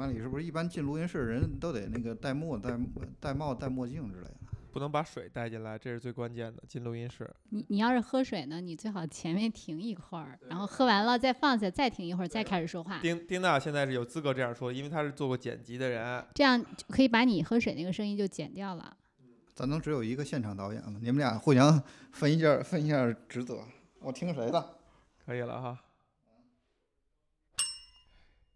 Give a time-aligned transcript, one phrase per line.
[0.00, 2.74] 马里是不是一般进录音室人都得那个戴墨、戴
[3.20, 4.34] 戴帽、戴墨镜之类的？
[4.72, 6.62] 不能把水带进来，这是最关键的。
[6.66, 12.98] 进录音室，你你要是喝水呢，你最好前面停一会儿，然后喝完了再放下，再停一会儿，再开始说话。
[13.00, 16.24] 丁丁娜现在是有资格这样说，因为她是做过剪辑的人。
[16.34, 18.96] 这样就可以把你喝水那个声音就剪掉了。
[19.54, 20.98] 咱能只有一个现场导演吗？
[21.02, 21.82] 你们俩互相
[22.12, 23.62] 分一下分一下职责。
[24.00, 24.76] 我听谁的？
[25.26, 25.78] 可以了哈。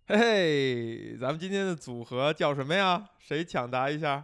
[0.07, 3.09] 嘿嘿，咱们今天的组合叫什么呀？
[3.19, 4.23] 谁抢答一下？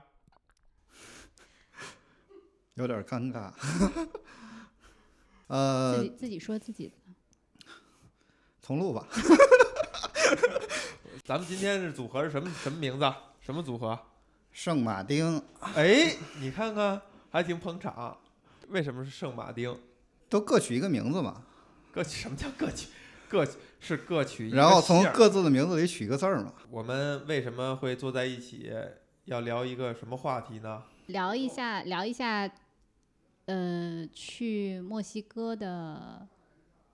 [2.75, 3.51] 有点尴尬。
[3.89, 4.11] 自
[5.47, 6.93] 呃己，自己说自己的。
[8.61, 9.07] 重录吧。
[11.25, 13.19] 咱们今天是组合是什么什么名字啊？
[13.41, 13.99] 什么组合？
[14.53, 15.43] 圣马丁
[15.75, 18.19] 哎，你看看，还挺捧场。
[18.69, 19.81] 为什么是圣马丁？
[20.29, 21.43] 都各取一个名字嘛，
[21.91, 22.89] 各取什么叫各取？
[23.31, 23.47] 各
[23.81, 26.55] 是各取一然后从各自的名字里取一个字儿嘛。
[26.71, 28.71] 我们为什么会坐在一起，
[29.25, 30.85] 要聊一个什么话题呢？
[31.07, 32.49] 聊一下，聊一下，
[33.47, 36.29] 呃，去墨西哥的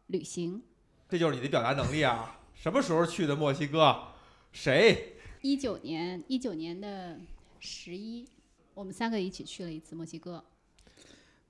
[0.06, 0.62] 旅行。
[1.08, 2.40] 这就是你的表达能力啊！
[2.54, 4.08] 什么时候去的墨西哥？
[4.52, 5.16] 谁？
[5.42, 7.18] 一九年，一九年的
[7.60, 8.26] 十一，
[8.74, 10.44] 我们三个一起去了一次墨西哥。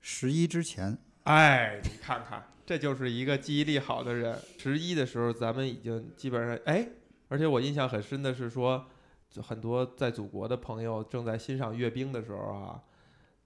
[0.01, 4.37] 十一之前，哎，你看看，这就是一个记忆力好的人。
[4.57, 6.85] 十一的时候，咱们已经基本上哎，
[7.29, 8.85] 而且我印象很深的是说，
[9.41, 12.83] 很多在祖国的朋友正在欣赏阅兵的时候啊，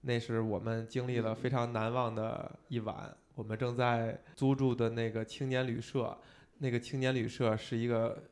[0.00, 3.16] 那是我们经历了非常难忘的一晚。
[3.36, 6.18] 我们正在租住的那个青年旅社，
[6.58, 8.24] 那个青年旅社是一个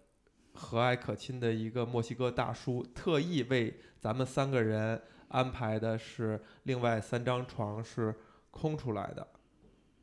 [0.52, 8.12] 和蔼可亲的一个墨西哥大叔，特意为咱们三个人安排的是另外三张床是
[8.50, 9.24] 空出来的。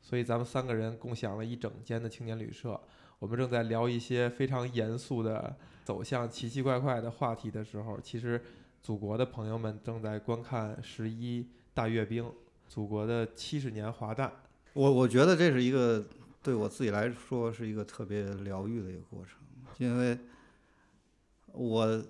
[0.00, 2.80] 所以咱们三个人共享了一整间的青年旅社。
[3.18, 8.40] 我们正在聊一些非常严肃的、走向奇奇怪怪的话题的时候，其实
[8.80, 12.30] 祖国的朋友们正在观看十一大阅兵，
[12.68, 14.32] 祖国的七十年华诞。
[14.72, 16.06] 我我觉得这是一个
[16.42, 19.40] 对我自己来说是一个特别疗愈的一个过程，
[19.78, 20.16] 因为
[21.52, 22.04] 我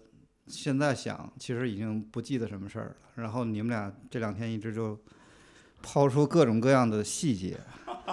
[0.46, 2.96] 现在想，其实已经不记得什么事儿了。
[3.14, 4.98] 然后你们俩这两天一直就
[5.80, 7.58] 抛出各种各样的细节，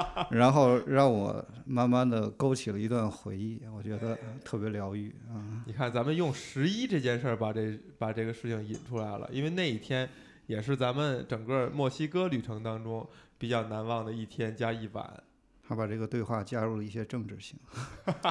[0.31, 5.63] 然后让我慢慢的勾起了一段回忆，我觉得特别疗愈啊。
[5.65, 10.09] 你看，咱们用十一这件事儿把这把这个事情引出来了，因为那一天
[10.47, 13.07] 也是咱们整个墨西哥旅程当中
[13.37, 15.23] 比较难忘的一天加一晚。
[15.67, 17.57] 他把这个对话加入了一些政治性。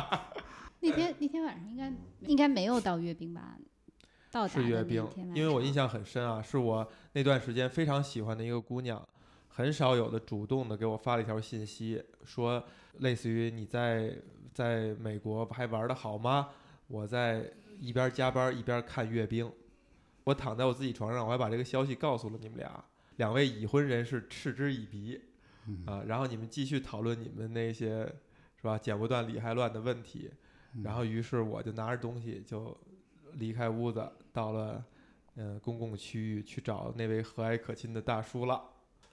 [0.80, 1.92] 那天那天晚上应该
[2.26, 3.56] 应该没有到阅兵吧？
[4.30, 9.00] 到是阅兵因为我印象很深啊，是我那段时间非常喜欢的一个姑娘，
[9.56, 12.60] 很少有的主动的给我发了一条信息，说
[12.98, 14.12] 类似于你在
[14.52, 16.48] 在美国还玩的好吗？
[16.88, 17.48] 我在
[17.78, 19.48] 一边加班一边看阅兵，
[20.24, 22.84] 我躺在我自己床上，我还把这个消息告诉了你们俩，
[23.18, 25.20] 两位已婚人士嗤之以鼻，
[25.86, 28.04] 啊，然后你们继续讨论你们那些
[28.56, 30.32] 是吧剪不断理还乱的问题，
[30.82, 32.76] 然后于是我就拿着东西就
[33.34, 34.84] 离开屋子，到了
[35.36, 38.60] 嗯、呃公共区域去找那位和蔼可亲的大叔了。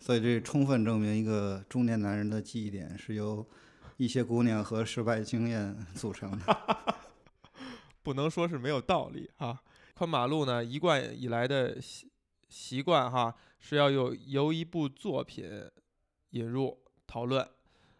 [0.01, 3.47] 所以这充分证明一个中年男人的记忆点是由
[3.97, 6.78] 一些姑娘和失败经验组成的。
[8.01, 9.61] 不能说是没有道理哈。
[9.94, 12.09] 宽马路呢，一贯以来的习
[12.50, 15.45] 习惯哈，是要有由一部作品
[16.31, 17.47] 引入讨论。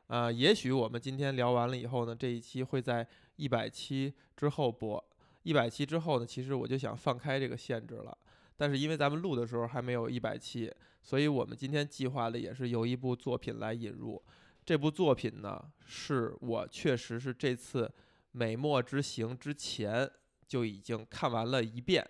[0.08, 5.02] 啊、也许我们今天聊完了以后呢，这一期会在一百期之后播。
[5.44, 8.18] 一百期之后呢，其实我就想放开这个限制了。
[8.58, 14.22] 但是因为咱们录的时候还没有一百期，所以我们今天计划的也是由一部作品来引入。
[14.64, 17.92] 这部作品呢，是我确实是这次
[18.32, 20.10] 美墨之行之前
[20.48, 22.08] 就已经看完了一遍。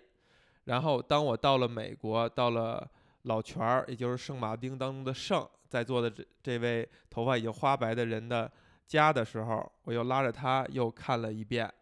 [0.64, 2.88] 然后当我到了美国，到了
[3.22, 8.52] 老泉儿，也就是圣马丁当中的圣，在座的这这位头发已经花白的人的
[8.86, 11.72] 家的时候，我又拉着他又看了一遍。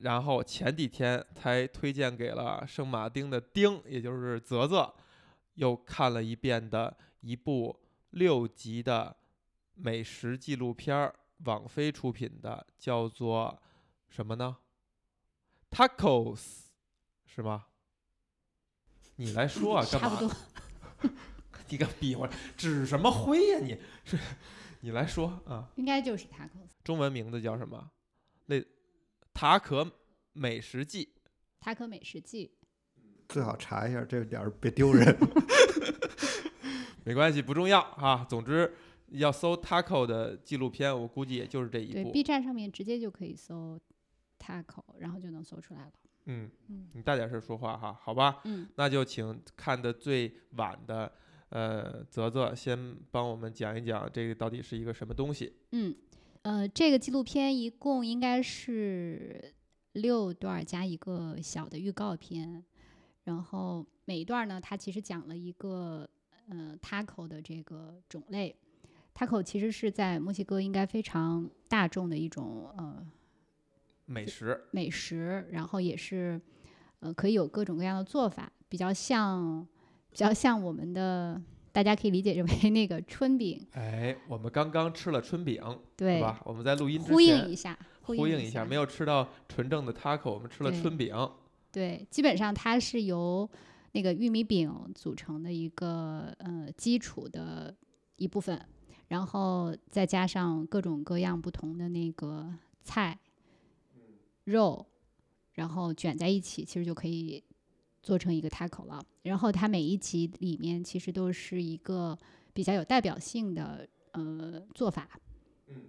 [0.00, 4.92] 然后前几天才推荐给了圣马丁的丁，也就是泽泽，
[5.54, 7.80] 又看了一遍的一部
[8.10, 9.16] 六集的
[9.74, 11.14] 美食纪录片儿，
[11.44, 13.62] 网飞出品的，叫做
[14.08, 14.58] 什么呢
[15.70, 16.64] ？Tacos，
[17.24, 17.66] 是吗？
[19.16, 20.08] 你来说啊， 干嘛？
[20.08, 20.36] 差不多。
[21.68, 24.18] 你个逼我指什么挥呀、你是
[24.80, 25.70] 你来说啊？
[25.76, 27.90] 应该就是 tacos 中文名字叫什么？
[28.46, 28.56] 那
[29.32, 29.88] 塔可
[30.32, 31.14] 美食记。
[31.60, 32.58] 塔可美食记。
[33.30, 35.16] 最好查一下，这点儿别丢人。
[37.04, 38.26] 没关系，不重要啊。
[38.28, 38.70] 总之
[39.08, 42.04] 要搜 taco 的纪录片，我估计也就是这一对。
[42.04, 43.80] ，B 站上面直接就可以搜
[44.38, 45.92] taco，然后就能搜出来了。
[46.26, 48.40] 嗯嗯，你大点声说话哈，好吧？
[48.44, 51.10] 嗯，那就请看的最晚的，
[51.48, 55.54] 呃，泽泽先帮我们讲一讲这个到底是一个什么东西。
[55.72, 55.94] 嗯，
[56.42, 59.54] 呃，这个纪录片一共应该是
[59.92, 62.62] 六段儿加一个小的预告片，
[63.24, 66.08] 然后每一段儿呢，它其实讲了一个
[66.48, 68.56] 呃 taco 的这个种类。
[69.12, 73.06] taco 其实是在墨西哥应该非常大众的一种呃
[74.06, 76.40] 美食，美食，然后也是
[77.00, 79.66] 呃可以有各种各样的做法，比较像
[80.10, 81.40] 比较像我们的，
[81.72, 85.62] 大家可以理解为那个春饼，哎，我们刚刚吃了春饼，
[85.96, 86.40] 对，吧？
[86.44, 91.14] 我们在录音之呼应一下，呼应应一下，没有吃到纯正的 taco，我们吃了春饼。
[91.72, 93.48] 对，基本上它是由
[93.92, 97.74] 那个玉米饼组成的一个呃基础的
[98.16, 98.60] 一部分，
[99.08, 102.52] 然后再加上各种各样不同的那个
[102.82, 103.18] 菜、
[104.44, 104.86] 肉，
[105.52, 107.42] 然后卷在一起，其实就可以
[108.02, 109.00] 做成一个 taco 了。
[109.22, 112.18] 然后它每一集里面其实都是一个
[112.52, 115.08] 比较有代表性的呃做法，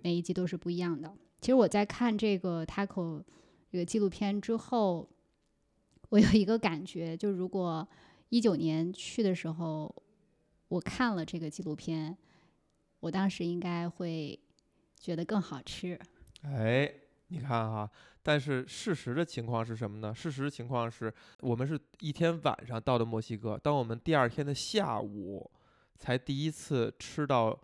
[0.04, 1.12] 每一集都是不一样的。
[1.40, 3.24] 其实我在看这个 taco
[3.72, 5.10] 这个纪录片之后，
[6.12, 7.88] 我有一个感觉，就如果
[8.28, 9.94] 一九年去的时候，
[10.68, 12.18] 我看了这个纪录片，
[13.00, 14.38] 我当时应该会
[15.00, 15.98] 觉得更好吃。
[16.42, 16.94] 哎，
[17.28, 17.90] 你看哈，
[18.22, 20.14] 但是事实的情况是什么呢？
[20.14, 25.50] 事实情况是我们是一天晚上到的墨西哥，当我们第二天的下午
[25.98, 27.58] 才第一次吃到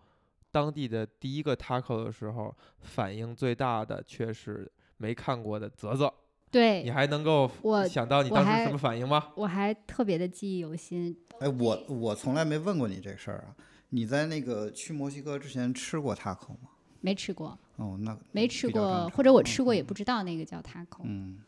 [0.50, 6.10] 当地的第一个 taco 的时候，反应最大的却是没看过的泽泽。
[6.52, 9.32] 你，还能够我想到你当时什么反应吗？
[9.36, 11.16] 我还特别的记忆犹新。
[11.40, 13.56] 哎，我我从来没问过你这事儿啊。
[13.90, 16.70] 你在那个去墨西哥之前吃过 taco 吗？
[17.00, 21.38] 没吃过，哦，那没吃过，或者我吃过也不知道那个叫 taco，、嗯，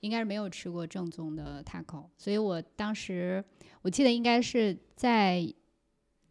[0.00, 3.42] 应该是没有吃过正宗的 taco，所以我当时
[3.82, 5.52] 我记得应该是在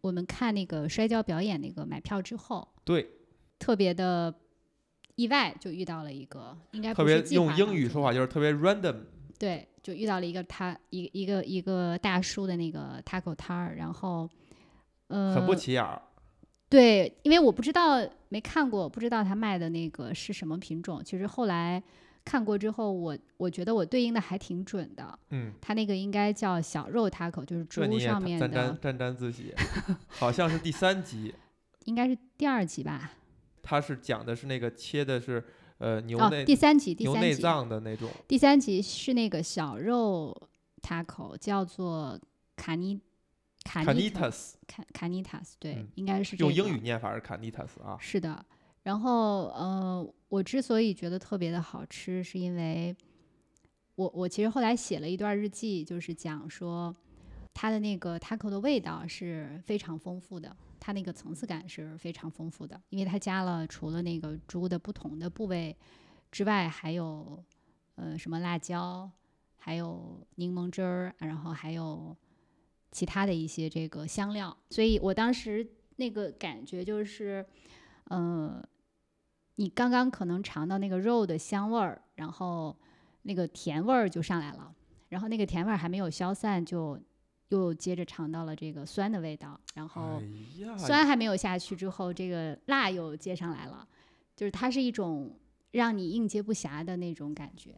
[0.01, 3.09] 我们看那个摔跤表演那个买票之后，对，
[3.57, 4.33] 特别的
[5.15, 8.95] 意外，就遇到了一个应该特别用英语说法就是特别 random。
[9.37, 14.29] 对，就遇到了一个他一一个一个大叔的那个 taco 摊儿，然后
[15.07, 16.01] 呃很不起眼儿。
[16.69, 21.01] 对，因为我不知道没看过，不知道他卖的那个是什么品种。
[21.03, 21.81] 其实后来
[22.23, 25.19] 看过之后，我我觉得我对应的还挺准的。
[25.29, 29.53] 嗯，他那个应该叫小肉 taco，就是猪上面沾沾的，沾沾自喜，
[30.07, 31.33] 好像是第三集，
[31.85, 33.11] 应该是第二集吧？
[33.65, 35.43] 它是讲的是那个切的是
[35.79, 40.49] 呃牛第三集，第牛内三集，脏的那种，第三集是那个小肉
[40.83, 42.17] taco，叫做
[42.55, 43.01] 卡尼
[43.63, 47.97] 卡卡尼尼塔斯，卡卡尼塔斯，对，嗯应该是这用英个语念法是卡尼塔斯啊。
[47.99, 48.45] 是的，
[48.83, 52.95] 然后呃，我之所以觉得特别的好吃，是因为
[53.95, 56.95] 我我其实后来写了一段日记，就是讲说
[57.53, 65.75] 它的那个 taco 的味道是非常丰富的，它那个层次感是非常丰富的，因为它加了除了那个猪的不同的部位
[66.31, 67.43] 之外，还有
[67.95, 69.09] 呃什么辣椒，
[69.57, 72.15] 还有柠檬汁儿，然后还有
[72.91, 77.43] 其他的一些这个香料，所以我当时那个感觉就是，
[78.03, 78.63] 呃，
[79.55, 82.77] 你刚刚可能尝到那个肉的香味儿，然后
[83.23, 84.71] 那个甜味儿就上来了，
[85.09, 87.01] 然后那个甜味儿还没有消散，就
[87.49, 90.21] 又接着尝到了这个酸的味道，然后
[90.77, 93.87] 酸还没有下去之后，这个辣又接上来了，
[94.35, 95.37] 就是它是一种
[95.71, 97.75] 让你应接不暇的那种感觉。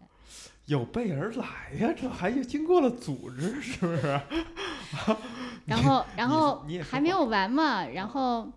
[0.65, 4.01] 有备而来呀，这还经过了组织，是不是？
[5.65, 8.51] 然后，然后还没有完嘛，然后，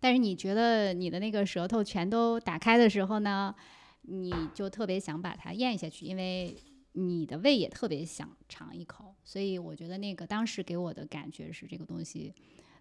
[0.00, 3.54] 但是你觉得你的那个舌头全都打开的时候呢，
[4.02, 6.56] 你就特别想把它咽下去，因为
[6.98, 12.34] 你的胃也特别想尝一口，所以我觉得那个当时给我的感觉是这个东西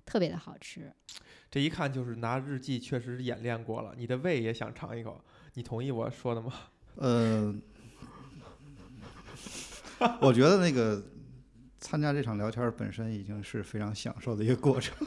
[0.05, 0.89] 特别的好吃。
[1.51, 5.21] 这一看就是拿日记确实演练过了，你的胃也想尝一口，
[5.55, 6.53] 你同意我说的吗？
[6.95, 7.53] 呃，
[10.21, 11.03] 我觉得那个
[11.79, 14.95] 参加这场聊天本身已经是非常享受的一个过程。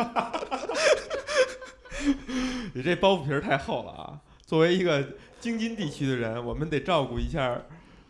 [2.74, 4.20] 你这包袱皮儿太厚了啊！
[4.44, 7.60] 作为一个京津地区的人，我们得照顾一下，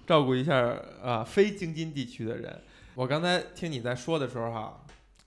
[0.08, 0.56] 照顾一下
[1.02, 2.62] 啊非京津地区的人。
[2.94, 4.82] 我刚才听你在说的时候哈，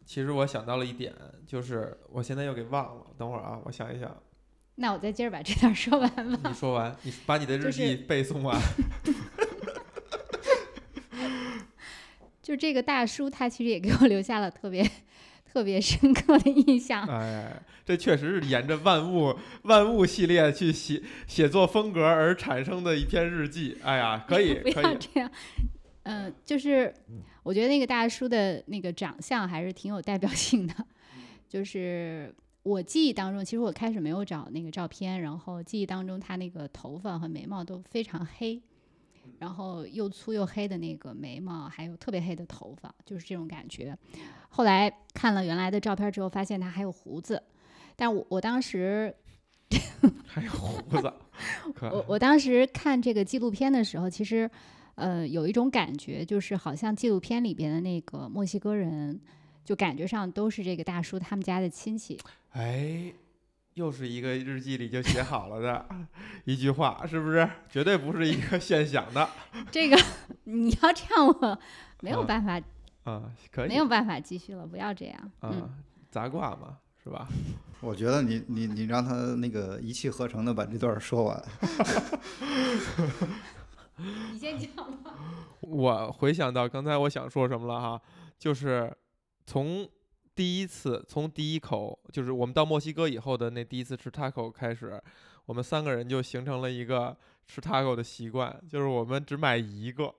[0.07, 1.13] 其实我想到了一点，
[1.45, 3.05] 就是我现在又给忘了。
[3.15, 4.17] 等会儿啊，我想一想。
[4.75, 6.49] 那我再接着把这段说完吧。
[6.49, 8.59] 你说完，你把你的日记背诵完。
[12.41, 14.83] 就这个大叔，他其实也给我留下了特别
[15.51, 17.05] 特别深刻的印象。
[17.07, 23.77] 哎，这确实是沿着万物万物系列去写写作风格而产生的一篇日记。
[23.83, 25.29] 哎呀，可以 不可以，要这样。
[26.03, 26.93] 嗯、就是
[27.43, 30.73] 我觉得那个大叔的那个长相还是挺有代表性的。
[31.49, 38.61] 就是我记忆当中，其实我开始没有找那个照片，然后记忆当中他那个头发和眉毛都非常黑，
[39.39, 43.97] 然后又粗又黑的那个眉毛，还有特别黑的头发，就是这种感觉。
[44.49, 47.41] 后来看了原来的照片之后，发现他还有胡子，
[47.95, 49.15] 但我我当时
[50.27, 51.13] 还有胡子，
[51.81, 54.49] 我我当时看这个纪录片的时候，其实，
[54.95, 59.19] 呃，有一种感觉，就是好像纪录片里边的那个墨西哥人，
[59.63, 62.19] 就感觉上都是这个大叔他们家的亲戚。
[62.51, 63.13] 哎，
[63.75, 65.85] 又是一个日记里就写好了的
[66.45, 67.49] 一句话，是不是？
[67.69, 69.29] 绝对不是一个现想的
[69.71, 69.97] 这个
[70.43, 71.59] 你要这样，我
[72.01, 72.61] 没有嗯办法，
[73.03, 75.31] 啊，可以没有办法继续了，不要这样。
[75.41, 75.69] 嗯，啊，
[76.09, 77.27] 杂挂嘛，是吧？
[77.81, 81.43] 我觉得你你你让他那个一气呵成的把这段说完。
[84.31, 84.69] 你先讲
[85.03, 85.13] 吧。
[85.61, 88.01] 我回想到刚才我想说什么了哈，
[88.37, 88.91] 就是
[89.45, 89.87] 从
[90.41, 94.99] 第一次从第一口，就是我们到墨西哥以后的那第一次吃 taco 开始，
[95.45, 97.15] 我们三个人就形成了一个
[97.47, 100.11] 吃 taco 的习惯，就是我们只买一个，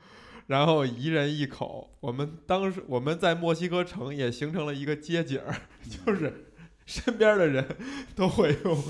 [0.48, 1.90] 然后一人一口。
[2.00, 5.42] 我们当时我们在墨西哥城也形成了一个街景，
[5.84, 6.46] 就是
[6.86, 7.76] 身边的人
[8.14, 8.82] 都会用。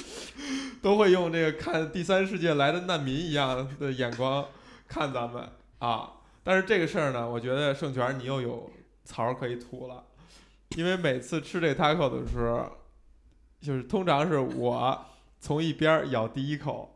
[0.82, 4.46] 都会用这个看第三世界来的难民一样的眼光
[4.86, 5.48] 看咱们
[5.78, 6.12] 啊。
[6.44, 8.70] 但是这个事儿呢，我觉得盛权你又有
[9.06, 10.04] 槽可以吐了，
[10.76, 12.70] 因为每次吃这 taco 的时候，
[13.60, 15.06] 就是通常是我
[15.40, 16.94] 从一边咬第一口，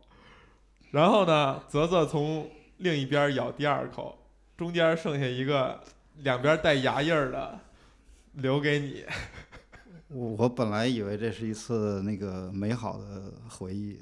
[0.90, 4.18] 然后呢，泽泽从另一边咬第二口，
[4.56, 5.80] 中间剩下一个
[6.18, 7.60] 两边带牙印儿的
[8.32, 9.04] 留给你。
[10.08, 13.96] 我本来以为这是一次那个美好的回忆，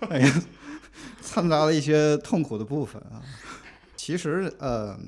[0.00, 0.42] 哎呀，
[1.22, 3.22] 掺杂了一些痛苦的部分啊。
[3.94, 4.98] 其实呃，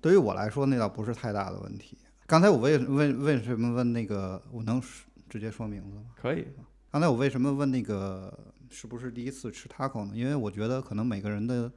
[0.00, 1.98] 对于我来说那倒不是太大的问题。
[2.26, 4.80] 刚才我为问为什么问那个，我能
[5.28, 6.04] 直接说名字吗？
[6.16, 6.46] 可以，
[6.90, 10.12] 刚才我为什么问那个是不是第一次吃 taco 呢？
[10.14, 11.70] 因为我觉得可能每个人的，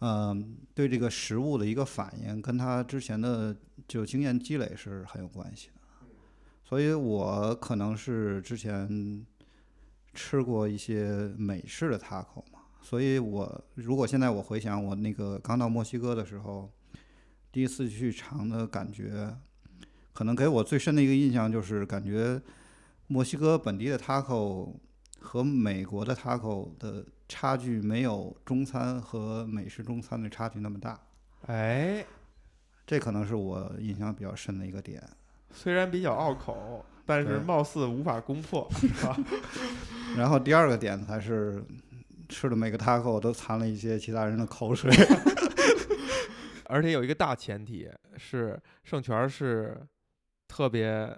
[0.00, 3.56] 嗯、对这个食物的一个反应跟他之前的
[3.88, 5.74] 就经验积累是很有关系的。
[6.64, 9.26] 所以我可能是之前
[10.14, 16.70] 吃过一些美式的 taco 嘛，所以我如果现在我回想我那个刚到墨西哥的时候，
[17.52, 19.36] 第一次去尝的感觉，
[20.14, 22.40] 可能给我最深的一个印象就是感觉
[23.08, 24.72] 墨西哥本地的 taco
[25.20, 30.98] 和美国的 taco 的差距没有中餐和美式中餐的差距那么大，
[31.46, 32.04] 哎，
[32.86, 35.02] 这可能是我印象比较深的一个点。
[35.52, 39.16] 虽然比较拗口，但是貌似无法攻破， 是吧？
[40.16, 41.62] 然后第二个点才是
[42.28, 44.90] 吃的每个 taco 都掺了一些其他人的口水。
[46.72, 47.86] 而且有一个大前提
[48.16, 49.78] 是，盛权是
[50.48, 51.14] 特别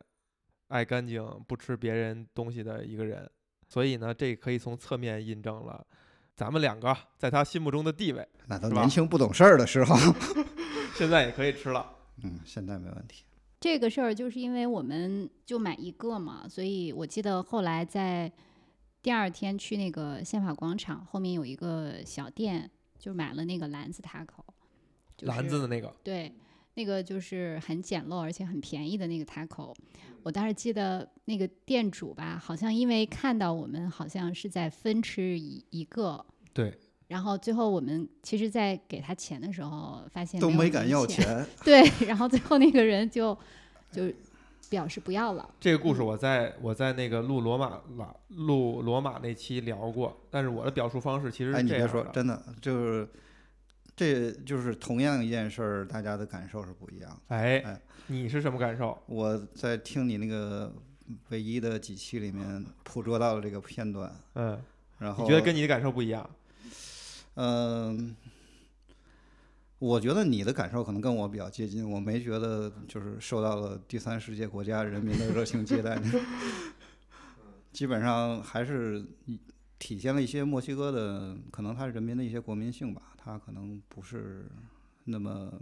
[0.67, 3.31] 爱干净、不吃别人东西的一个人，
[3.69, 5.87] 所以呢，这可以从侧面印证了
[6.35, 8.29] 咱们两个在他心目中的地位。
[8.49, 9.95] 那都年轻不懂事儿的时候，
[10.99, 11.89] 现在也可以吃了，
[12.25, 13.25] 嗯，现在没问题。
[13.61, 18.31] 这个事儿就是因为我们就买一个嘛，所以我记得后来在
[19.01, 22.69] 第二天去那个宪法广场后面有一个小店，
[22.99, 24.43] 就买了那个篮子 taco，
[25.25, 26.33] 就是、篮子的那个，对，
[26.75, 29.75] 那个就是很简陋而且很便宜的那个 taco。
[30.23, 36.73] 我当时记得那个店主吧，好像因为看到我们好像是在分吃一一个，对，
[37.09, 43.37] 然后最后我们其实，在给他钱的时候发现都没敢要钱， 对，然后最后那个人就
[43.93, 44.11] 就
[44.71, 45.47] 表示不要了。
[45.61, 52.03] 这个故事我在我在那个录罗马拉录罗马那期聊过，但是我的表述方式其实哎，你别说。
[52.15, 53.09] 真的就是，
[53.97, 57.37] 这就是同样一件事儿，大家的感受是不一样的。
[57.37, 59.01] 哎哎，你是什么感受？
[59.07, 60.73] 我在听你那个
[61.29, 64.61] 唯一的几期里面捕捉到了这个片段，嗯，
[64.99, 66.29] 然后你觉得跟你的感受不一样？
[67.37, 68.17] 嗯，
[69.79, 76.01] 我觉得你的感受可能跟我比较接近，我没觉得就是受到了第三世界国家人民的热情接待，
[77.73, 79.39] 基本上还是一
[79.85, 84.51] 体现了一些墨西哥的可能他人民的一些国民性吧，他可能不是
[85.05, 85.53] 那么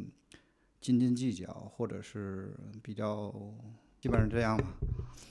[0.81, 3.35] 斤斤计较，或者是比较
[3.99, 4.65] 基本上这样吧。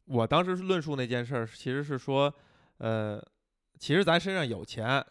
[0.08, 2.34] 我当时是论述那件事儿，其实是说，
[2.80, 3.26] 呃，
[3.80, 5.02] 其实咱身上有钱，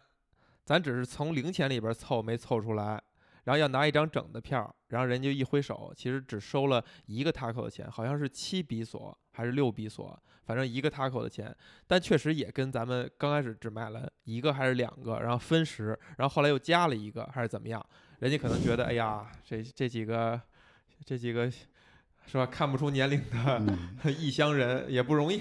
[0.63, 3.03] 咱只是从零钱里边凑没凑出来。
[3.45, 11.57] 然后要拿一张整的票，然后人就一挥手，其实只收了一个 taco 的钱，好像是七比索还是六比索，反正一个 taco 的钱，
[11.87, 17.85] 但确实也跟咱们刚开始只买了一个还是两个，然后分食，然后后来又加了一个还是怎么样，
[18.19, 20.39] 人家可能觉得，哎呀，这这几个
[21.07, 23.97] 这几个是吧，看不出年龄的嗯。
[24.19, 25.41] 异乡人也不容易，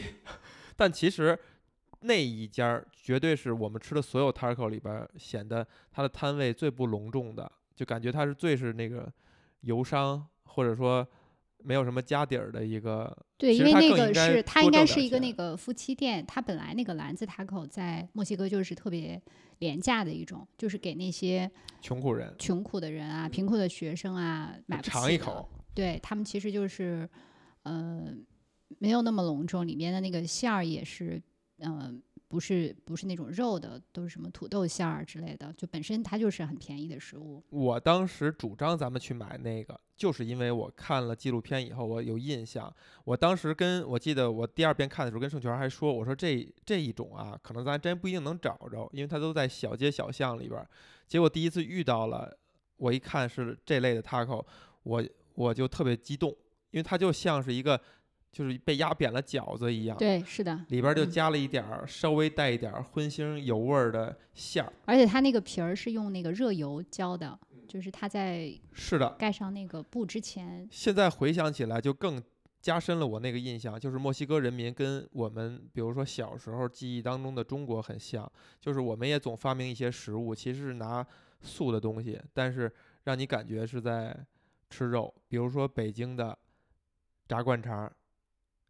[0.78, 1.38] 但其实。
[2.02, 9.12] 那一家绝对是我们吃的所有 taco 里边显得它的摊位最不隆重的，就感觉它是最是那个
[9.60, 11.06] 游商或者说
[11.64, 13.16] 没有什么家底儿的一个。
[13.38, 19.22] 对，因为那个是它应该是一个那个夫妻店，它本来那个篮子塔口在墨西哥就是特别
[19.60, 21.50] 廉价的一种，就是给那些
[21.82, 27.10] 穷苦人穷苦的人啊、贫困的学生啊买不起尝一口，对他们其实就是，
[27.64, 28.14] 呃，
[28.80, 31.22] 没有那么隆重，里面的那个馅儿也是，
[31.60, 31.94] 呃，
[32.30, 37.44] 不是不是那种肉的，都是什么土豆馅儿之类的，就本身它就是很便宜的食物。
[37.50, 42.72] 我当时主张咱们去买那个，就是因为我看了纪录片以后，我有印象。
[43.04, 50.70] 我当时跟我记得我第二遍看的时候，跟盛泉还说，我说这这一种啊，可能咱真不一定能找着，因为它都在小街小巷里边儿。
[51.08, 52.38] 结果第一次遇到了，
[52.78, 54.46] 我一看是这类的 taco，
[54.84, 56.30] 我我就特别激动，
[56.70, 57.82] 因为它就像是一个
[58.32, 59.98] 就是被压扁了饺子一样。
[59.98, 61.12] 对，是的，里边儿就嗯。
[61.12, 72.22] 加了一点儿稍微带一点儿荤腥油味儿的馅儿，而且它那个皮儿是用那个热油浇的，就是它在是的，盖上那个布之前，现在回想起来，就更
[72.62, 81.06] 加深了我那个印象，就是墨西哥人民跟我们，比如说小时候记忆当中的中国很像，就是我们也总发明一些食物，其实是拿
[81.42, 82.72] 素的东西，但是
[83.06, 84.16] 让你感觉是在
[84.70, 86.38] 吃肉，比如说北京的
[87.28, 87.94] 炸灌肠儿，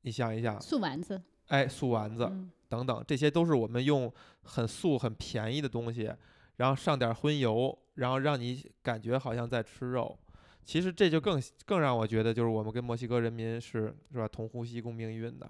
[0.10, 4.12] 你想一想，素丸子，哎，素丸子嗯，等等，这些都是我们用
[4.42, 6.12] 很素、很便宜的东西，
[6.56, 10.18] 然后上点荤油，然后让你感觉好像在吃肉。
[10.66, 15.48] 其实这就更更让我觉得，就是我们跟墨西哥人民是是吧同呼吸共命运的。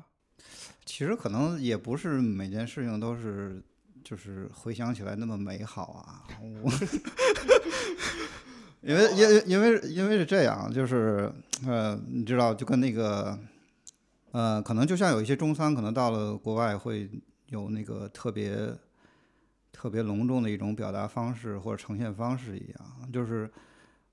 [0.83, 3.63] 其实可能也不是每件事情都是，
[4.03, 6.27] 就是回想起来那么美好啊。
[6.41, 6.69] 我
[8.81, 11.31] 因为因为因为因为是这样，就是
[11.65, 13.37] 呃，你知道，就跟那个
[14.31, 17.09] 呃，可能就像有一些中餐，可能到了国外会
[17.47, 18.73] 有那个特别
[19.71, 23.11] 特别隆重的一种表达方式或者呈现方式一样。
[23.11, 23.49] 就是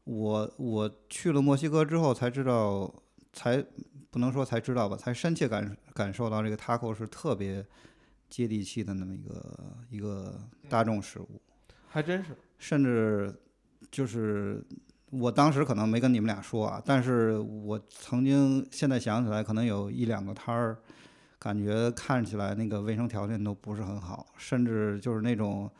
[0.04, 2.92] 我我去了墨西哥之后才知道，
[3.32, 3.64] 才
[4.10, 7.66] 不能说才知道吧，才深切感感受到这个 taco 是特别
[8.30, 9.58] 接地气的那么一个
[9.90, 11.40] 一个大众食物，
[11.88, 13.34] 还真是，甚至
[13.90, 14.64] 就是
[15.10, 20.78] 我当时可能没跟你们俩说啊，但是我曾经现在想起来，可能有一两个摊儿，
[21.38, 25.70] 感觉看起来那个卫生条件都不是很好，甚至就是那种。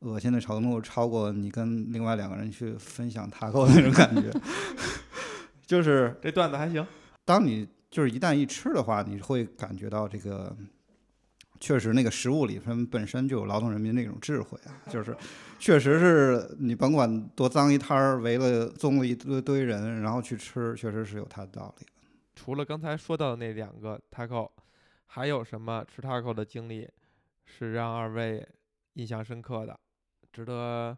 [0.00, 4.30] 恶心的程度超过你跟另外两个人去分享 taco 的那种感觉，
[5.64, 6.86] 就是这段子还行。
[7.24, 10.54] 当你就是一旦一吃的话，你会感觉到这个，
[11.64, 15.16] 确实那个食物里边本身就有劳动人民那种智慧啊，就是
[15.58, 21.86] 确实是你甭管多脏一摊儿，围了宗了一堆堆人，然后去吃，确实是有它的道理。
[22.34, 24.50] 除了刚才说到的那两个 taco，
[25.06, 26.86] 还有什么吃 taco 的经历
[27.46, 28.46] 是让二位
[28.92, 29.80] 印象深刻的，
[30.30, 30.94] 值得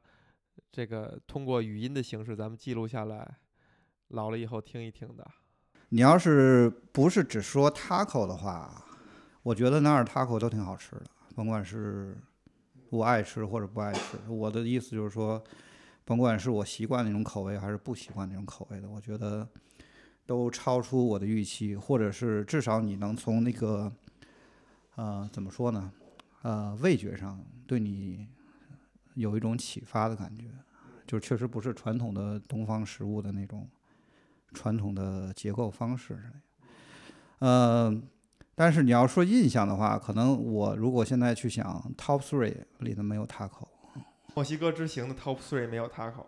[0.73, 3.37] 这个通过语音的形式咱们记录下来，
[4.09, 5.25] 老了以后听一听的？
[5.91, 8.85] 你要是不是只说 taco 的话，
[9.47, 11.07] 我觉得那儿 taco 都挺好吃的，
[11.37, 12.17] 甭管是
[12.91, 14.19] 我爱吃或者不爱吃。
[14.29, 15.41] 我的意思就是说，
[16.05, 19.49] 甭管是我习惯那种口味还是不习惯那种口味的，我觉得
[20.27, 23.93] 都超出我的预期，或者是至少你能从那个
[24.97, 25.93] 呃怎么说呢，
[26.43, 28.27] 呃味觉上对你
[29.15, 30.47] 有一种启发的感觉，
[31.07, 33.69] 就确实不是传统的东方食物的那种
[34.53, 36.19] 传统的结构方式。
[37.39, 37.95] 呃，
[38.59, 43.69] 但是你要说印象的话，可能我如果现在去想 top three 里头没有 taco，
[44.35, 46.25] 墨西哥之行的 top three 没有 taco，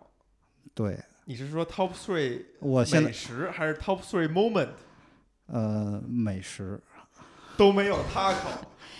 [0.75, 4.69] 对你是说 top three 我现在食还是 top three moment
[5.47, 6.79] 呃美食，
[7.57, 8.35] 都没有 taco？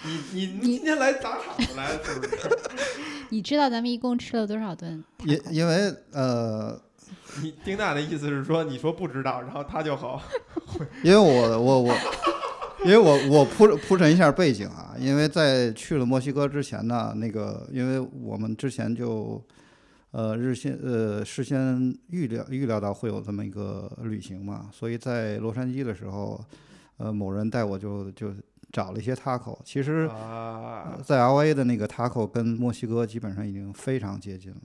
[0.04, 2.38] 你你你你今天来砸场子来了是不是？
[3.30, 6.82] 你知道咱们一共吃了多少顿因因为呃，
[7.44, 10.20] 你丁娜的意思是说，你说不知道，然后他就好。
[11.04, 11.96] 因为我我我，
[12.86, 19.44] 因为我我铺铺陈一下背景啊，因为在去了墨西哥之前呢，那个因为我们之前就
[20.12, 26.44] 呃日先呃事先预料预料到会有这么一个旅行嘛，所以在洛杉矶的时候，
[26.98, 28.34] 呃某人带我就就
[28.72, 30.08] 找了一些 taco，其实。
[30.08, 34.58] 啊呃，在 L A 的那个 taco 跟墨西哥基本上已经非常接近了，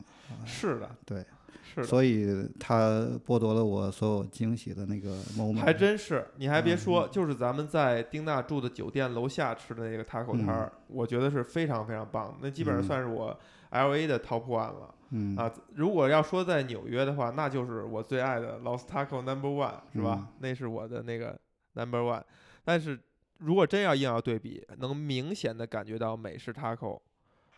[0.47, 1.25] 是的，对，
[1.63, 1.85] 是。
[1.85, 5.61] 所以他剥夺了我所有惊喜的那个 moment。
[5.61, 13.39] 还真是，你还别嗯说，就是咱们在丁娜住的酒店楼下吃的那个 taco 摊儿，我觉得是非常非常棒的，那基本上嗯算是我
[13.71, 14.95] L A 的 top one 了。
[15.11, 20.19] 嗯啊，如果要说在纽约的话，那就是我最爱的 Lost Taco Number One，是吧？
[20.21, 21.39] 嗯那是我的那个
[21.75, 22.23] Number One。
[22.65, 22.99] 但是
[23.39, 27.01] 如果真要硬要对比，能明显的感觉到美式 taco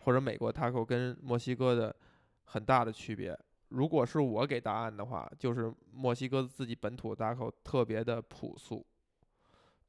[0.01, 1.95] 或者美国 taco 跟墨西哥的
[2.45, 3.37] 很大的区别。
[3.69, 8.85] 如果是我给答案的话，就是墨西哥自己本土的 taco 特别的朴素，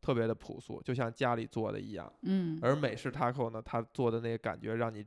[0.01, 2.12] 特别的朴素，就像家里做的一样。
[2.23, 5.05] 嗯，而美式 taco 呢，它做的那个感觉让你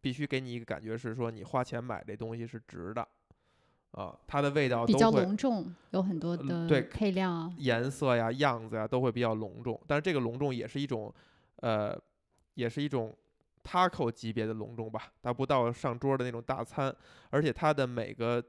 [0.00, 3.06] 必须给你一个感觉是说你花钱买这东西是值的，
[3.90, 7.52] 啊，它的味道比较隆重，有很多的对的配料啊。
[7.58, 11.12] 颜色呀、样子呀都会比较隆重，但是这个隆重也是一种，
[11.56, 11.98] 呃，
[12.54, 13.14] 也是一种
[13.66, 16.94] taco 级别的隆重吧，达不到上桌的那种大餐，
[17.30, 18.42] 而且它的每个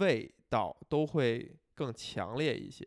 [0.00, 2.84] 味道都会更强烈一些。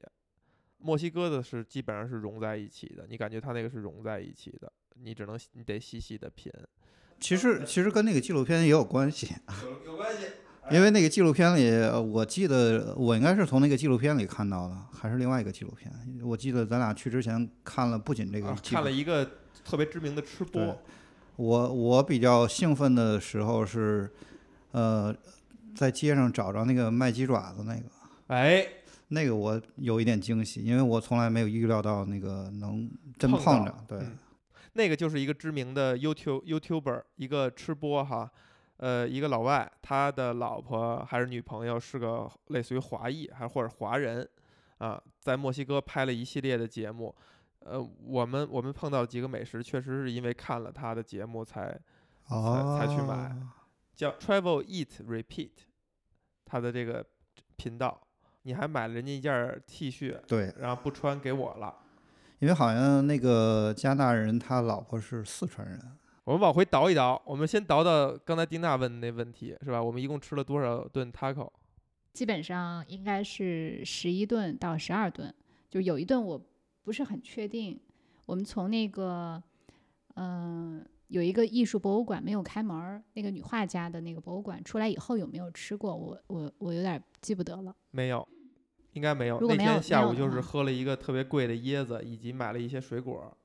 [0.79, 6.51] 墨西哥的是基本上是融在一起的，你感觉它那个是融在一起的，你只能你得细细的品。
[7.19, 9.31] 其实其实跟那个纪录片也有关系，
[9.63, 10.25] 有有关系，
[10.75, 15.91] 因为那个纪录片里，呃我记得我应该是从那个纪录片里看到的，还是另外一个纪录片。
[16.23, 19.23] 我记得咱俩去之前看了不仅这个啊，看了一个
[19.63, 20.81] 特别知名的吃播，
[21.35, 24.09] 我我比较兴奋的时候是，
[24.71, 25.15] 呃，
[25.75, 27.83] 在街上找着那个卖鸡爪子那个，
[28.27, 28.67] 哎，
[29.07, 33.75] 那个我有一点惊喜，因为我从来没有预料到那个能真碰着。
[33.87, 34.17] 对，嗯
[34.73, 38.31] 那个就是一个知名的 YouTube YouTuber，一个吃播哈，
[38.77, 44.25] 呃，一个老外，他的老婆还是女朋友是个类似于华裔还或者华人，
[44.77, 47.13] 啊，在墨西哥拍了一系列的节目，
[47.65, 51.77] 呃，我们我们碰到几个美食，确实是因为看了他的节目才
[52.27, 53.35] 哦，才去买
[53.95, 55.51] 叫 Travel Eat Repeat，
[56.45, 57.05] 他的这个
[57.55, 58.01] 频道，
[58.43, 61.75] 你还买了人家一件 T 恤，对，然后不穿给我了。
[62.39, 65.79] 因为好像那个加拿大人他老婆是四川人，
[66.23, 69.81] 我们往回倒一倒，我们先倒到刚才丁娜问的那问题，是吧？
[69.81, 71.47] 我们一共吃了多少顿 taco？
[72.13, 75.31] 基本上应该是十一顿到十二顿，
[75.69, 76.41] 就有一顿我
[76.83, 77.79] 不是很确定。
[78.25, 79.41] 我们从那个，
[80.15, 85.95] 嗯、有一个艺术博物馆没有开门儿，那个女画家的那个博物馆出来以后有没有吃过？
[85.95, 87.75] 我我我有点记不得了。
[87.91, 88.25] 没有，
[88.93, 89.35] 应该没有。
[89.35, 93.35] 那如果没有天下午就是喝了一个特别贵的椰子，以及买了一些水果。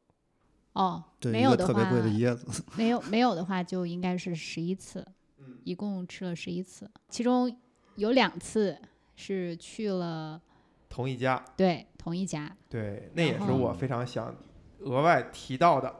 [0.74, 2.62] 哦，对，没有的话特别贵的话椰子。
[2.76, 5.04] 没有没有的话就应该是十一次，
[5.38, 7.56] 嗯一共吃了十一次，其中
[7.96, 8.78] 有两次
[9.16, 10.40] 是去了
[10.88, 14.34] 同一家，对同一家，对，那也是我非常想
[14.80, 15.94] 额外提到的。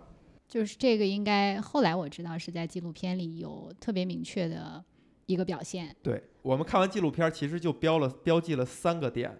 [0.49, 4.83] 就是这个应该后来我知道是在纪录片里有特别明确的
[5.27, 5.95] 一个表现。
[6.03, 9.39] 对我们看完纪录片儿，其实就标了标记了三个店，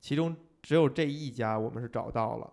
[0.00, 2.52] 其中只有这一家我们是找到了。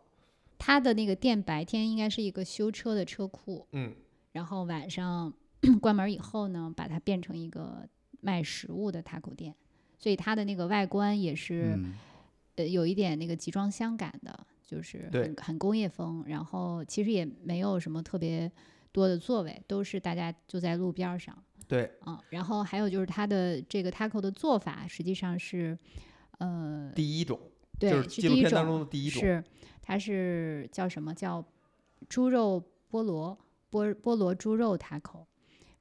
[0.57, 3.93] 他的那个店白天应该是一个修车的车库，嗯，
[4.31, 5.31] 然后晚上
[5.79, 7.87] 关门以后呢，把它变成一个
[8.21, 9.53] 卖食物的 taco 店，
[9.99, 11.93] 所以它的那个外观也是、嗯，
[12.55, 16.23] 呃有一点那个集装箱感的，就是很很工业风。
[16.27, 18.51] 然后其实也没有什么特别
[18.91, 21.37] 多的座位，都是大家就在路边儿上。
[21.67, 25.77] 对，嗯，然后还有就是它的这个 taco 的做法实际上是，
[26.37, 27.39] 呃，第一种
[27.79, 29.19] 对，就是纪录是第一种片当中的第一种。
[29.19, 29.43] 是
[29.81, 31.43] 它是叫什么叫
[32.07, 33.37] 猪肉菠萝
[33.71, 35.25] 菠菠萝猪肉 taco，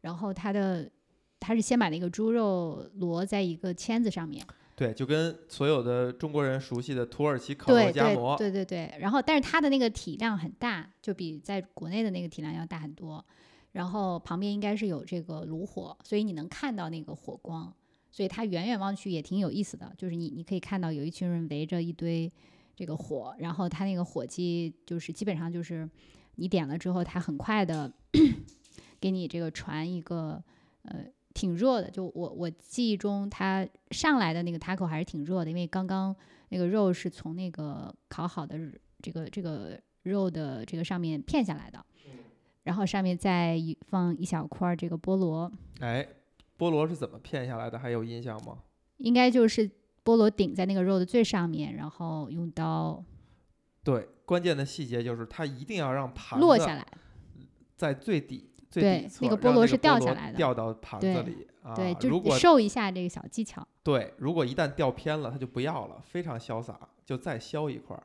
[0.00, 0.90] 然后它的
[1.38, 4.42] 它是先把那个猪肉摞在一个签子上面，
[4.76, 13.24] 对，就跟所有的中国人熟悉的土耳其烤肉夹馍，对对对，然后但是它的那个体量很大，就比在国内的那个体量要大很多。
[13.72, 17.74] 然后旁边应该是有这个炉火，所以你能看到那个火光，
[18.08, 19.92] 所以它远远望去也挺有意思的。
[19.98, 22.32] 就是你你可以看到有一群人围着一堆
[22.76, 25.90] 这个火，然后它那个火机就是基本上就是
[26.36, 27.92] 你点了之后，它很快的
[29.00, 30.40] 给你这个传一个
[30.82, 31.04] 呃
[31.34, 36.14] 挺热的，就我我记忆中它上来的那个 taco 还是挺热的，因为刚刚
[36.48, 38.56] 那个肉是从那个烤好的
[39.02, 41.84] 这个这个肉的这个上面片下来的，
[42.62, 46.06] 然后上面再一放一小块儿这个菠萝，哎，
[46.56, 47.78] 菠萝是怎么片下来的？
[47.78, 48.58] 还有印象吗？
[48.98, 49.68] 应该就是
[50.04, 53.04] 菠萝顶在那个肉的最上面，然后用刀
[53.82, 56.86] 对，关键的细节就是它一定要让盘子落下来。
[57.76, 61.74] 在最底最对那个菠萝是掉下来的掉到盘子里啊。
[61.74, 63.66] 对，就如果受一下这个小技巧。
[63.84, 68.02] 对，如果一旦掉偏了，它就不要了，非常潇洒，就再削一块儿。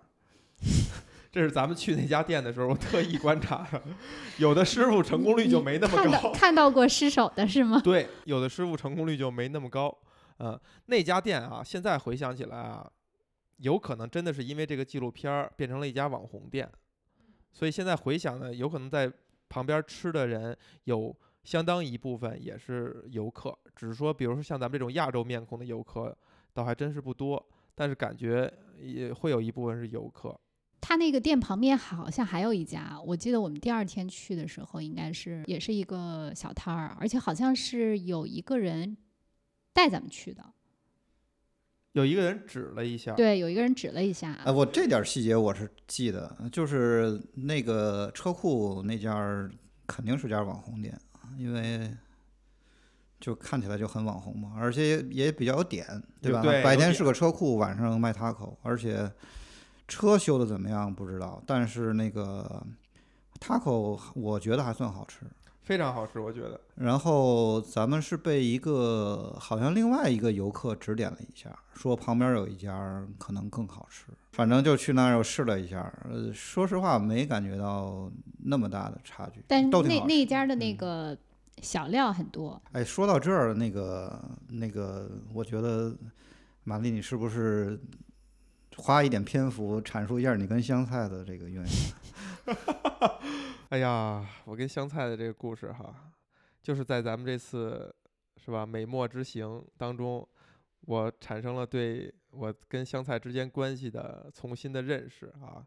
[1.32, 3.82] 这是咱们去那家店的时候，我特意观察的，
[4.38, 6.32] 有的师傅成功率就没那么高看到高。
[6.34, 7.82] 看到过失手的是吗？
[7.84, 9.96] 对，有的师傅成功率就没那么高。
[10.40, 12.88] 嗯，那家店啊，现在回想起来啊，
[13.58, 16.70] 有可能真的是因为这个纪录片儿变成了一家网红店，
[17.52, 19.12] 所以现在回想呢，有可能在
[19.50, 26.16] 旁边吃的人有相当一部分也是游客，只是说，比如说像咱们这种亚洲面孔的游客，
[26.54, 30.40] 倒还真是不多，但是感觉也会有一部分是游客。
[30.82, 38.96] 他那个店旁边好像还有一家，我记得我们第二天去的时候，应该是也是一个小摊儿，而且好像是有一个人
[39.74, 40.54] 带咱们去的。
[41.94, 44.34] 有一个人指了一下，对，有一个人指了一下。
[44.46, 49.50] 哎，我这点细节我是记得，就是那个车库那家儿
[49.88, 50.96] 肯定是家网红店，
[51.38, 51.90] 因为
[53.20, 55.86] 就看起来就很网红嘛，而且也也比较有点，
[56.22, 56.42] 对吧？
[56.42, 59.12] 对白天是个车库，晚上卖 taco，而且
[59.88, 62.64] 车修的怎么样不知道，但是那个
[63.40, 65.22] taco 我觉得还算好吃。
[65.70, 66.60] 非常好吃，我觉得。
[66.78, 74.06] 然后咱们是被一个好像另外一个游客指点了一下，说旁边有一家可能更好吃。
[74.32, 78.12] 反正就去那儿又试了一下，呃，说实话没感觉到
[78.46, 81.18] 那么大的差距，但是都挺好吃那那一家的那嗯个
[81.62, 85.96] 小料很多，哎，说到这儿，那个那个，我觉得
[86.64, 87.80] 玛丽，你是不是
[88.76, 92.56] 花一点篇幅阐述一下你跟香菜的这个渊源？
[93.70, 96.12] 哎呀，我跟香菜的这个故事哈，
[96.60, 97.94] 就是在咱们这次
[98.36, 100.28] 是吧美墨之行当中，
[100.82, 105.64] 我产生了对我跟香菜之间关系的重新的认识啊。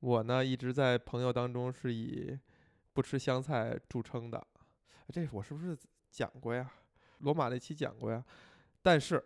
[0.00, 2.38] 我呢一直在朋友当中是以
[2.92, 4.46] 不吃香菜著称的，
[5.08, 5.74] 这我是不是
[6.10, 6.70] 讲过呀？
[7.20, 8.22] 罗马那期讲过呀。
[8.82, 9.24] 但是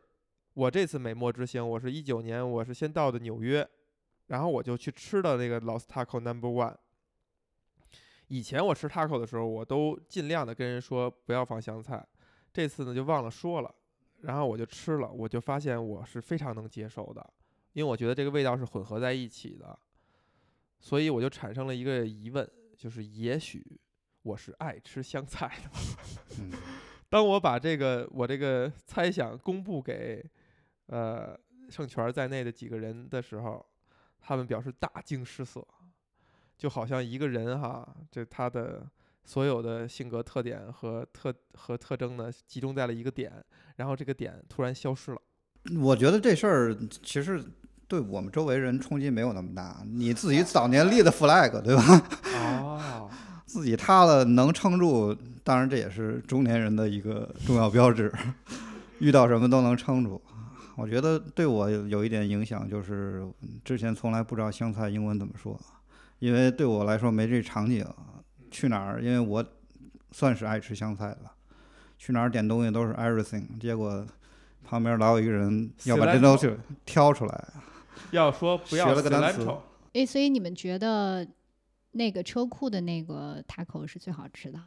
[0.55, 3.69] 我这次美墨之行，我是一九年，我是先到的纽约，
[4.29, 6.77] 然后我就去吃的那个 Los Taco Number One。
[8.33, 12.03] 以前我吃 taco 的时候，我都尽量的跟人说不要放香菜，
[12.51, 13.75] 这次呢就忘了说了，
[14.23, 17.31] 然后我就吃了，我就发现我是非常能接受的，
[17.75, 19.79] 因为我觉得这个味道是混合在一起的，
[20.81, 23.79] 所以我就产生了一个疑问，就是也许
[24.23, 25.71] 我是爱吃香菜的。
[26.41, 26.53] 嗯，
[27.11, 30.25] 当我把这个我这个猜想公布给
[30.87, 33.63] 呃盛权在内的几个人的时候，
[34.23, 35.63] 他们表示大惊失色，
[36.63, 38.87] 就好像一个人哈，这他的
[39.25, 43.33] 所有的性格特点和特和特征呢，集中在了一个点，
[43.79, 45.21] 然后这个点突然消失了。
[45.81, 47.43] 我觉得这事儿其实
[47.89, 51.83] 对我们周围人冲击没有那么大，你自己早年立的 flag，对吧？
[52.37, 53.11] 哦，
[53.45, 58.13] 自己塌了能撑住，当然这也是中年人的一个重要标志，
[59.01, 60.23] 遇到什么都能撑住。
[60.77, 63.29] 我觉得对我有有一点影响，就是
[63.65, 65.59] 之前从来不知道香菜英文怎么说，
[66.23, 67.85] 因为对我来说没这场景。
[68.55, 69.43] 去哪儿，因为我
[70.11, 71.21] 算是爱吃香菜的，
[71.97, 74.07] 去哪儿点东西都是 everything，结果
[74.63, 76.55] 旁边老有一个人要把这东西
[76.85, 77.49] 挑出来，
[78.11, 79.51] 要说不要学了个单词
[79.95, 81.27] 诶，所以你们觉得
[81.93, 84.61] 那个车库的那个 taco 是最好吃的？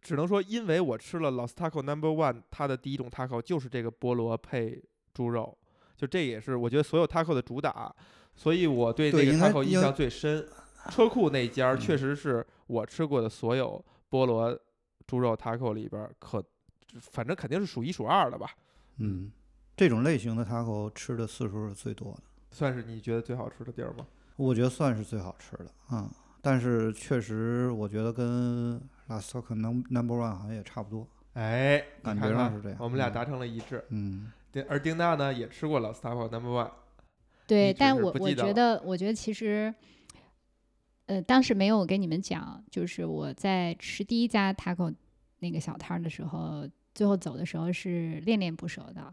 [0.00, 4.82] 只能说，因为我吃了 Los Taco Number One，它的第一种 taco 就是这个菠萝配
[5.14, 5.56] 猪肉，
[5.96, 7.94] 就这也是我觉得所有 taco 的主打，
[8.34, 10.44] 所以我对这个 taco 印象最深。
[10.90, 14.58] 车库那家儿确嗯实是我吃过的所有菠萝
[15.06, 16.42] 猪肉 taco 里边儿可，
[17.00, 18.50] 反正肯定是数一数二的吧，
[18.98, 19.30] 嗯，
[19.76, 22.22] 这种类型的 taco 吃的次数是最多的。
[22.50, 24.06] 算是你觉得最好吃的地儿吗？
[24.36, 32.78] 我觉得算是最好吃的，嗯，但是确实我觉得跟 Last Talk Num Number One 好像也差不多，哎，感觉上是这样。
[32.78, 33.84] 嗯我们俩达成了一致。
[33.90, 36.70] 嗯，对而丁娜呢也吃过 Los Taco Number One，
[37.46, 39.74] 对，但我我觉得，我觉得其实，
[41.06, 44.94] 呃，当时没有跟你们讲，就是我在吃第一家 taco
[45.40, 49.12] 那个小摊儿的时候，最后走的时候是恋恋不舍的，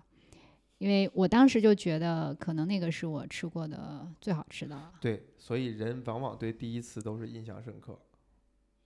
[0.77, 4.91] 因为我当时就觉得可能那个是我吃过的最好吃的了。
[5.01, 7.99] 对，所以人往往对第一次都是印象深刻。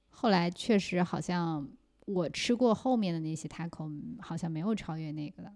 [0.09, 1.67] 后来确实好像
[2.05, 5.51] 我吃过后面的那些 taco，嗯好像没有超越那个的。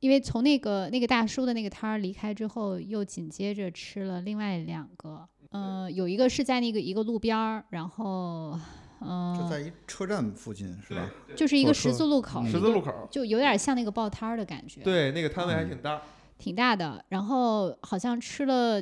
[0.00, 8.58] 因为从那个那个大叔的那个摊儿离开之后，又紧接着吃了另外两个，嗯、有一个是在那个一个路边儿，然后，
[9.00, 11.08] 嗯、就在一车站附近是吧？
[11.34, 16.02] 就是一个十字路口，十字路口儿，就有点像那个报摊儿的感觉，，对，那个摊位还嗯挺大。
[16.38, 17.04] 挺大的。
[17.08, 18.80] 然后好像吃了，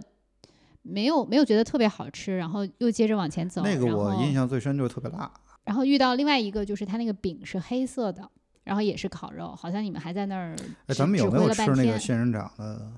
[0.82, 5.30] 没有没有觉得特别好吃，然后又接着往前走，那个我然后印象最深就是特别辣，
[5.64, 8.28] 然后遇到另外一个，就是它那个饼是黑色的，
[8.64, 12.92] 然后也是烤肉，好像你们还在那儿哎，指咱们有没有吃那个仙人掌的？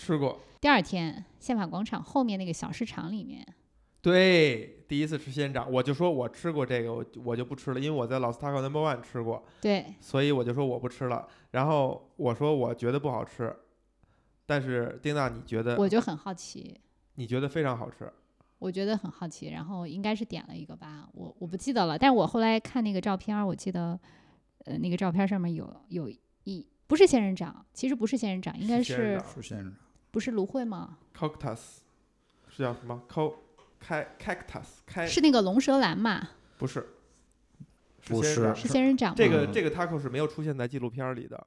[0.00, 3.46] 吃过，第二天，宪法广场后面那个小市场里面，
[4.00, 11.28] 对，第一次吃仙人掌，我就说我吃过这个，我我就不吃了，因为我在老斯塔克 Number One 吃过，对，所以我就说我不吃了。
[11.50, 13.54] 然后我说我觉得不好吃，
[14.46, 16.80] 但是丁娜你觉得我就很好奇，
[17.16, 18.10] 你觉得非常好吃，
[18.58, 24.00] 我觉得很好奇，然后应该是点了一个吧，我我不记得了，但是我后来看那个照片儿，我记得，
[24.64, 26.10] 呃，那个照片上面有有
[26.44, 29.76] 一不是仙人掌，其实不是仙人掌，应该是是仙人掌，
[30.10, 31.78] 不是芦荟吗？cactus
[32.48, 33.34] 是叫什么 c
[33.78, 36.30] 开 cactus 开是那个龙舌兰嘛？
[36.58, 36.86] 不是
[38.02, 41.46] 是不是仙人掌是仙人掌这个这个 taco 是没有出现在纪录片儿里的，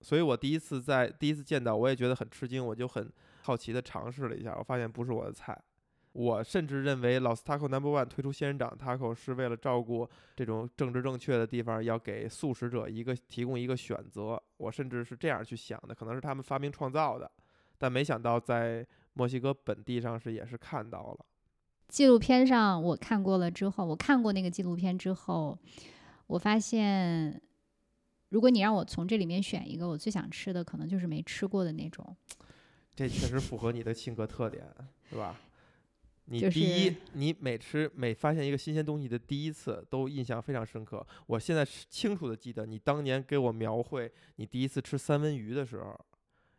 [0.00, 3.10] 所以我第一次在第一次见到，我也觉得很吃惊，我就很
[3.42, 5.58] 好奇的尝试了一下，我发现不是我的菜。
[6.12, 14.40] 我甚至认为老斯 taco number one 推出仙人掌 taco 是为了照顾这种政治正确的地方，要给素食者一个提供一个选择。
[14.58, 17.28] 我甚至是这样去想的，可能是他们发明创造的，
[17.78, 21.26] 但没想到在墨西哥本地上是也是看到了。
[21.88, 25.56] 纪录片上我看过了之后，我看过那个纪录片之后，
[26.26, 27.40] 我发现，
[28.30, 32.16] 如果你让我从这里面选一个，我最想吃的可能就是没吃过的那种。
[32.96, 34.64] 这确实符合你的性格特点，
[35.08, 35.38] 是吧？
[36.26, 41.06] 你第一，是你每吃每发现一个新鲜东西的第一次，都印象非常深刻。
[41.26, 45.94] 我现在是清楚的记得你当年给我描绘你第一次吃三文鱼的时候，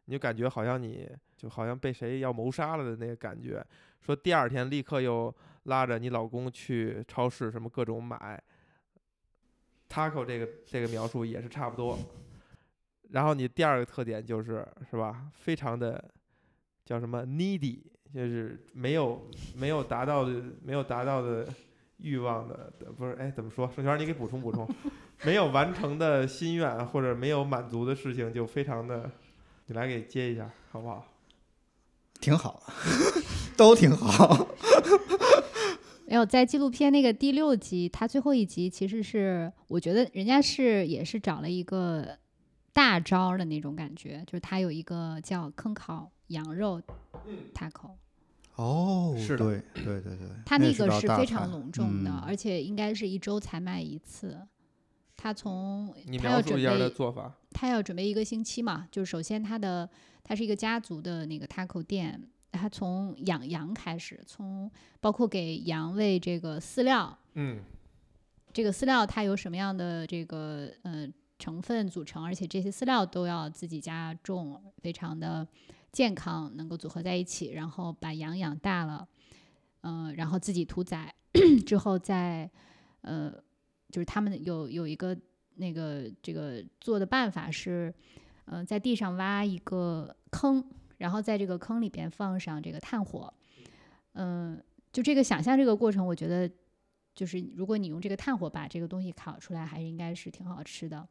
[0.05, 3.65] 你就感觉好像你就好像被谁要谋杀了的那个感觉。
[4.01, 8.41] 说第二天立刻又拉着你老公去超市什么各种买。
[9.87, 11.97] taco 这个这个描述也是差不多。
[13.11, 16.03] 然后你第二个特点就是是吧，非常的
[16.83, 17.79] 叫什么 needy，
[18.13, 21.47] 就是没有没有达到的没有达到的
[21.97, 23.71] 欲望的，不是哎怎么说？
[23.73, 24.67] 盛权你给补充补充，
[25.23, 29.09] 没有完成的心愿或者没有满足的事情，就非常的，
[29.67, 31.05] 你来给接一下好不好？
[32.21, 32.63] 挺好，
[33.57, 34.47] 都挺好。
[36.07, 42.17] 没有，在纪录片那个第六集，它最后一集其实是我觉得人家是也是找了一个
[42.73, 46.81] 大招儿的那种感觉，就是它有一个叫坑烤羊肉
[47.53, 47.91] taco，
[48.55, 54.39] 哦，是的对对对对，它那个是非常隆重的，嗯而且应该是一周才卖一次。
[55.17, 57.33] 他从你他要准描述一下的做法。
[57.55, 59.89] 他要准备一个星期嘛，就是首先他的
[60.21, 67.61] 他是一个家族的那个 taco 店，他从养羊开始，从包括给羊喂这个饲料，嗯，
[68.51, 71.07] 这个饲料它有什么样的这个呃
[71.39, 75.47] 成分组成，而且这些饲料都要自己家种，非常的
[75.93, 79.07] 健康，能够组合在一起，然后把羊养大了，
[79.81, 81.15] 嗯、然后自己屠宰。
[81.65, 82.49] 之后再
[83.01, 83.29] 呃，
[83.91, 85.15] 就是他们有有一个
[85.55, 87.93] 那个这个做的办法是，
[88.45, 90.63] 呃，在地上挖一个坑，
[90.97, 93.33] 然后在这个坑里边放上这个炭火，
[94.13, 96.49] 嗯、就这个想象这个过程，我觉得
[97.13, 101.07] 就是如果你用这个炭火把这个东西烤出来，还是应该是挺好吃的。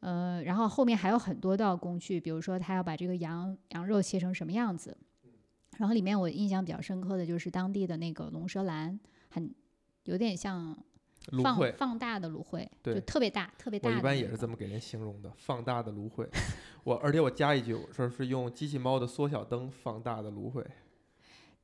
[0.00, 4.96] 呃，然后后面还有很多道工序，比如说他要把这个羊羊肉切成什么样子，
[5.78, 8.98] 然后里面我印象比较深刻的就是当地的那个龙舌兰，
[9.30, 9.54] 很
[10.04, 10.76] 有点像
[11.42, 16.28] 放芦荟，放大的芦荟，就对特别大，特别大的、我一般也是这么给人形容的，放大的芦荟。
[16.84, 20.64] 我而且我加一句，我说是用机器猫的缩小灯放大的芦荟。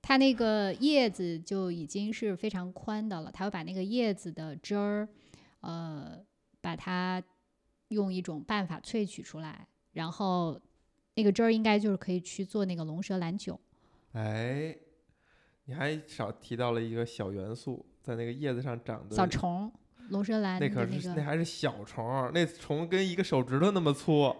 [0.00, 5.08] 它那个叶子就已经是非常宽的了，它会把那个叶子的汁儿，
[5.60, 6.24] 呃，
[6.60, 7.20] 把它
[7.88, 10.58] 用一种办法萃取出来，然后
[11.14, 13.58] 那个汁儿应该就是可以去做那个龙舌兰酒。
[14.12, 14.74] 哎，
[15.64, 19.70] 你还少提到了一个小元素，在那个叶子上长的小虫，
[20.08, 24.34] 龙舌兰那可是那还是小虫儿，那虫跟一个手指头那么粗。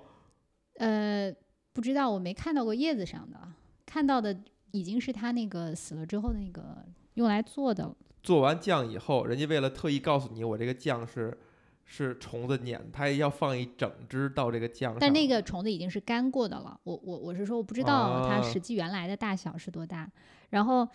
[0.74, 1.34] 呃，
[1.72, 3.38] 不知道我没看到过叶子上的，
[3.84, 4.36] 看到的
[4.70, 7.94] 已经是它那个死了之后的那个用来做的。
[8.22, 11.36] 做完酱以后，人家为了特意告诉你我这个酱是
[11.84, 14.98] 是虫子碾，他要放一整只到这个酱上。
[15.00, 16.78] 但那个虫子已经是干过的了。
[16.84, 20.10] 我我我是说，我不知道它啊实际原来的大小是多大。
[20.50, 20.86] 然后，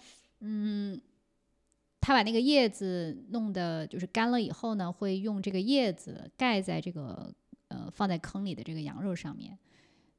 [0.41, 0.99] 嗯，
[2.05, 7.33] 他把那个叶子弄的就是干了以后呢，会用这个叶子盖在这个
[7.69, 9.57] 呃放在坑里的这个羊肉上面，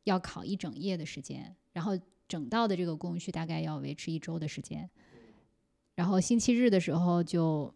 [0.05, 1.55] 要烤一整夜的时间。
[1.75, 1.93] 然后
[2.27, 4.89] 整道的这个工序大概要维持一周的时间。
[5.95, 7.75] 然后星期日的时候就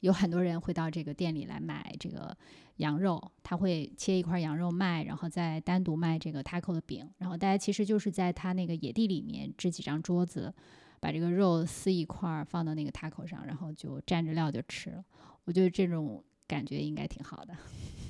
[0.00, 2.36] 有很多人会到这个店里来买这个
[2.78, 10.52] 羊肉，他会切一块羊肉卖，然后再单独卖这个 taco 的饼，然后大家其实就是在他那个野地里面支几张桌子，
[11.00, 15.04] 把这个肉撕一块儿放到那个 taco 上，然后就蘸着料就吃了。
[15.44, 17.56] 我觉得这种感觉应该挺好的。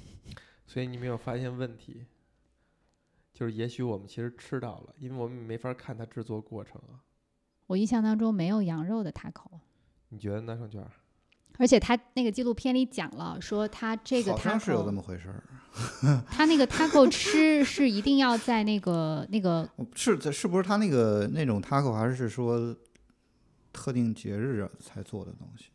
[0.67, 2.05] 所以你没有发现问题，
[3.33, 7.05] 就是也许我们其实吃到了，因为我们没法看它制作过程啊。
[7.67, 9.61] 我印象当中没有羊肉的 taco，
[10.09, 10.87] 你觉得呢，盛娟？
[11.59, 15.43] 而且他那个纪录片里讲了，说他这个好像是有这么回事儿。
[16.31, 22.75] 他那个 taco 吃是一定要在那个那个是这是不是他那个那种 taco 还是说
[23.73, 25.67] 特定节日啊才做的东西？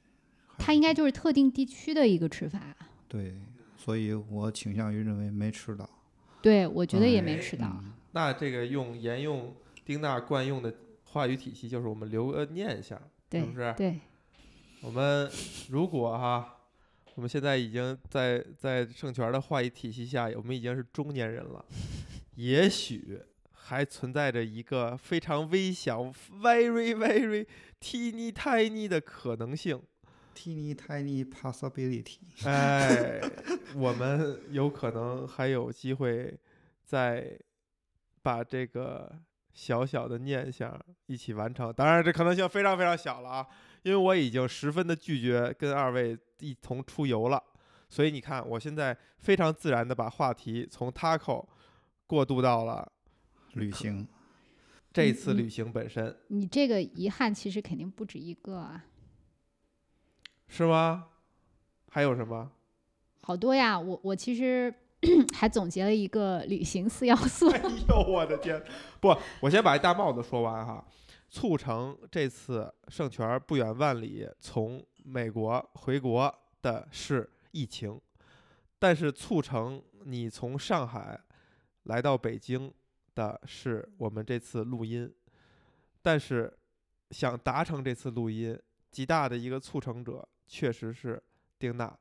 [0.58, 2.60] 他应该就是特定地区的一个吃法。
[3.08, 3.36] 对，
[3.78, 5.88] 所以我倾向于认为没吃到。
[6.42, 7.68] 对，我觉得也哎没吃到。
[7.68, 9.56] 嗯那这个用沿用
[9.86, 10.74] 丁娜惯用的
[11.06, 13.74] 话语体系，就是我们留个念想，对是不是？
[13.78, 13.98] 对，
[14.84, 15.30] 我们
[15.70, 16.58] 如果哈，
[17.14, 21.64] 我们现在已经在在圣权的话语体系下，我们已经是中年人了，
[22.36, 23.22] 也许
[23.52, 26.02] 还存在着一个非常微小、
[26.42, 27.46] very very
[27.80, 29.80] teeny tiny 的可能性。
[30.36, 32.18] Teeny tiny possibility。
[32.46, 33.22] 哎，
[33.76, 36.36] 我们有可能还有机会
[36.84, 37.38] 再
[38.24, 39.12] 把这个
[39.54, 41.72] 小小的念想一起完成。
[41.72, 43.48] 当然，这可能性非常非常小了啊，
[43.84, 47.42] 因为我已经十分的拒绝跟二位一同出游了。
[47.90, 51.46] 所以你看，我现在非常自然的把话题从 taco
[52.08, 52.90] 过渡到了
[53.54, 54.08] 旅行，
[54.94, 58.86] 这次旅行本身，你这个遗憾其实肯定不止一个啊，
[60.48, 61.08] 是吗？
[61.90, 62.50] 还有什么？
[63.22, 63.78] 好多呀。
[63.78, 64.74] 我我其实
[65.36, 67.50] 还总结了一个旅行四要素。
[67.50, 68.64] 哎呦，我的天！
[69.02, 70.86] 不，我先把这大帽子说完哈。
[71.32, 78.00] 促成这次盛权儿不远万里从美国回国的是疫情，
[78.78, 81.18] 但是促成你从上海
[81.84, 82.72] 来到北京
[83.16, 85.10] 的是我们这次录音。
[86.02, 86.52] 但是
[87.12, 88.60] 想达成这次录音，
[88.92, 91.22] 极大的一个促成者确实是
[91.58, 91.98] 丁娜，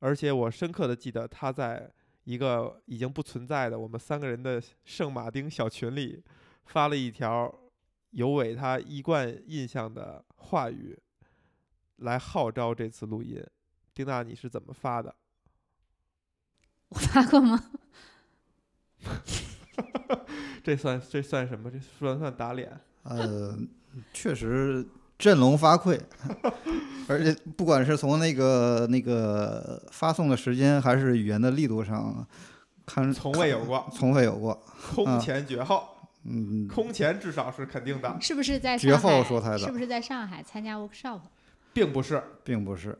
[0.00, 1.88] 而且我深刻的记得他在
[2.24, 6.20] 一个已经不存在的我们三个人的圣马丁小群里
[6.64, 7.54] 发了一条
[8.10, 10.98] 有违他一贯印象的话语，
[11.96, 13.44] 来号召这次录音。
[13.94, 15.14] 丁娜，你是怎么发的？
[16.90, 17.70] 我发过吗？
[20.62, 21.70] 这算这算什么？
[21.70, 22.80] 这算算打脸？
[23.04, 23.56] 呃，
[24.12, 24.86] 确实
[25.18, 25.98] 振聋发聩，
[27.08, 32.26] 而且不管是从那个那个发送的时间，还是语言的力度上，
[32.84, 34.54] 看从未有过，从未有过。
[34.94, 35.88] 空前绝后，
[36.24, 39.22] 嗯，空前至少是肯定的，是不是在绝上海？
[39.22, 41.20] 后说他的是不是在上海参加 workshop？
[41.72, 42.22] 并不是。
[42.44, 42.98] 并不是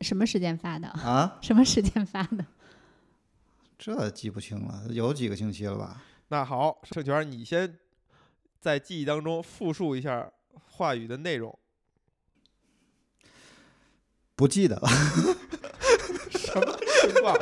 [0.00, 0.88] 什么时间发的？
[0.88, 2.44] 啊，什么时间发的？
[3.78, 6.02] 这记不清了，有几个星期了吧？
[6.28, 7.78] 那好，盛权，你先
[8.60, 10.30] 在记忆当中复述一下
[10.66, 11.56] 话语的内容。
[14.34, 14.88] 不记得了。
[16.30, 17.36] 什么情况？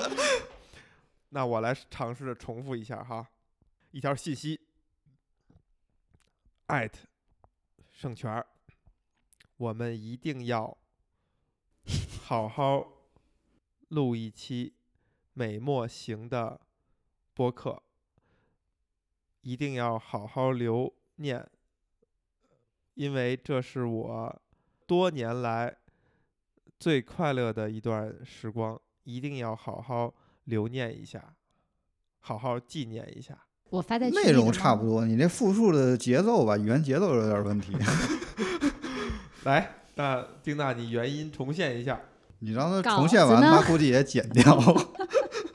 [1.30, 3.26] 那我来尝试着重复一下哈，
[3.90, 4.60] 一条信息
[6.66, 7.06] 艾特
[7.92, 8.44] 盛泉，
[9.56, 10.76] 我们一定要
[12.20, 13.06] 好好
[13.88, 14.74] 录一期
[15.32, 16.60] 美墨行的
[17.34, 17.80] 播客，
[19.42, 21.48] 一定要好好留念，
[22.94, 24.42] 因为这是我
[24.88, 25.76] 多年来
[26.80, 30.12] 最快乐的一段时光，一定要好好
[30.44, 31.36] 留念一下，
[32.18, 33.46] 好好纪念一下。
[33.70, 37.72] 我发在内容差不多，你这复述的节奏吧，语言节奏有点问题。
[39.44, 42.00] 来，那丁娜，你原音重现一下。
[42.40, 44.42] 你让他重现完，他估计也剪掉。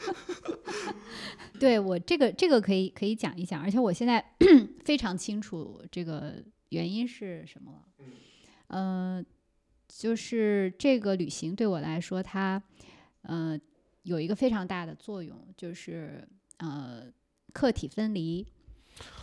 [1.59, 4.33] 对我这个这个可以可以讲一讲，而且我现在
[4.83, 6.33] 非常清楚这个
[6.69, 8.05] 原因是什么了。
[8.69, 9.23] 嗯、
[9.87, 12.61] 就是这个旅行对我来说，它
[13.21, 13.55] 呃
[14.01, 17.03] 有一个非常大的作用，就是呃
[17.53, 18.47] 客体分离。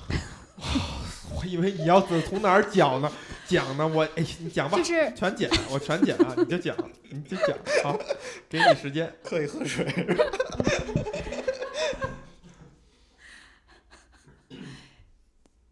[1.37, 3.13] 我以为你要是从哪儿讲呢？
[3.47, 3.87] 讲呢？
[3.87, 6.35] 我哎，你讲吧就，是全剪，我全剪啊！
[6.37, 6.77] 你就讲，
[7.11, 7.99] 你就讲，好，
[8.49, 9.13] 给你时间。
[9.23, 9.87] 可以喝水。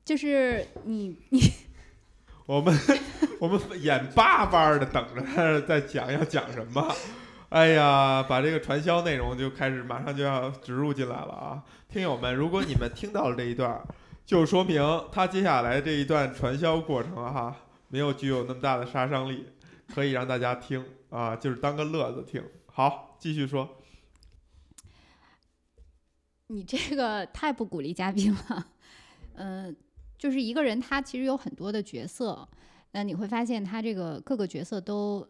[0.04, 1.52] 就是你你
[2.46, 2.78] 我们
[3.40, 5.04] 我们眼巴巴的等
[5.34, 6.94] 着在讲要讲什么。
[7.50, 11.62] 哎呀，把这个传销内容就开始马上就要植入进来了啊！
[11.88, 13.80] 听友们，如果你们听到了这一段，
[14.24, 14.82] 就说明
[15.12, 17.56] 他接下来这一段传销过程哈，
[17.88, 19.46] 没有具有那么大的杀伤力，
[19.94, 22.42] 可以让大家听啊，就是当个乐子听。
[22.66, 23.76] 好，继续说。
[26.48, 28.66] 你这个太不鼓励嘉宾了。
[29.34, 29.74] 嗯、
[30.18, 32.48] 就是一个人他其实有很多的角色，
[32.90, 35.26] 那你会发现他这个各个角色都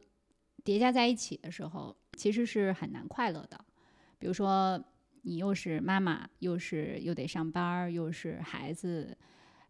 [0.65, 3.65] 叠加在一起的时候，其实是很难快乐的。
[4.19, 4.83] 比如说，
[5.23, 9.17] 你又是妈妈，又是又得上班儿，又是孩子，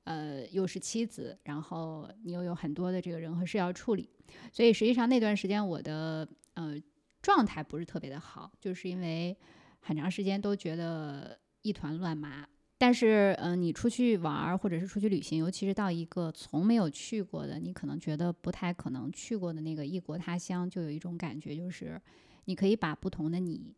[0.05, 4.09] 呃，又是妻子，然后你又有很多的这个人和事要处理，
[4.53, 6.77] 所以实际上那段时间我的呃
[7.21, 9.37] 状态不是特别的好，就是因为
[9.81, 12.47] 很长时间都觉得一团乱麻。
[12.79, 21.99] 但是，嗯、你出去玩儿或者是出去旅行，尤其是到一个从没有去过的，你可能觉得不太可能去过的那个异国他乡，就有一种感觉，就是
[22.47, 23.75] 你可以把不同的你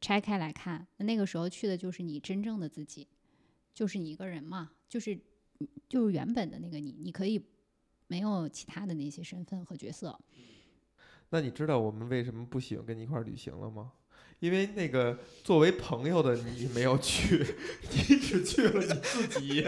[0.00, 0.86] 拆开来看。
[0.96, 3.06] 那个时候去的就是你真正的自己，
[3.74, 5.18] 就是你一个人嘛，就是
[5.88, 7.42] 就是原本的那个你，你可以
[8.06, 10.18] 没有其他的那些身份和角色。
[11.30, 13.92] 那你知道我们为什么不喜欢跟你一块儿旅行了吗？
[14.40, 17.44] 因为那个作为朋友的你没有去，
[17.92, 19.62] 你只去了你自己，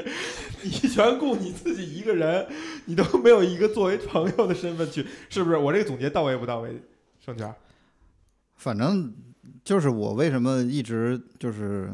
[0.63, 2.51] 你全顾你自己一个人，
[2.87, 5.57] 你都没有一个作为朋友的身份去，是不是？
[5.59, 6.81] 我这个总结到位不到位？
[7.21, 7.55] 盛权，
[8.63, 9.13] 反正
[9.65, 11.93] 就是我为什么一直就是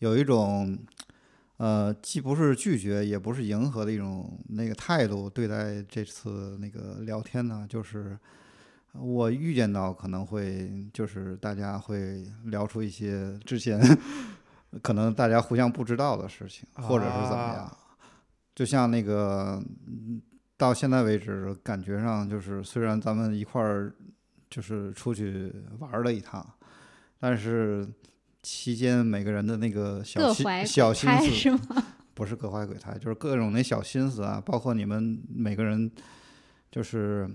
[0.00, 0.78] 有一种
[1.56, 7.66] 呃，既不是拒绝，也不是迎合的一种那个态度对待这次那个聊天呢？
[7.68, 8.18] 就是。
[8.98, 13.78] 我预见到可能会就是大家会聊出一些之前
[14.80, 17.76] 可能大家互相不知道的事情，或者是怎么样。
[18.54, 19.62] 就像那个
[20.56, 23.94] 到现在为止，感觉上就是虽然咱们一块儿
[24.56, 26.42] 就是出去玩了一趟，
[27.18, 27.86] 但是
[28.42, 31.84] 期间每个人的那个小心小心思是吗？
[32.14, 35.92] 不是各怀鬼胎，就是各种那小心思啊，包括你们每个人
[36.70, 37.28] 就是。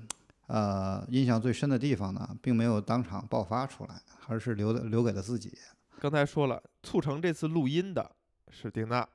[0.48, 5.58] 呃，印象最深的地方呢，并没有当场爆发出来，而是留留给了自己。
[5.98, 8.12] 刚才说了，促成这次录音的
[8.50, 9.08] 是丁娜，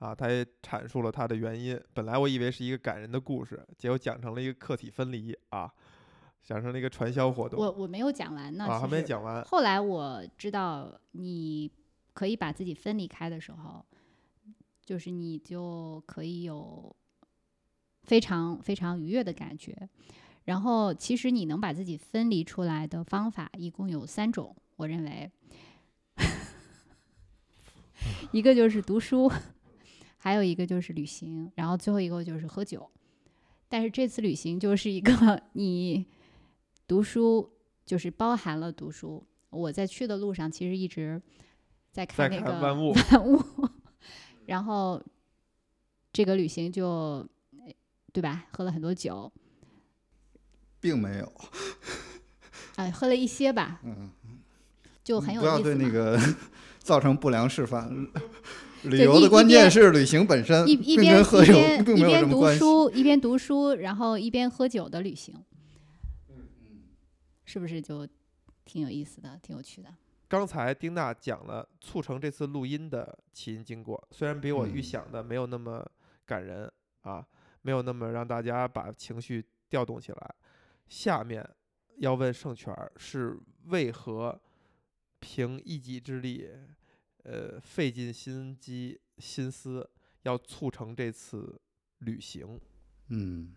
[0.00, 1.80] 啊，他也阐述了他的原因。
[1.92, 5.70] 本来我以为是一个感人的故事，结果讲成了一个客体分离啊，
[6.44, 7.58] 讲成了一个传销活动。
[7.58, 9.42] 我我没有讲完呢，啊，还没讲完。
[9.44, 11.70] 后来我知道你
[12.12, 13.84] 可以把自己分离开的时候，
[14.84, 16.94] 就是你就可以有
[18.02, 19.88] 非常非常愉悦的感觉。
[20.44, 25.32] 然后，其实你能把自己分离出来的方法一共有三种，我认为，
[28.30, 29.32] 一个就是读书，
[30.18, 32.90] 还有一个就是旅行，然后最后一个就是喝酒。
[33.70, 36.04] 但是这次旅行就是一个 你
[36.86, 37.50] 读书，
[37.84, 39.26] 就是包含了读书。
[39.50, 41.20] 我在去的路上其实一直
[41.92, 43.42] 在看那个万物， 万物。
[44.46, 45.02] 然后
[46.12, 47.26] 这个旅行就
[48.12, 48.46] 对吧？
[48.52, 49.32] 喝了很多酒。
[50.80, 51.32] 并没有，
[52.76, 54.10] 哎，喝了一些吧，嗯，
[55.02, 56.20] 就很有不要对那个
[56.78, 57.90] 造成不良示范。
[58.84, 61.54] 旅游的关键是旅行本身，一一边喝酒
[61.96, 62.46] 一边读。
[62.52, 65.34] 书一边读书，然后一边喝酒的旅行，
[67.54, 68.04] 是不是就
[68.64, 69.94] 挺有意思的，挺有趣的？
[70.26, 75.88] 刚才丁娜讲了促成这次录音的起因经过，虽然比我预嗯想的没有那么
[76.26, 76.68] 感人
[77.02, 77.24] 啊，
[77.62, 80.34] 没有那么让大家把情绪调动起来。
[80.88, 81.48] 下面
[81.98, 84.36] 要问盛权是为何
[85.20, 86.50] 凭一己之力，
[87.22, 89.88] 呃，费尽心机心思
[90.22, 91.60] 要促成这次
[91.98, 92.60] 旅行？
[93.10, 93.54] 嗯，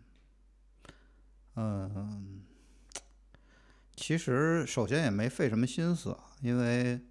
[1.56, 2.45] 嗯，
[3.98, 7.02] 其实首先也没费什么心思，因为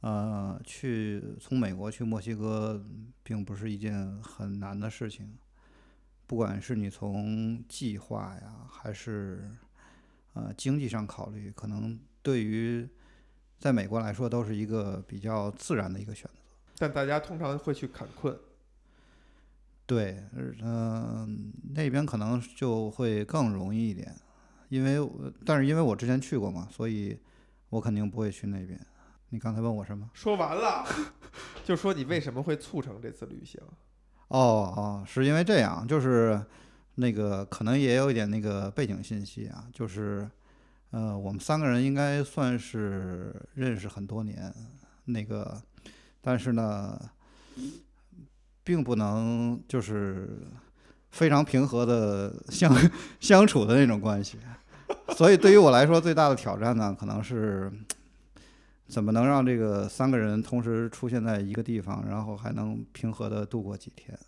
[0.00, 2.84] 呃，去从美国去墨西哥
[3.22, 5.38] 并不是一件很难的事情，
[6.26, 9.52] 不管是你从计划呀，还是
[10.32, 12.88] 呃经济上考虑，可能对于
[13.58, 16.40] 在美国来说都是一个比较自然的一个选择。
[16.76, 18.36] 但大家通常会去坎昆，
[19.86, 20.24] 对，
[20.62, 24.16] 嗯、那边可能就会更容易一点，
[24.70, 27.18] 因为我但是因为我之前去过嘛，所以
[27.68, 28.80] 我肯定不会去那边。
[29.28, 30.08] 你刚才问我什么？
[30.14, 30.84] 说完了，
[31.62, 33.60] 就说你为什么会促成这次旅行？
[34.28, 36.40] 哦哦，是因为这样，就是
[36.94, 40.28] 那个可能也有一点那个背景信息啊，就是
[40.90, 44.52] 呃，我们三个人应该算是认识很多年，
[45.04, 45.60] 那个，
[46.20, 47.00] 但是呢，
[48.64, 50.40] 并不能就是
[51.10, 52.72] 非常平和的相
[53.20, 54.38] 相处的那种关系，
[55.16, 57.70] 所以对于我来说，最大的挑战呢，可能是。
[58.88, 64.18] 怎么能让这个三个人同时出现在一个地方，然后还能平和的度过几天？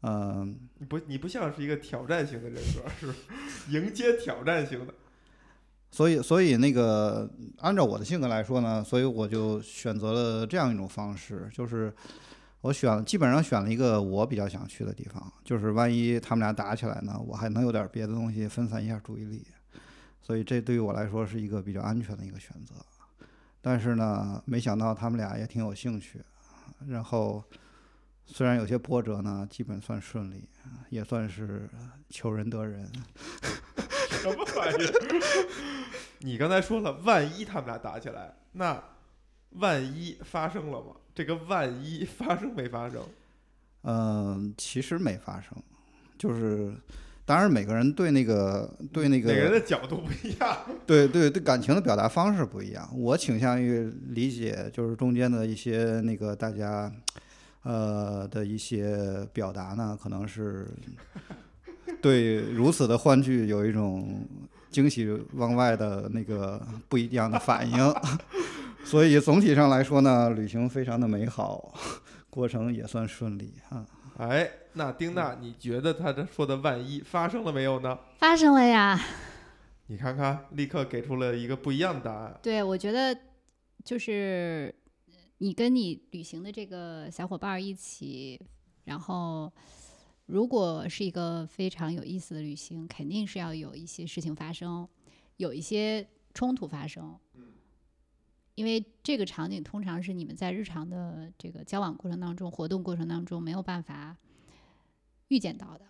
[0.00, 3.12] 嗯，你不，你不像是一个挑战型的人格，是？
[3.70, 4.94] 迎接挑战型的。
[5.90, 11.94] 所以，所以那个按照我的性格来说呢，所以我就选择了这样一种方式，就是
[12.62, 19.44] 我选基本上选了一个我比较想去的地方，就是万一他们俩打起来呢，我还能有点别的东西分散一下注意力，
[20.26, 22.74] 所以这对于我来说是一个比较安全的一个选择。
[23.62, 26.20] 但是呢，没想到他们俩也挺有兴趣，
[26.88, 27.44] 然后
[28.24, 30.48] 虽然有些波折呢，基本算顺利，
[30.90, 31.70] 也算是
[32.08, 32.90] 求人得人。
[34.10, 35.48] 什么玩意儿？
[36.18, 38.82] 你刚才说了，万一他们俩打起来，那
[39.50, 40.96] 万一发生了吗？
[41.14, 43.00] 这个万一发生没发生？
[43.82, 45.56] 嗯，其实没发生，
[46.18, 46.74] 就是
[47.26, 50.56] 当然每个人对那个对那个每个人的角度不一样。
[50.86, 52.88] 对对对，感情的表达方式不一样。
[52.96, 56.90] 我倾向于理解，就是中间的一些那个大家，
[57.64, 60.68] 呃的一些表达呢，可能是
[62.00, 64.24] 对如此的欢聚有一种
[64.70, 67.94] 惊喜往外的那个不一样的反应。
[68.86, 71.74] 所以总体上来说呢，旅行非常的美好，
[72.30, 73.84] 过程也算顺利啊。
[74.18, 77.98] 哎，那丁娜，你觉得他这说的万一发生了没有呢？
[78.16, 78.98] 发生了呀。
[79.88, 82.40] 你看看，立刻给出了一个不一样的答案。
[82.42, 83.14] 对，我觉得
[83.84, 84.74] 就是
[85.38, 88.40] 你跟你旅行的这个小伙伴儿一起，
[88.84, 89.52] 然后
[90.24, 94.88] 如果是一个非常有意思的旅行，肯定是要有一些事情发生，
[95.36, 97.18] 有一些冲突发生。
[98.56, 104.16] 因为这个场景通常是你们在日常的这个交往过程当中、活动过程当中没有办法
[105.28, 105.84] 预见到的。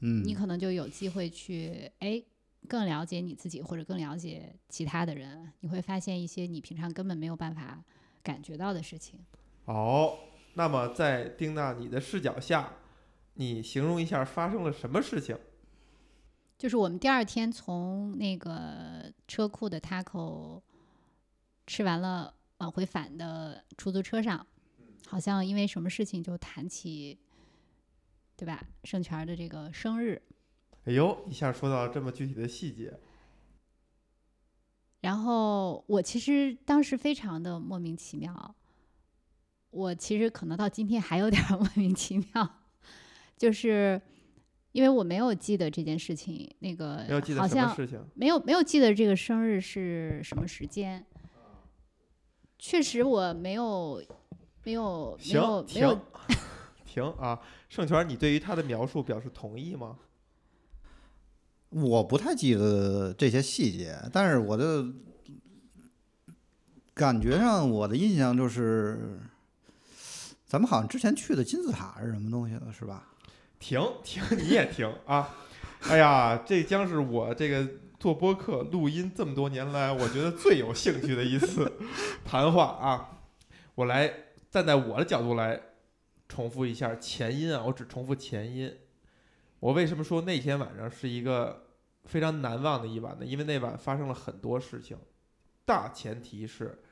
[0.00, 2.22] 嗯，你可能就有机会去哎
[2.68, 7.82] 更了解你自己，或者更了解其他的人，你会发现一些你平常根本没有办法
[8.22, 9.18] 感觉到的事情。
[9.64, 10.18] 好，
[10.52, 12.70] 那么在丁娜你的视角下，
[13.34, 15.38] 你形容一下发生了什么事情？
[16.58, 20.60] 就是我们第二天从那个车库的 taco
[21.66, 24.46] 吃完了，往回返的出租车上，
[25.06, 27.18] 好像因为什么事情就谈起，
[28.36, 28.66] 对吧？
[28.84, 30.20] 盛权的这个生日，
[30.84, 32.98] 哎呦，一下说到这么具体的细节，
[35.00, 38.54] 然后我其实当时非常的莫名其妙，
[39.70, 42.60] 我其实可能到今天还有点儿 莫名其妙，
[43.36, 44.00] 就是
[44.72, 47.04] 因为我没有记得这件事情，那个
[47.36, 47.74] 好像？
[48.14, 51.04] 没有没有记得这个生日是什么时间，
[52.58, 54.02] 确实我没有
[54.62, 55.94] 没有没有行，没有
[56.86, 57.40] 停，停啊！
[57.68, 59.96] 盛权，你对于他的描述表示同意吗？
[61.70, 64.86] 我不太记得这些细节，但是我的
[66.94, 69.18] 感觉上，我的印象就是，
[70.46, 73.08] 咱们好像之前去的金字塔是什么东西了，是吧？
[73.58, 75.34] 停停，你也停啊！
[75.88, 77.68] 哎呀，这将是我这个
[78.04, 81.72] 做播客录音这么多年来，我觉得最有兴趣的一次
[82.22, 83.22] 谈话啊！
[83.76, 85.58] 我来站在我的角度来
[86.28, 88.76] 重复一下前因啊，我只重复前因。
[89.58, 91.68] 我为什么说那天晚上是一个
[92.04, 93.24] 非常难忘的一晚呢？
[93.24, 94.98] 因为那晚发生了很多事情，
[95.64, 96.82] 大前提是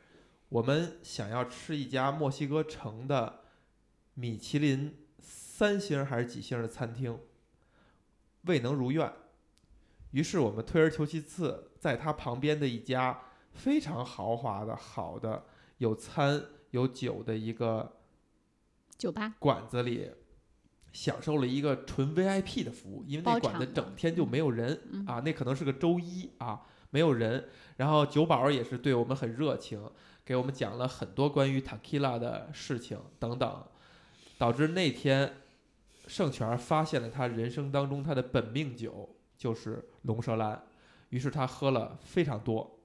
[0.48, 3.40] 我们想要吃一家墨西哥城的
[4.14, 7.18] 米其林三星还是几星的餐厅，
[8.44, 9.12] 未能如愿。
[10.12, 13.20] 于是我们退而求其次，在它旁边的一家
[13.52, 15.44] 非常豪华的、好的
[15.78, 17.98] 有餐有酒的一个
[18.96, 20.10] 酒吧，馆子里，
[20.92, 27.48] 享受了一个纯 VIP 的服务，因为那馆子整天就没有人嗯啊，那可能是个周一啊，没有人。
[27.78, 29.90] 然后酒保也是对我们很热情，
[30.24, 33.66] 给我们讲了很多关于 Tequila 的事情等等，
[34.38, 35.38] 导致那天
[36.06, 40.62] 盛权发现了他人生当中他的本命酒就是龙舌兰，
[41.08, 42.78] 于是他喝了非常多。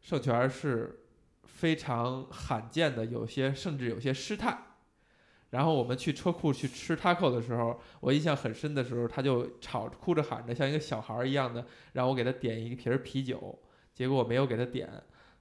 [0.00, 1.04] 盛泉是
[1.44, 4.58] 非常罕见的，有些甚至有些失态。
[5.50, 11.62] 然后我们去车库去吃 taco 的时候，我印象很深的时候，他就吵哭着喊着，像一个小孩一样的，
[11.92, 13.58] 让我给他点一瓶啤酒。
[13.92, 14.90] 结果我没有给他点，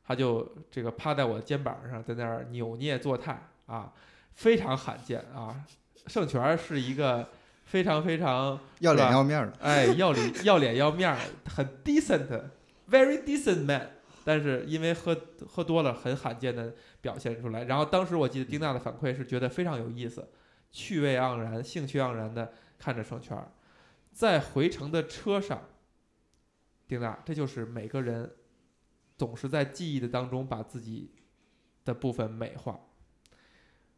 [0.04, 3.94] 他就这个趴在我的肩膀上，在那儿扭捏作态啊，
[4.34, 5.64] 非常罕见啊。
[6.08, 7.30] 盛泉是一个
[7.72, 9.54] 非常非常要脸要面儿的。
[9.62, 13.92] 哎，要脸要脸要面儿，很 decent，very decent man。
[14.26, 15.18] 但是因为喝
[15.48, 17.64] 喝多了，很罕见的表现出来。
[17.64, 20.28] 然后当时我记得丁娜的反馈是觉得非常有意思，
[20.70, 23.54] 趣味盎然、兴趣盎然的看着圣权儿，
[24.12, 25.70] 在回程的车上，
[26.90, 28.30] 丁娜，这就是每个人
[29.18, 31.14] 总是在记忆的当中把自己
[31.86, 32.78] 的部分美化。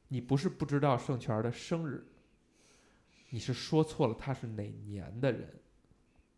[0.09, 2.05] 你不是不知道圣权儿的生日，
[3.33, 5.49] 你是说错了他是哪年的人。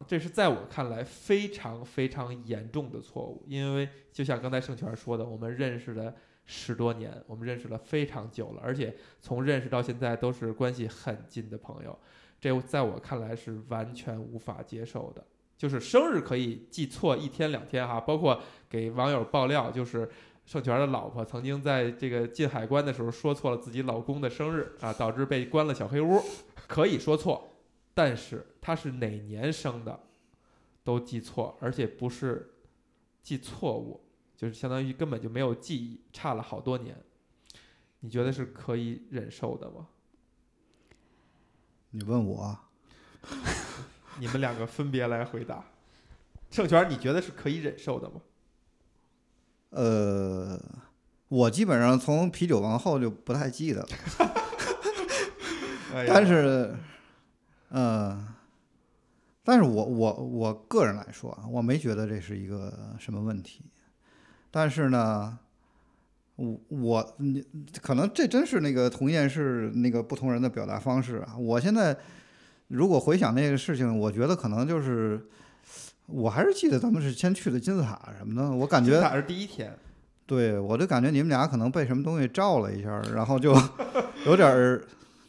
[0.08, 6.14] 这是在我看来非常非常严重的错误，因为就像刚才盛权说的，我们认识了
[6.46, 11.98] 十多年，我们认识了非常久了，而且从认识到现在都是关系很近的朋友，
[12.40, 15.22] 这在我看来是完全无法接受的。
[15.58, 20.10] 就是生日可以记错一天两天哈，包括给网友爆料，就是
[20.46, 26.22] 盛权的老婆曾经在这个进海关的时候说错了自己老公的生日啊，导致被关了小黑屋。
[26.68, 27.50] 可以说错，
[27.94, 30.00] 但是他是哪年生的，
[30.84, 32.56] 都记错，而且不是
[33.24, 34.02] 记错误，
[34.36, 36.96] 就是相当于根本就没有记忆，差了好多年。
[38.02, 39.88] 你觉得是可以忍受的吗？
[41.92, 42.60] 你问我，
[44.20, 45.66] 你们两个分别来回答。
[46.52, 48.22] 盛权，你觉得是可以忍受的吗？
[49.72, 50.62] 呃，
[51.28, 53.88] 我基本上从啤酒王后就不太记得了，
[55.96, 56.76] 哎但是，
[57.70, 58.28] 呃，
[59.44, 63.64] 但是我我我个人来说啊，我没觉得这是一个什么问题，
[64.52, 65.38] 但是呢，
[66.36, 67.44] 我我你
[67.82, 71.38] 可能这真是那个同一件事那个不同人的表达方式啊。
[71.38, 71.98] 我现在
[72.68, 75.26] 如果回想那个事情，我觉得可能就是。
[76.08, 79.76] 我还是记得咱们是先去的金字塔什么的，我感觉金字塔是第一天，
[80.28, 83.56] 对，我就感觉你们俩可能被什么东西照了一下，然后就
[84.28, 84.84] 有点儿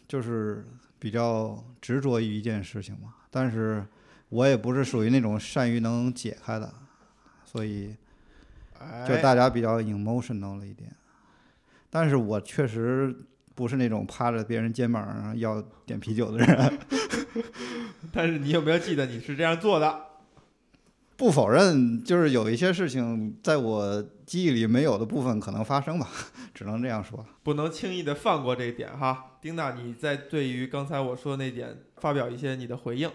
[0.07, 0.65] 就是
[0.99, 3.15] 比较执着于一件事情嘛。
[3.31, 3.85] 但是
[4.29, 6.73] 我也不是属于那种善于能解开的，
[7.45, 7.95] 所以
[9.07, 10.91] 就哎大家比较 emotional 了一点。
[11.91, 13.15] 但是我确实
[13.55, 16.79] 不是那种趴着别人肩膀上要点啤酒的人，
[18.13, 20.06] 但是你有没有记得你是这样做的？
[21.17, 26.11] 不否认就是有一些事情在我记忆里没有的部分可能发生吧，
[26.53, 27.25] 只能这样说。
[27.43, 29.39] 不能轻易的放过这一点哈。
[29.41, 33.11] 丁娜，你在对于刚才我说的那点发表一些你的回应。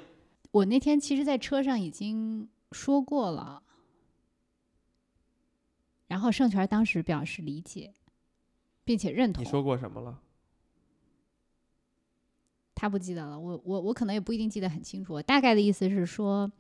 [0.52, 3.62] 我那天其实，在车上已经说过了，
[6.08, 7.94] 然后盛权当时表示理解，
[8.84, 9.44] 并且认同。
[9.44, 10.20] 你说过什么了？
[12.74, 15.14] 他不记得了，我我我可能也不一定记得很清楚。
[15.14, 16.52] 我大概的意思是说，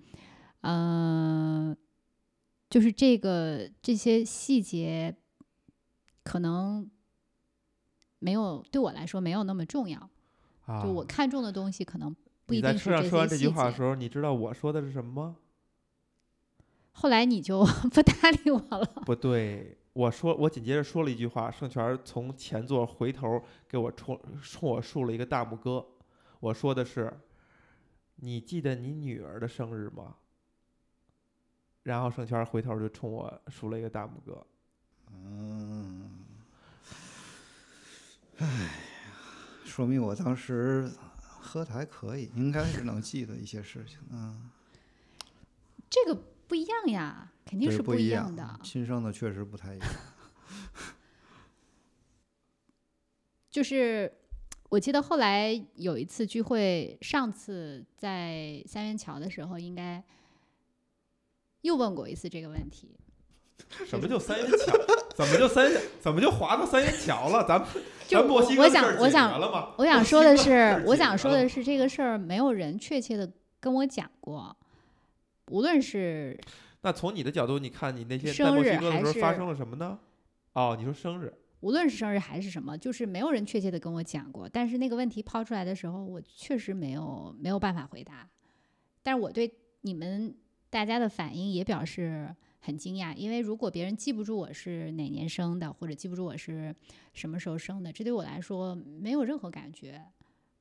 [0.61, 1.75] 呃，
[2.69, 5.15] 就是这个这些细节
[6.23, 6.89] 可能
[8.19, 10.09] 没有对我来说没有那么重要，
[10.65, 13.35] 啊，就我看中的东西可能不一定是车上说完这。
[13.35, 15.35] 句话的时候，你知道我说的是什么吗？
[16.93, 18.85] 后来你就 不搭理我了。
[19.05, 25.83] 不对，我说我紧接着说了一句话，盛权从前座回头给我冲冲我竖了一个大拇哥。
[26.39, 27.11] 我说的是，
[28.17, 30.17] 你记得你女儿的生日吗？
[31.83, 34.45] 然后盛权回头就冲我竖了一个大拇哥。
[35.13, 36.09] 嗯，
[38.37, 38.69] 唉，
[39.65, 40.89] 说明我当时
[41.39, 43.99] 喝的还可以，应该是能记得一些事情。
[44.11, 44.49] 嗯，
[45.89, 46.15] 这个
[46.47, 48.59] 不一样呀，肯定是不一样的。
[48.63, 49.87] 亲生的确实不太一样。
[53.51, 54.11] 就是
[54.69, 60.01] 我记得后来有一次聚会，上次在三元桥的时候，应该
[61.61, 62.97] 又问过一次这个问题。
[63.85, 64.77] 什么叫三元桥？
[65.15, 65.71] 怎么就三？
[65.99, 67.45] 怎么就滑到三元桥了？
[67.47, 67.63] 咱
[68.09, 69.75] 咱墨我我西哥的事儿解想我想？
[69.77, 74.55] 我想说的是我想说的是，这个事儿没有人确切的跟我讲过，
[75.51, 76.37] 无论是
[76.81, 79.99] 那从你的角度，你看你那些在生日墨西哥的还是时候发生了什么呢？
[80.53, 81.31] 哦，你说生日，
[81.61, 84.49] 无论是生日还是什么，就是没有人确切的跟我讲过。
[84.49, 88.27] 但是那个问题抛出来的时候，我确实没有没有办法回答。
[89.03, 89.49] 但是我对
[89.81, 90.35] 你们
[90.71, 96.73] 大家的反应也表示很惊讶，因为如果别人记不住我是哪年生的，或者记不住我是
[97.13, 100.01] 什么时候生的，这对我来说没有任何感觉，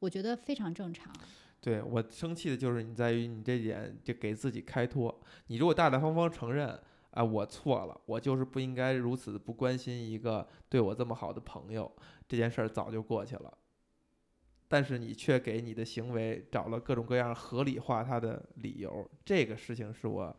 [0.00, 1.14] 我觉得非常正常。
[1.60, 5.16] 对我生气的就是你在于你这点就给自己开脱。
[5.46, 6.76] 你如果大大方方承认，
[7.12, 11.90] 啊，我错了，我就是不应该如此不关心一个对我这么好的朋友，
[12.26, 13.58] 这件事儿早就过去了。
[14.72, 20.34] 但是你却给你的行为找了各种各样合理化他的理由，这个事情是我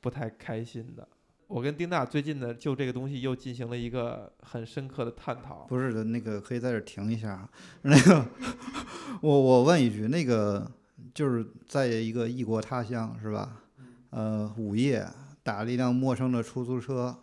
[0.00, 1.06] 不太开心的。
[1.48, 5.64] 我跟丁娜最近呢，就这个东西又进行了一个很深刻的探讨。
[5.68, 7.48] 不是的，那个可以在这儿停一下。
[7.82, 8.24] 那个，
[9.20, 10.70] 我我问一句，那个
[11.12, 13.62] 就是在一个异国他乡是吧？
[14.10, 15.04] 呃，午夜
[15.42, 17.18] 打了一辆陌生的出租车，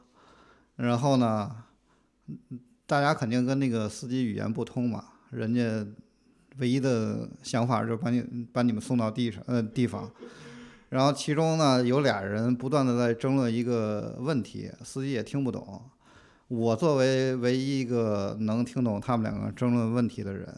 [0.75, 1.63] 然后呢，
[2.85, 5.85] 大家肯定跟那个司机语言不通嘛，人家
[6.57, 10.09] 唯一的想法就是把你把你们送到地上呃地方。
[10.89, 15.81] 然后其中呢，有俩人不断的在争论一个问题，司机也听不懂。
[16.49, 20.55] 我作为唯一一个能听懂他们两个争论问题的人，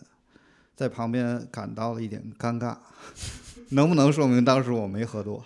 [0.76, 2.76] 在旁边感到了一点尴尬。
[3.72, 5.44] 能不能说明当时我没喝多？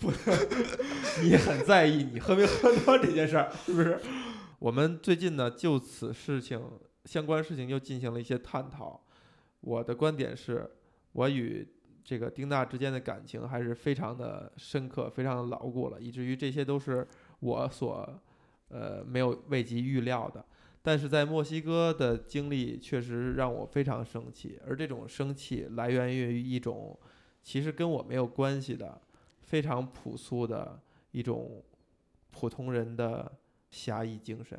[0.00, 0.18] 不是
[1.22, 4.00] 你很在意你喝没喝多这件事儿，是不是？
[4.58, 6.60] 我们最近呢，就此事情
[7.04, 9.00] 相关事情又进行了一些探讨。
[9.60, 10.70] 我的观点是，
[11.12, 11.66] 我与
[12.02, 17.06] 这个丁娜之间的感情还是非常的深刻、非常的牢固了，以至于这些都是
[17.40, 18.20] 我所
[18.68, 20.44] 呃没有未及预料的。
[20.82, 26.98] 但是在墨西哥的经历确实让我非常生气，而这种生气来源于一种
[27.42, 28.98] 其实跟我没有关系的
[29.42, 30.80] 非常朴素的
[31.10, 31.62] 一种
[32.30, 33.30] 普通人的
[33.70, 34.58] 侠义精神，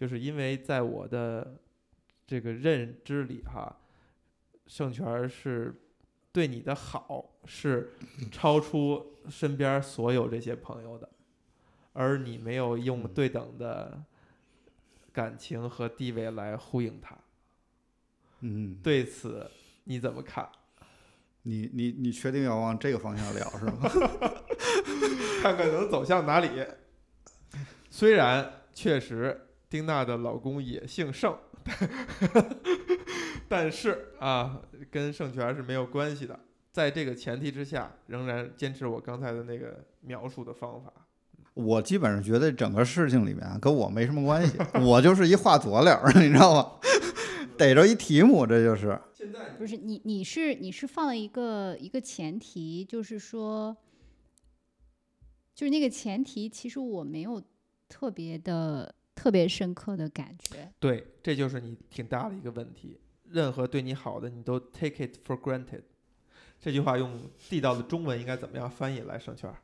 [0.00, 1.60] 就是因为在我的
[2.26, 3.76] 这个认知里哈，
[4.66, 5.78] 圣泉是
[6.32, 7.92] 对你的好是
[8.32, 11.06] 超出身边所有这些朋友的，
[11.92, 14.02] 而你没有用嗯对等的
[15.12, 17.14] 感情和地位来呼应他。
[18.40, 19.50] 嗯，对此
[19.84, 20.48] 你怎么看？
[21.44, 23.90] 你你你确定要往这个方向聊是吗？
[25.42, 26.48] 看看能走向哪里。
[27.90, 31.34] 虽然确实丁娜的老公也姓盛，
[33.48, 34.60] 但是啊，
[34.90, 36.38] 跟盛权是没有关系的。
[36.72, 40.92] 在这个前提之下，仍然坚持我刚才的那个描述的方法。
[41.54, 46.72] 我基本上觉得整个事情里面啊跟我没什么关系，我就是一画佐料儿， 你知道吗？
[47.56, 48.98] 逮着一题目，这就是。
[49.12, 53.76] 现在不是你，你是你是放了一个一个前提，就是说，
[55.54, 57.40] 就是那个前提，其实我没有
[57.88, 60.72] 特别的特别深刻的感觉。
[60.78, 62.98] 对，这就是你挺大的一个问题。
[63.30, 65.82] 任何对你好的，你都 take it for granted。
[66.58, 69.18] 这句话用地道的中文应该怎么样翻译来？
[69.18, 69.56] 盛圈儿，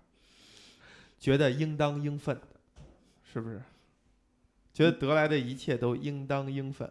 [1.18, 2.42] 觉得应当应分的，
[3.24, 3.62] 是不是？
[4.74, 6.86] 觉得得来的一切都应当应分。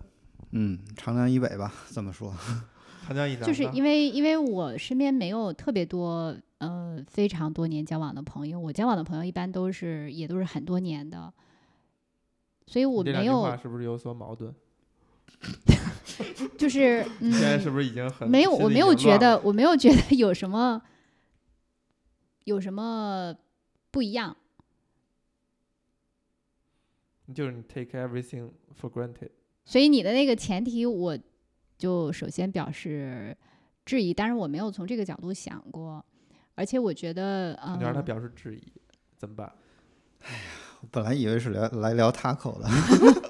[0.49, 2.33] 嗯，长江以北吧，这么说。
[3.05, 11.31] 长江以南，就是因为因为我身边没有特别多呃非常多年交往的朋友，我交往的朋友一般都是也都是很多年的，
[12.67, 14.53] 所以我没有句话是不是有所矛盾？
[16.57, 20.81] 就是 你现在嗯是不是已经很没有我没有觉得我没有觉得有什么
[22.45, 23.35] 有什么
[23.91, 24.35] 不一样。
[27.33, 29.31] 就是你 take everything for granted。
[29.65, 31.17] 所以你的那个前提，我
[31.77, 33.35] 就首先表示
[33.83, 36.05] 质疑，但是我没有从这个角度想过，
[36.53, 38.61] 而且我觉得，你让他嗯，表示质疑，
[39.17, 39.51] 怎么办？
[40.21, 40.25] 我
[40.91, 42.67] 本来以为是聊来聊 taco 的。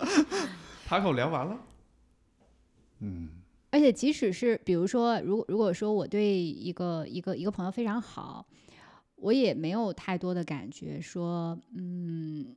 [0.86, 1.58] 塔口聊完了，
[3.00, 3.30] 嗯
[3.72, 8.46] 而且即使是比如说，如果如果说我对一个一个一个朋友非常好，
[9.16, 12.56] 我也没有太多的感觉说，嗯，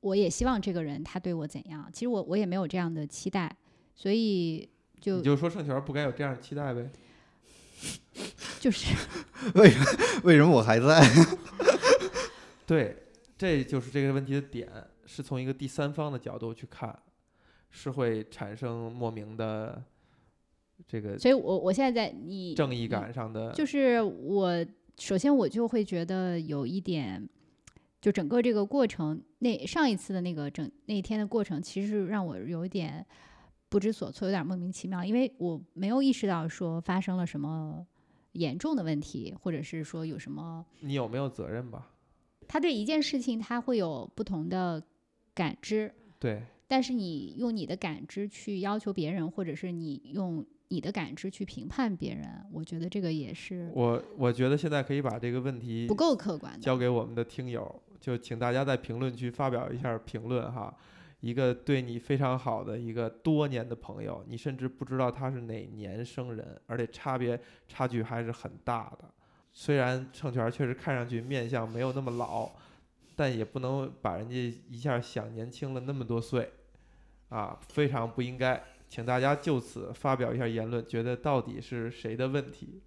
[0.00, 3.56] 我也希望这个人他对我怎样，其实我我也没有这样的期待，
[3.94, 4.68] 所以
[5.00, 6.90] 就你就说盛权不该有这样的期待呗。
[8.58, 8.92] 就是
[9.54, 9.78] 为什
[10.24, 11.00] 为什么我还在？
[12.66, 12.96] 对，
[13.38, 14.68] 这就是这个问题的点，
[15.06, 16.98] 是从一个第三方的角度去看，
[17.70, 19.80] 是会产生莫名的
[20.88, 23.52] 这个所以我我现在在你正义感上的。
[23.52, 24.66] 就是我
[24.98, 27.28] 首先我就会觉得有一点，
[28.00, 33.06] 就整个这个过程，那上一次的那个整那一天的过程，其实让我有一点
[33.68, 37.86] 不知所措，有点莫名其妙，因为我没有意识到说发生了什么
[38.32, 41.92] 严重的问题，或者是说有什么你有没有责任吧？
[42.48, 44.82] 他对一件事情他会有不同的
[45.34, 56.58] 感知，对，但是你用你的感知去要求别人，或者是你用你的感知去评判别人，我觉得这个也是我我觉得现在可以把这个问题不够客观的。
[56.58, 60.74] 交给我们的听友，就请大家在评论区发表一下评论哈。
[61.20, 69.12] 一个对你非常好的一个多年的朋友，你甚至不知道他是哪年生人，而且差别差距还是很大的。
[69.60, 72.48] 虽然盛权确实看上去面相没有那么老，
[73.16, 74.36] 但也不能把人家
[74.68, 76.52] 一下想年轻了那么多岁，
[77.28, 78.62] 啊，非常不应该。
[78.88, 82.80] 请大家就此发表一下言论，觉得到底是谁的问题？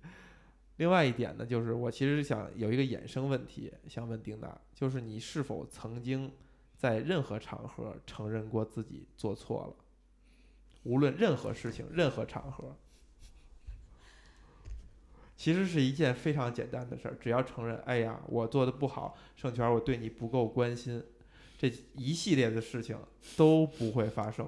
[0.77, 6.31] 另外一点呢，就是我其实想有一个衍生问题想问丁娜，就是你是否曾经
[6.77, 9.75] 在任何场合承认过自己做错了？
[10.83, 12.73] 无论任何事情、任何场合，
[15.41, 21.01] 其实是一件非常简单的事儿，只要承认，哎呀，我做的不好，盛权，我对你不够关心，
[21.57, 22.95] 这一系列的事情
[23.35, 24.47] 都不会发生。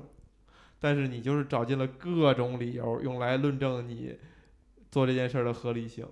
[0.79, 4.15] 但是你就是找尽了各种理由，用来论证你
[4.91, 6.05] 做这件事儿的合理性。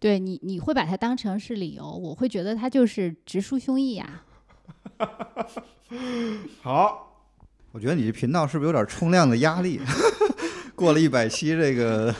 [0.00, 4.24] 对你，你会把它当成是理由，我会觉得它就是直抒胸臆呀、
[6.60, 7.30] 好，
[7.70, 9.80] 我觉得你这频道是不是有点冲量的压力？
[10.74, 12.12] 过了一百期，这个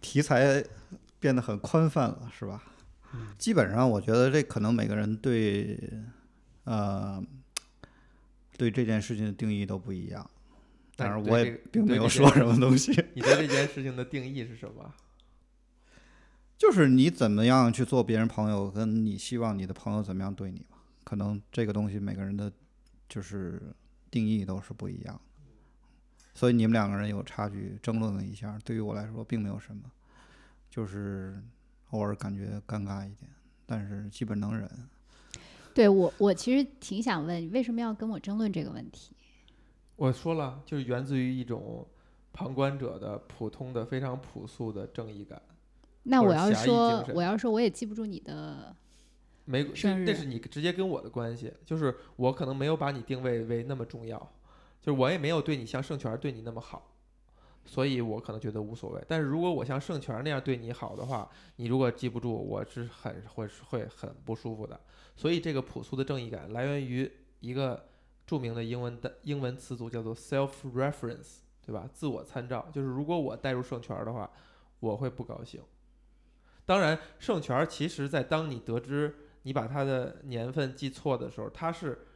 [0.00, 0.64] 题材
[1.18, 2.62] 变得很宽泛了，是吧？
[3.36, 5.78] 基本上，我觉得这可能每个人对，
[6.64, 7.22] 呃，
[8.56, 10.28] 对这件事情的定义都不一样。
[10.96, 12.92] 那当然，我也并没有说什么东西。
[13.14, 14.94] 你对这件事情的定义是什么？
[16.56, 22.52] 就是你怎么样去做别人朋友，跟你希望你的朋友怎么样对你吧，可能这个东西每个人的，
[23.08, 23.60] 就是
[24.10, 25.29] 定义都是不一样的。
[26.34, 29.82] 所以你们两个人有差距，争论了一下，对于我来说并没有什么，
[30.70, 31.42] 就是
[31.90, 33.30] 偶尔感觉尴尬一点，
[33.66, 34.70] 但是基本能忍。
[35.72, 39.14] 对我，我其实挺想问，你为什么要跟我争论这个问题？
[39.96, 41.86] 我说了，就是源自于一种
[42.32, 45.40] 旁观者的普通的、非常朴素的正义感。
[46.02, 48.74] 那我要或者侠义说精，神我要说，我也记不住你的，
[49.44, 54.32] 没，这生日这是你直接跟我的关系，就是我可能没有把你定位为那么重要，
[54.80, 56.90] 就是我也没有对你像圣权对你那么好，
[57.64, 59.04] 所以我可能觉得无所谓。
[59.06, 64.80] 但是如果我像圣权那样对你好的话，你如果记不住，我是很会会很不舒服的。
[65.16, 67.10] 所以这个朴素的正义感来源于
[67.40, 67.88] 一个
[68.26, 71.88] 著名的英文的英文词组叫做 self-reference，对吧？
[71.92, 74.30] 自我参照，就是如果我带入圣权的话，
[74.78, 75.60] 我会不高兴。
[76.64, 82.06] 当然，圣权其实在当你得知你把他的年份记错的时候，他是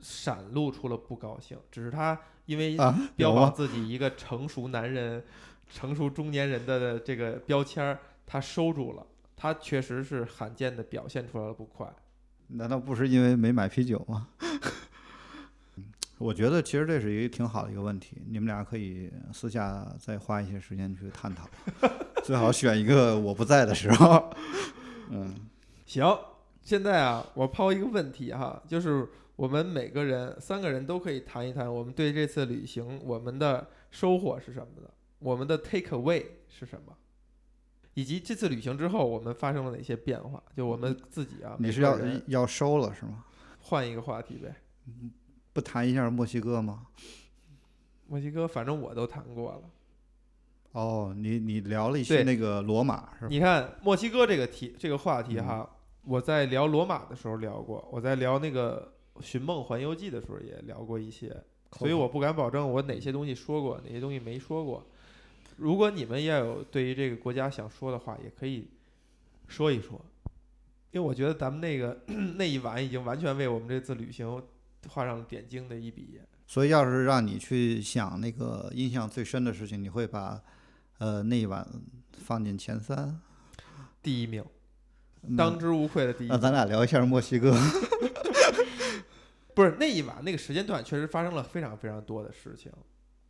[0.00, 3.34] 闪露出了不高兴，只是他因为啊，标？
[3.34, 5.24] 榜自己一个成熟男人、
[5.70, 9.06] 成熟中年人的这个标签儿，他收住了。
[9.36, 11.92] 他确实是罕见的表现出来了不快。
[12.48, 14.28] 难道不是因为没买啤酒吗？
[16.18, 21.48] 我觉得其实这是一个挺好的一个问题，你们俩可以私下再花一些时间去探讨，
[22.22, 24.32] 最好选一个我不在的时候。
[25.10, 25.34] 嗯，
[25.84, 26.16] 行，
[26.62, 36.96] 现在啊，我抛一个问题哈，就是我们每个人三个人都可以谈一谈我们对这次旅行我们的收获是什么的，我们的 take away 是什么，
[37.94, 43.24] 以及这次旅行之后我们发生了哪些变化，就我们自己啊，你是要人要收了是吗？
[43.60, 44.54] 换一个话题呗。
[45.52, 46.86] 不谈一下墨西哥吗？
[48.06, 49.62] 墨西哥，反正我都谈过了。
[50.72, 53.28] 哦，你你聊了一些那个罗马是吧？
[53.30, 55.70] 你看墨西哥这个题这个话题嗯哈，
[56.02, 61.34] 我在聊罗马的时候聊过，我在聊那个《寻梦环游记》的时候也聊过一些，
[61.78, 64.84] 所以我不敢保证我哪些东西说过，哪些东西没说过。
[65.56, 68.68] 如果你们也有对于这个国家想说的话，也可以
[69.46, 70.04] 说一说，
[70.90, 72.00] 因为我觉得咱们那个
[72.36, 74.42] 那一晚已经完全为我们这次旅行
[74.88, 76.18] 画上了点睛的一笔。
[76.46, 80.42] 所以要是让你去想那个印象最深的事情，你会把
[80.98, 81.66] 呃那一晚
[82.12, 83.20] 放进前三？
[84.02, 84.44] 第一名，
[85.36, 86.36] 当之无愧的第一名。
[86.36, 87.56] 那咱俩聊一下墨西哥。
[89.54, 92.72] 不是那一晚那个时间段，确实发生了非常非常多的事情。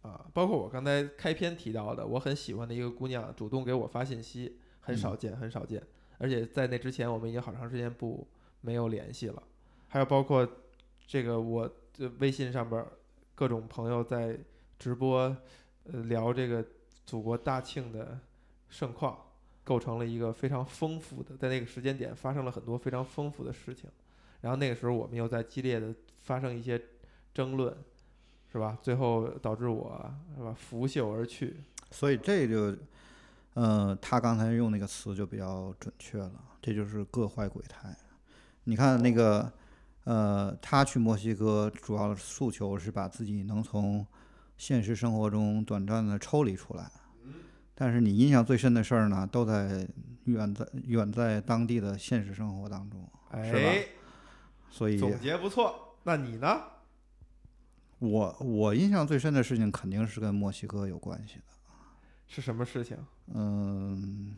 [0.03, 5.83] 啊，包括我刚才开篇提到的，我很喜欢的一个姑娘主动给我发信息，很少见，很少见，
[6.19, 8.27] 而且在那之前我们已经好长时间不
[8.61, 9.43] 没有联系了，
[9.89, 10.47] 还有包括
[11.07, 12.93] 这个我的微信上边儿
[13.35, 14.39] 各种朋友在
[14.79, 15.35] 直播，
[15.91, 16.63] 呃聊这个
[17.07, 18.19] 祖国大庆的
[18.69, 19.19] 盛况，
[19.65, 23.89] 构成了一个非常丰富的，在那个时间点发生了很多非常丰富的事情。
[24.45, 26.79] 然后那个时候我们又在激烈的发生一些
[27.33, 27.75] 争论，
[28.53, 28.77] 是吧？
[28.83, 31.57] 最后导致我是吧拂袖而去。
[31.91, 32.77] 所以这就，
[33.55, 36.31] 呃，他刚才用那个词就比较准确了，
[36.61, 37.97] 这就是各怀鬼胎。
[38.65, 39.51] 你看那个，
[40.05, 44.07] 呃，他去墨西哥主要的诉求是把自己能从
[44.59, 46.91] 现实生活中短暂的抽离出来。
[47.75, 49.89] 但是你印象最深的事儿呢，都在
[50.25, 53.01] 远在远在当地的现实生活当中，
[53.43, 53.87] 是吧哎，
[54.71, 55.97] 所以总结不错。
[56.03, 56.63] 那你呢？
[57.99, 61.45] 我我印象最深的事情肯定是跟墨西哥有关系的。
[62.27, 62.97] 是什么事情？
[63.33, 64.35] 嗯，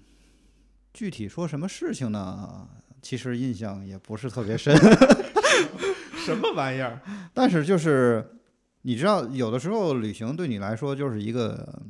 [0.92, 2.68] 具体说什么事情呢？
[3.02, 4.76] 其实印象也不是特别深，
[6.24, 7.00] 什么玩意儿？
[7.32, 8.38] 但是就是
[8.82, 11.82] 你知道，有的时候旅行对你来说就是一个，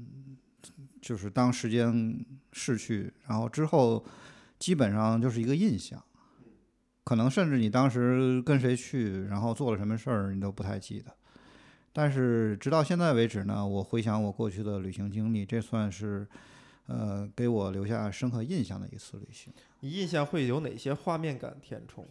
[1.00, 4.04] 就是当时间逝去，然后之后
[4.58, 6.02] 基本上就是一个印象，
[7.06, 11.14] 可能甚至你当时跟谁去，然后做了什么事儿，你都不太记得。
[11.92, 16.26] 但是直到现在为止呢，我回想我过去的旅行经历，这算是
[16.86, 19.52] 呃给我留下深刻印象的一次旅行。
[19.78, 22.04] 你印象会有哪些画面感填充？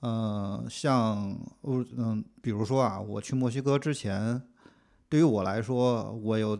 [0.00, 4.42] 呃，像我嗯，比如说啊，我去墨西哥之前，
[5.08, 6.58] 对于我来说，我有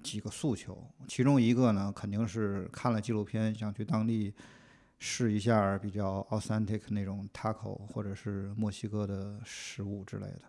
[0.00, 0.78] 几个诉求，
[1.08, 4.32] 其中一个呢，肯定是看了纪录片，想去当地
[5.06, 10.40] 试一下比较 authentic 那种 taco 或者是墨西哥的食物之类的。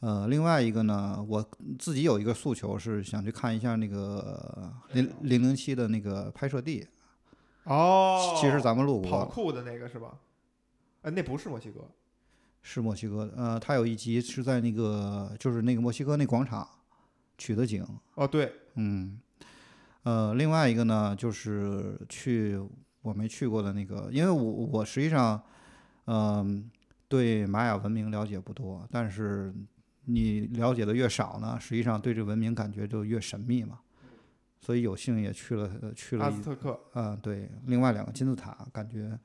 [0.00, 1.48] 呃，另外一个呢，我
[1.78, 6.84] 自己有一个诉求是想去看一下那个零零零七的那个拍摄地。
[7.62, 10.18] 哦其实咱们路过，跑酷的那个是吧？
[11.02, 11.88] 哎，那不是墨西哥。
[12.60, 13.32] 是墨西哥的。
[13.36, 16.68] 呃，它有一集是在那个就是那个墨西哥那广场
[17.36, 17.86] 取的景。
[18.16, 19.20] 哦，对，嗯，
[20.02, 22.60] 呃，另外一个呢，就是去
[23.08, 25.42] 我没去过的那个，因为我我实际上，
[26.04, 26.70] 嗯、
[27.08, 29.52] 对玛雅文明了解不多，但是
[30.04, 33.80] 你了解的越少呢，实际上对这文明感觉就越神秘嘛。
[34.60, 39.18] 所以有幸也去了，呃去了一阿斯特克啊、对，另外两个金字塔，感觉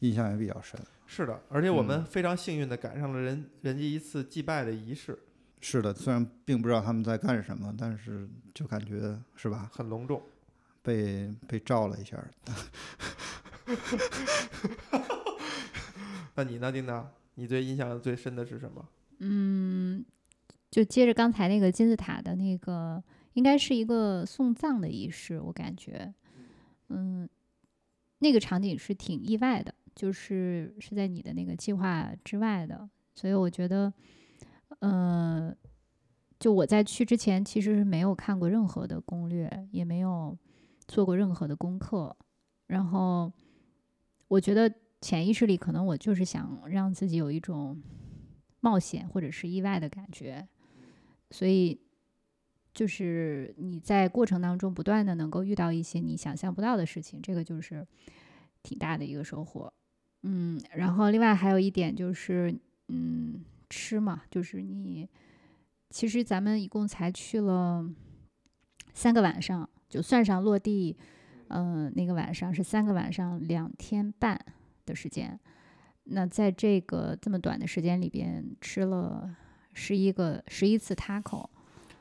[0.00, 0.78] 印象也比较深。
[1.06, 5.18] 是的，而且我们嗯非常幸运的赶上了人人家一次祭拜的仪式，
[5.60, 10.22] 是的，虽然并不知道他们在干什么，但是就感觉是吧，很隆重。
[10.86, 12.16] 被被照了一下。
[16.36, 17.10] 那你呢，叮当？
[17.34, 18.88] 你最印象最深的是什么？
[19.18, 20.04] 嗯，
[20.70, 26.14] 就接着刚才那个金字塔的那个，应该是一个送葬的仪式，我感觉，
[26.90, 27.28] 嗯，
[28.20, 33.92] 那个场景是挺意外的，就是是在你的那个计划之外的，所以我觉得，
[34.78, 35.54] 呃，
[36.38, 40.38] 就我在去之前其实是没有看过任何的攻略，也没有
[40.88, 42.16] 做过任何的功课，
[42.66, 43.32] 然后
[44.28, 47.80] 我觉得潜意识里可能我就是想让自己有一种
[48.60, 50.48] 冒险或者是意外的感觉，
[51.30, 51.80] 所以
[52.72, 57.86] 就是你在过程当中不断的能够遇到一些你想象不到的事情，这个就是
[58.62, 59.72] 挺大的一个收获。
[60.22, 62.58] 嗯，然后另外还有一点就是，
[62.88, 65.08] 嗯，吃嘛，就是你
[65.90, 67.88] 其实咱们一共才去了
[68.92, 70.96] 三个晚上，就算上落地，
[71.48, 74.38] 嗯、那个晚上是三个晚上两天半
[74.84, 75.38] 的时间。
[76.04, 79.28] 那在这个这么短的时间里边，吃了
[79.72, 81.48] 十一个十一次 taco，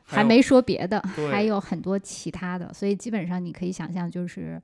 [0.04, 4.62] 还还没说别的，还有很多其他的，所以基本上你可以想象，就是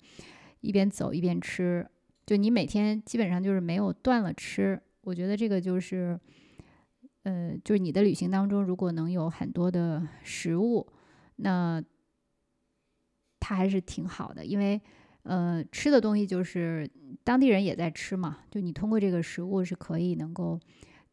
[0.60, 1.88] 一边走一边吃，
[2.26, 4.80] 就你每天基本上就是没有断了吃。
[5.02, 6.20] 我觉得这个就是，
[7.24, 10.88] 呃，就是你的旅行当中，如果能有很多的食物，
[11.38, 11.84] 那
[13.42, 14.80] 它还是挺好的，因为
[15.24, 16.90] 呃，吃的东西就是
[17.24, 20.60] 当地人也在吃嘛，就你通过这个食物是可以能够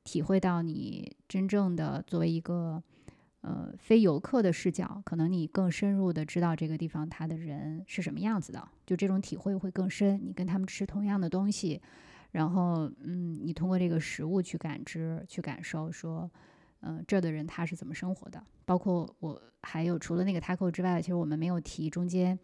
[0.04, 2.82] 体会到你真正的作为一个
[3.40, 10.20] 呃非游客的视角，可能你更深入的知道这个地方它的人是什么样子的，就这种体会会更深。
[10.24, 11.80] 你跟他们吃同样的东西，
[12.32, 16.30] 然后嗯，你通过这个食物去感知、去感受，说。
[16.80, 18.42] 嗯、这儿的人他是怎么生活的？
[18.64, 22.38] 包括我还有除了那个 taco 之外，其实我们没有提中间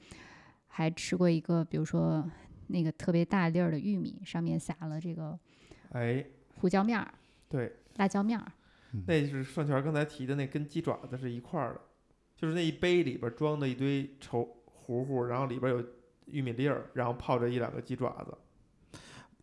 [0.66, 2.28] 还吃过一个，比如说
[2.66, 5.38] 那个特别大粒儿的玉米，上面撒了这个
[5.90, 6.24] 哎，
[6.56, 7.14] 胡椒面儿、
[7.48, 8.52] 对，辣椒面儿。
[9.06, 11.80] 那是顺全刚才提的那跟鸡爪子是一块儿的，
[12.36, 15.84] 就是那一杯里边装的一堆稠糊糊，然后里边有
[16.26, 18.36] 玉米粒儿，然后泡着一两个鸡爪子。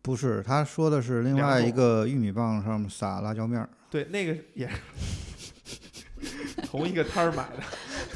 [0.02, 3.68] 不是，他说的是另外一个玉米棒上面撒辣椒面儿。
[3.88, 4.76] 对，那个也是
[6.66, 7.62] 同一个摊儿买的，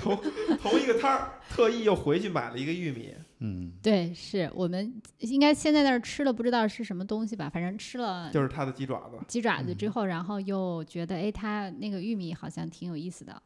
[0.01, 0.19] 同
[0.61, 3.15] 同一个摊儿，特意又回去买了一个玉米。
[3.39, 13.41] 嗯，对，是我们应该先在那儿吃了，不知道是什么东西吧，反正吃了就是他的鸡爪子，鸡爪子之后，然后又觉得哎，它那个玉米好像挺有意思的。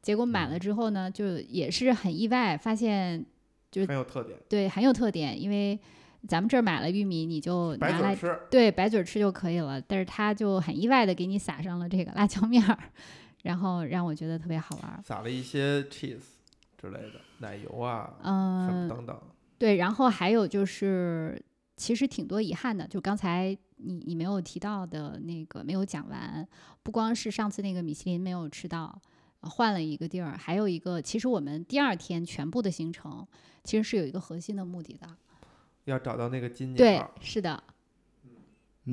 [0.00, 3.24] 结果买了之后呢，就也是很意外，发现
[3.70, 5.78] 就是很有特点，对很有特点，因为
[6.26, 8.38] 咱们这儿买了玉米，你就拿来吃。
[8.50, 9.80] 对，白嘴儿吃就可以了。
[9.80, 12.78] 但是他就很意外的给你撒上了这个辣椒面儿，
[13.42, 15.00] 然后让我觉得特别好玩儿。
[15.04, 16.18] 撒了一些 cheese
[16.76, 19.20] 之类的奶油啊，什么嗯，等等。
[19.58, 21.40] 对，然后还有就是，
[21.76, 26.46] 其实挺多遗憾的，就刚才你你没有提到的那个没有讲完，
[26.82, 29.00] 不光是上次那个米其林没有吃到，
[29.40, 33.26] 呃换了一个地儿，还有一个，其实我们第二天全部的行程
[33.64, 35.06] 其实是有一个核心的目的的。
[35.86, 37.62] 要找到那个金鸟对儿，，是的，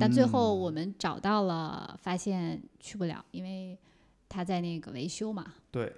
[0.00, 3.78] 但最后嗯我们找到了，发现去不了，因为
[4.28, 5.54] 他在那个维修嘛。
[5.70, 5.92] 对，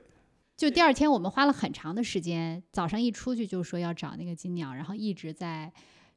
[0.56, 5.72] 就第二天我们花了很长的时间，早上一出去就说要找那个金鸟，然后一直在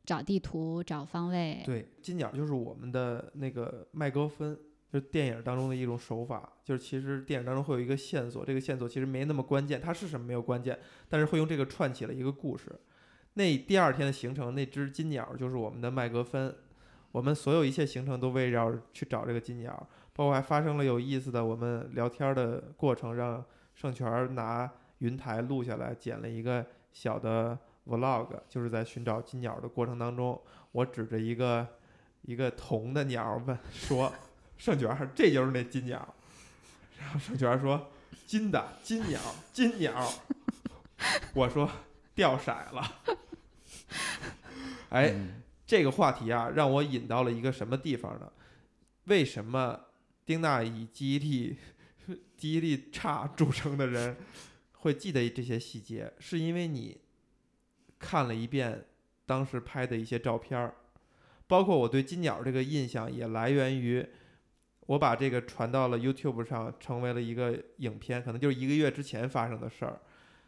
[0.06, 1.62] 找地图、找方位。
[1.66, 4.58] 对，金鸟就是我们的那个麦格芬，
[4.92, 6.54] 就是电影当中的一种手法。
[6.64, 10.80] 就是其实电影当中会有一个线索，这个线索其实没那么关键，它是什么没有关键，
[11.10, 12.74] 但是会用这个串起了一个故事。
[13.34, 16.56] 那第二天的行程，那只金鸟就是我们的麦格芬。
[17.12, 23.44] 我们所有一切行程都围绕去找这个金鸟，包括还发生了有意思的我们聊天的过程，让
[23.74, 24.70] 盛权拿
[25.00, 27.58] 云台录下来，剪了一个小的
[27.88, 30.40] vlog，就是在寻找金鸟的过程当中，
[30.72, 31.66] 我指着一个
[32.22, 34.14] 一个铜的鸟问说
[34.56, 36.14] ：“盛权，这就是那金鸟。”
[37.00, 37.88] 然后盛权说
[38.28, 39.20] ：“金的金鸟，
[39.52, 40.08] 金鸟。”
[41.34, 41.68] 我说
[42.20, 43.02] ：“掉色了。”
[44.92, 48.30] 哎，嗯这个话题啊，让我引到了一个什么地方呢？
[49.06, 49.80] 为什么
[50.26, 51.58] 丁娜以记忆力
[52.36, 54.18] 记忆力差著称的人
[54.74, 57.00] 会记得这些细节，是因为你
[57.98, 58.86] 看了一遍
[59.26, 60.76] 当时拍的一些照片儿，
[61.48, 64.06] 包括我对金鸟这个印象也来源于
[64.88, 70.02] 我把这个传到了 YouTube 上，成为了一个影片，可能就是一个月之前发生的事儿，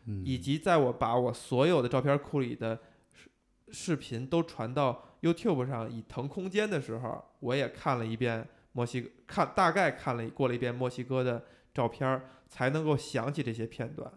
[0.05, 2.79] 嗯以及在我把我所有的照片库里的
[3.13, 3.29] 视
[3.71, 14.11] 视频都传到 YouTube 上以腾空间的时候，我也看了一遍墨西哥，看大概看了过了一遍墨西哥的照片，才能够想起这些片段。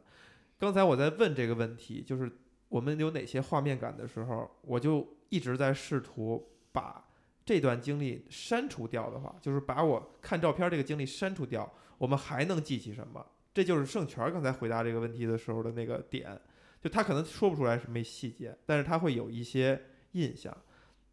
[0.59, 2.31] 刚才我在问这个问题，就是
[2.69, 7.05] 我们有哪些画面感的时候，我就一直在试图把
[7.45, 13.25] 这段经历删除掉的话，就是把我看照片这个经历删除掉，我们还能记起什么？
[13.55, 16.39] 这就是盛权刚才回答这个问题的时候的那个点，
[16.83, 19.81] 就他可能说不出来什么细节，但是他会有一些
[20.13, 20.55] 印象。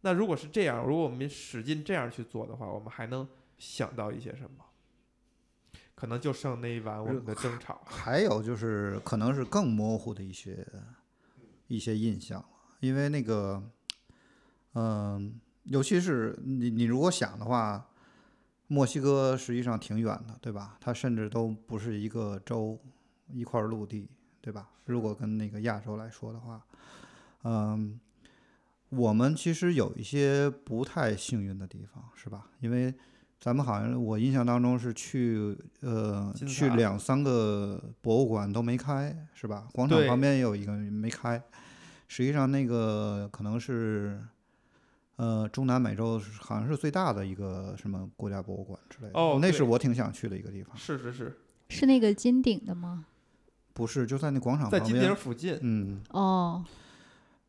[0.00, 4.64] 那如果是这样，如果我们使劲这样去做的话，我们还能想到一些什么？
[5.94, 7.80] 可能就剩那一晚我们的争吵。
[7.86, 10.66] 还有就是可能是更模糊的一些
[11.68, 12.44] 一些印象，
[12.80, 13.62] 因为那个，
[14.74, 17.88] 嗯、尤其是你你如果想的话，
[18.72, 20.78] 墨西哥实际上挺远的，对吧？
[20.80, 22.78] 它甚至都不是一个州，
[23.30, 24.08] 一块陆地，
[24.40, 24.66] 对吧？
[24.86, 26.64] 如果跟那个亚洲来说的话，
[27.44, 28.00] 嗯，
[28.88, 32.46] 我们其实有一些不太幸运的地方，是吧？
[32.60, 32.94] 因为
[33.38, 39.68] 咱们好像我印象当中是去呃去两三个博物馆都没开，是吧？
[39.74, 41.42] 广场旁边也有一个没开。
[42.08, 44.18] 实际上那个可能是
[45.16, 49.18] 呃中南美洲好像是最大的一个什么国家博物馆之类的。
[49.18, 50.76] 哦那是我挺想去的一个地方。
[50.76, 51.36] 是是是，
[51.68, 53.06] 是那个金顶的吗？
[53.74, 55.16] 不是就在那广场旁在金顶边。
[55.16, 56.62] 附近，嗯，哦，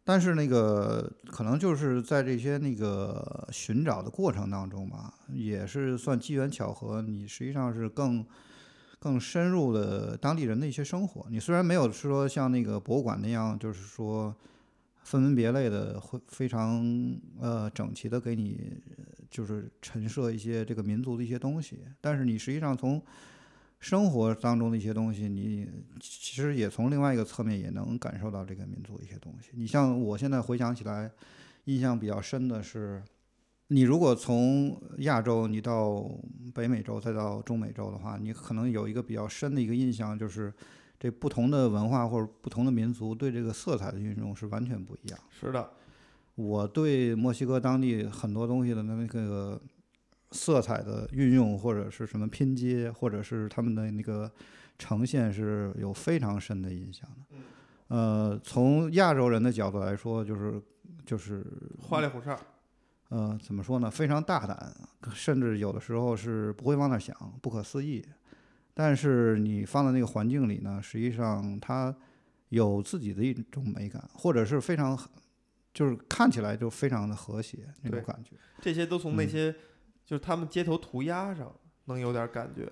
[0.06, 8.26] 但是那个可能就是在这些那个寻找的过程当中吧，也是算机缘巧合，你实际上是更
[9.00, 11.26] 更深入了当地人的一些生活。
[11.30, 14.34] 你虽然没有说像那个博物馆那样，就是说
[15.04, 18.82] 分门别类的，会非常呃整齐的给你
[19.30, 23.02] 就是陈设一些这个民族的一些东西，但是你实际上从
[23.80, 25.68] 生活当中的一些东西，你
[26.00, 29.50] 其实也从另外一个侧面也能感受到这个民族一些东西。
[29.54, 31.12] 你像我现在回想起来，
[31.66, 33.04] 印象比较深的是，
[33.68, 36.10] 你如果从亚洲你到
[36.54, 40.54] 北美洲再到中美洲的话，你可能有一个比较深的一个印象，就是
[41.04, 45.20] 这不同的文化或者不同的民族对这个色彩的运用是完全不一样。
[45.30, 45.70] 是的，
[46.36, 49.62] 我对墨西哥当地很多东西的那个
[50.32, 54.32] 色彩的运用，或者是什么拼接，或者是他们的那个
[54.80, 57.38] 呈现，是有非常深的印象的。
[57.90, 60.62] 呃，从亚洲人的角度来说，就是
[61.06, 61.46] 就是
[61.82, 62.40] 花里胡哨，
[63.10, 63.92] 呃，怎么说呢？
[63.92, 64.74] 非常大胆，
[65.14, 68.02] 甚至有的时候是不会往那儿想，不可思议。
[68.74, 71.96] 但是你放在那个环境里呢，实际上它
[72.50, 74.98] 有自己的一种美感，或者是非常，
[75.74, 78.32] 就是看起来就非常的和谐那种感觉。
[78.62, 79.52] 这些都从那嗯些、
[80.06, 81.54] 就是他们街头涂鸦上
[81.86, 82.72] 能有点感觉。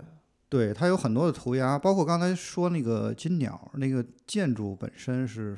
[0.49, 5.57] 对，它有很多的涂鸦，包括刚才说那个金鸟，那个建筑本身是，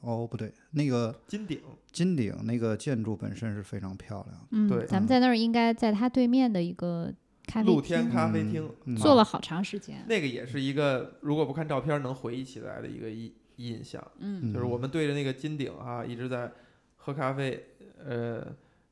[0.00, 1.60] 哦不对，那个金顶，
[1.92, 4.46] 金顶那个建筑本身是非常漂亮的。
[4.50, 7.14] 嗯对，咱们在那儿应该在它对面的一个
[7.48, 10.04] 咖啡露天咖啡厅，嗯坐了好长时间。
[10.06, 14.06] 那个也是一个如果不看照片能回忆起来的一个印印象。
[14.18, 16.52] 嗯就是我们对着那个金顶啊，一直在
[16.96, 17.64] 喝咖啡，
[18.04, 18.46] 呃，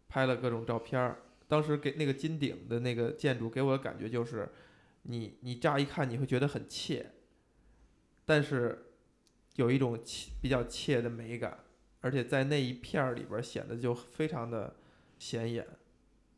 [0.08, 1.18] 拍了各种照片儿。
[1.46, 4.48] 当时给那个金顶的那个建筑给我的感觉就是，
[5.02, 7.12] 你你乍一看你会觉得很怯，
[8.24, 8.86] 但是
[9.54, 11.58] 有一种怯比较怯的美感，
[12.00, 14.74] 而且在那一片儿里边儿显得就非常的
[15.20, 15.64] 显眼，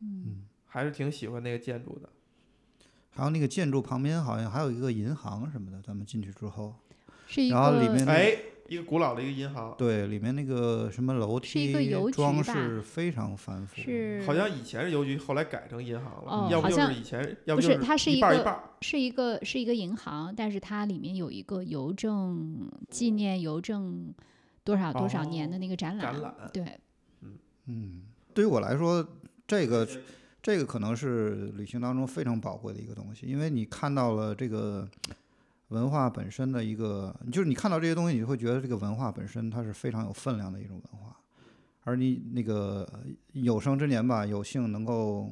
[0.03, 2.09] 嗯，还是挺喜欢那个建筑的。
[3.11, 6.75] 还有那个建筑旁边好像还有一个银行什么的，咱们进去之后，
[7.27, 8.39] 是一个然后里面那哎，
[8.69, 18.63] 一个古老的一个银行，对，里面那个什么楼是一个装饰非常繁复，是好像以前是邮局，后来改成银行了，哦要不就好像是以前，要不就是它是一个。
[18.81, 24.15] 是一个是一个银行，但是它里面有一个邮政纪念邮政
[24.63, 26.13] 多少多少年的那个展览。
[26.13, 26.79] 展览对，
[27.67, 29.05] 嗯，对于我来说，
[29.49, 29.85] 这个
[30.41, 34.89] 这个可能是旅行当中非常宝贵的一个东西，因为你看到了这个
[35.69, 41.15] 文化本身的一个，就是你看到这些东西，你会觉得这个文化本身它是非常有分量的一种文化，
[41.85, 42.89] 而你那个
[43.33, 45.31] 有生之年吧，有幸能够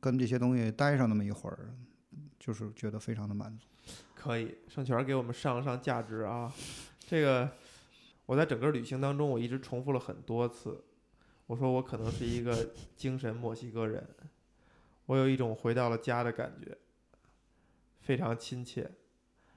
[0.00, 1.70] 跟这些东西待上那么一会儿，
[2.40, 3.66] 就是觉得非常的满足。
[4.14, 6.52] 可以，盛权给我们上了上价值啊！
[7.06, 7.48] 这个
[8.26, 10.82] 我在整个旅行当中，我一直重复了很多次。
[11.46, 14.06] 我说我可能是一个精神墨西哥人，
[15.08, 16.76] 我有一种回到了家的感觉，
[18.00, 18.90] 非常亲切。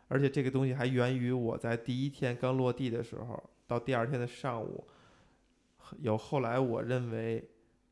[0.07, 4.87] 而且这个东西还源于我在第一天刚落地的时候，到第二天的上午，
[5.99, 7.49] 有后来我认为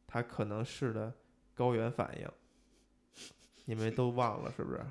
[0.07, 1.13] 它可能是的
[1.53, 2.27] 高原反应，
[3.65, 4.81] 你们都忘了是不是？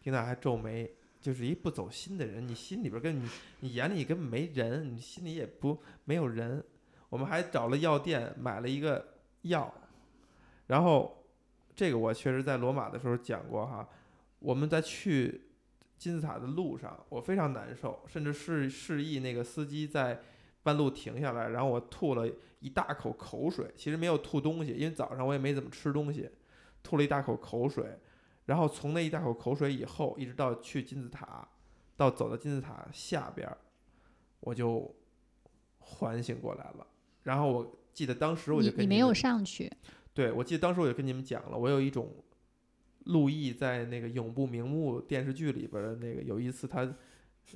[0.00, 3.28] 丁娜还皱眉，就是一不走心的人，你心里边跟你
[3.60, 6.64] 你眼里根本没人，你心里也不没有人。
[7.08, 9.72] 我们还找了药店买了一个药，
[10.66, 11.19] 然后
[11.80, 13.88] 这个我确实在罗马的时候讲过哈，
[14.38, 15.46] 我们在去。
[15.96, 20.18] 金字塔的路上，我非常难受，甚至是示意那个司机在
[20.62, 22.26] 半路停下来，然后我吐了
[22.60, 23.70] 一大口口水。
[23.76, 26.30] 其实没有吐东西，因为早上我也没怎么吃东西，
[26.82, 27.98] 吐了一大口口水。
[28.46, 31.46] 然后从那一大口口水以后，一直到去金字塔，
[31.98, 33.46] 到走到金字塔下边，
[34.40, 34.94] 我就
[35.80, 36.86] 缓醒过来了。
[37.24, 39.70] 然后我记得当时我就跟你没有上去，
[40.20, 42.12] 对我记得当时我就跟你们讲了，我有一种。
[43.04, 46.86] 陆毅在那个《永不瞑目》电视剧里边的那个，有一次他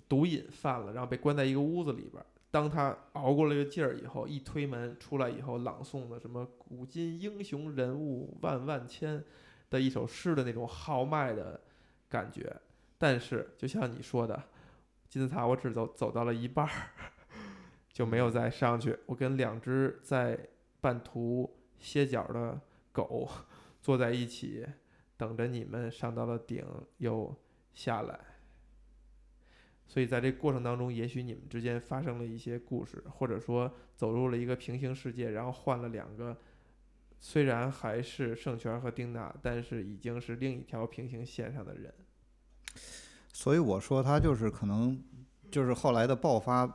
[0.09, 2.25] 毒瘾犯了，然后被关在一个屋子里边。
[2.51, 9.23] 当他熬过了这个劲儿以后，一推门出来以后，朗诵的什么“古今英雄人物万万千”
[9.69, 11.61] 的一首诗的那种豪迈的
[12.09, 12.57] 感觉。
[12.97, 14.43] 但是，就像你说的，
[15.11, 16.89] 金字塔我只走走到了一半儿，
[17.93, 18.99] 就没有再上去。
[19.05, 20.49] 我跟两只在
[20.81, 21.55] 半途
[21.85, 23.31] 歇脚的狗
[23.81, 24.67] 坐在一起。
[25.17, 26.67] 等着你们上到了顶
[26.99, 27.33] 又
[27.73, 28.19] 下来，
[29.87, 36.37] 所以在这过程当中，也许你们之间发生了一些故事，或者说走入了一个平行世界，然后换了两个，
[37.21, 41.95] 虽然还是圣泉和丁娜，但是已经是另一条平行线上的人。
[43.33, 45.01] 所以我说他就是可能
[45.49, 46.67] 就是后来的爆发，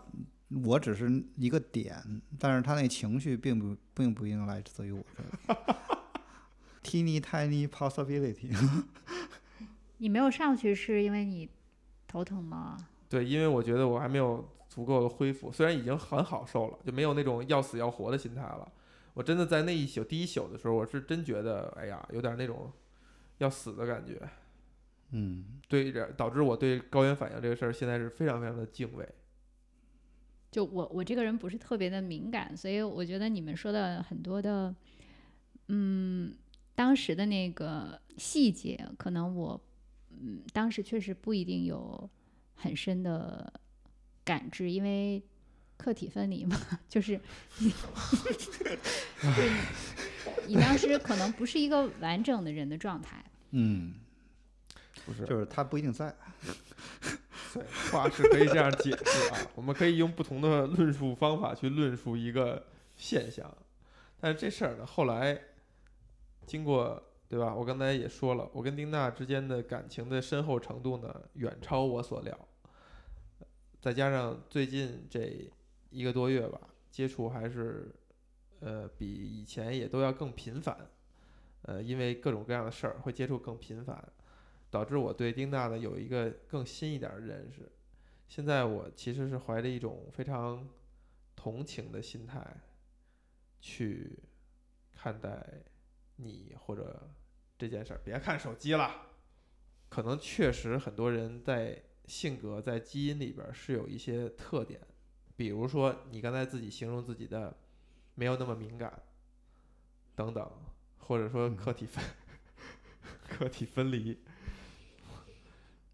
[0.49, 1.95] 我只是一个点，
[2.39, 5.29] 但是他那情绪并不并不应该来自于我这里。
[6.81, 8.55] Teeny tiny possibility。
[9.97, 11.49] 你没有上去是因为你
[12.07, 12.77] 头疼吗？
[13.09, 18.71] 对，因为我觉得我还没有足够的恢复，虽然已经很好受了，就没有那种要死要活的心态了。
[19.13, 22.71] 我真的在那一宿第一宿的时候，我是真觉得，哎呀，有点那种
[23.39, 24.19] 要死的感觉。
[25.11, 29.07] 嗯，对，导致我对高原反应这个事儿现在是非常非常的敬畏。
[30.51, 34.75] 就我我这个人不是特别的敏感，所以我觉得你们说的很多的，
[35.67, 36.33] 嗯。
[36.75, 39.61] 当时的那个细节，可能我，
[40.11, 42.09] 嗯，当时确实不一定有
[42.55, 43.51] 很深的
[44.23, 45.21] 感知，因为
[45.75, 46.57] 客体分离嘛，
[46.87, 47.19] 就是
[47.57, 47.73] 你，
[50.47, 53.21] 你当时可能不是一个完整的人的状态。
[53.51, 53.95] 嗯，
[55.05, 56.15] 不是，就是他不一定在。
[57.53, 62.65] 对，话是可以这样解释啊，我们可以用不同的论述方法去论述一个
[62.95, 63.55] 现象，
[64.19, 65.39] 但是这事儿呢，后来。
[66.45, 67.53] 经过对吧？
[67.53, 72.35] 我刚才也说了，我跟丁娜之间的感情的深厚程度呢，远超我所料。
[73.79, 75.47] 再加上最近这
[75.91, 76.59] 一个多月吧，
[76.89, 77.93] 接触还是
[78.61, 80.75] 呃比以前也都要更频繁。
[81.61, 84.03] 呃，因为各种各样的事儿会接触更频繁，
[84.69, 87.71] 导致我对丁大呢有一个更新一点的认识。
[88.27, 90.69] 现在我其实是怀着一种非常
[91.35, 92.45] 同情的心态
[93.59, 94.19] 去
[94.91, 95.45] 看待。
[96.21, 97.09] 你或者
[97.57, 99.07] 这件事儿，别看手机了。
[99.87, 104.81] 可能确实很多人在性格、在基因里边是有一些特点，
[105.37, 107.55] 比如说你刚才自己形容自己的
[108.15, 109.01] 没有那么敏感，
[110.13, 110.51] 等等，
[110.97, 112.03] 或者说客体分
[113.23, 114.19] 客体分离。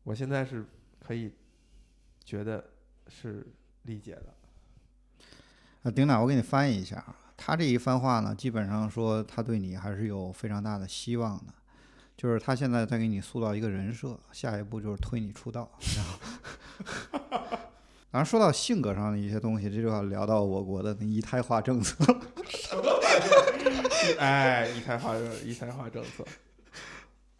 [0.05, 0.63] 我现在是
[1.05, 1.31] 可以
[2.23, 2.63] 觉得
[3.07, 3.45] 是
[3.81, 4.33] 理解的。
[5.83, 7.15] 啊丁娜，我给你翻译一下啊。
[7.35, 11.53] 他这一番话呢，基本上说他对你还是有非常大的希望的，
[12.15, 15.69] 就是他现在在给你塑造一个人设，下一步就是推你出道。
[15.97, 16.05] 然
[17.41, 17.57] 后，
[18.11, 22.05] 然后说到性格上的一些东西，这就要聊到我国的那一胎化政策。
[22.47, 24.17] 什么玩意儿？
[24.21, 26.23] 哎，一胎化一胎化政策，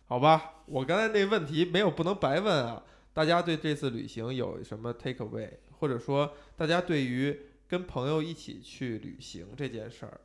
[0.06, 2.84] 好吧，我刚才那问题没有不能白问啊。
[3.14, 5.50] 大家对这次旅行有什么 take away，
[5.80, 7.38] 或者说大家对于？
[7.68, 10.22] 跟朋友一起去旅行这件事儿，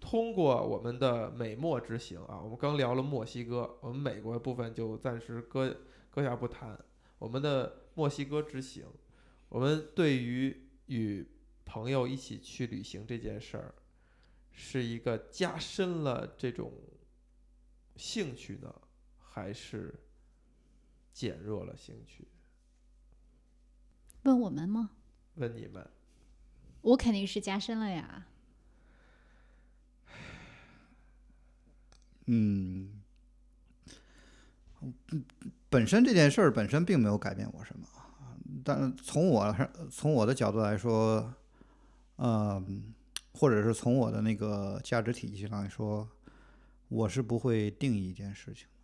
[0.00, 5.76] 通过我们的美墨之行啊，我们刚聊了墨西哥，我们美国部分就暂时搁
[6.10, 6.76] 搁下不谈。
[7.20, 8.84] 我们的墨西哥之行，
[9.48, 11.24] 我们对于与
[11.64, 13.72] 朋友一起去旅行这件事儿，
[14.50, 16.72] 是一个加深了这种
[18.02, 18.74] 兴趣呢，
[19.16, 19.94] 还是
[21.12, 22.26] 减弱了兴趣？
[24.24, 24.90] 问我们吗？
[25.36, 25.88] 问你们，
[26.80, 28.26] 我肯定是加深了呀。
[32.26, 33.00] 嗯，
[35.70, 37.86] 本身这件事儿本身并没有改变我什么，
[38.64, 39.56] 但是从我
[39.88, 41.32] 从我的角度来说，
[42.16, 42.92] 嗯，
[43.32, 46.08] 或者是从我的那个价值体系上来说，
[46.92, 48.78] 我是不会定义一件事情的。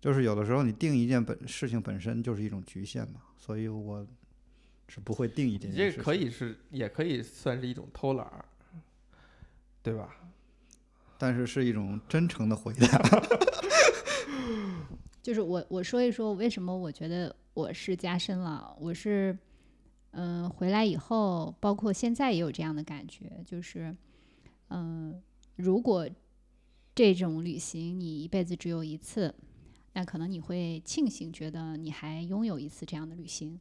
[0.00, 4.06] 就是有的时候你定一件本事情本身就是一种局限嘛，所以我
[4.86, 5.98] 是不会定义这你件事情。
[5.98, 8.44] 这可以是，也可以算是一种偷懒儿，
[9.82, 10.16] 对吧？
[10.22, 10.28] 嗯
[11.20, 12.86] 但是是一种真诚的回答。
[15.20, 19.36] 就是我我说一说为什么我觉得我是加深了，我是
[20.12, 23.92] 嗯、回来以后，包括现在也有这样的感觉，就是
[24.68, 25.20] 嗯、
[25.56, 26.08] 如果
[26.98, 29.32] 这种旅行你一辈子只有一次，
[29.92, 33.56] 那可能你会庆幸，觉得你还拥有一次这样的旅行。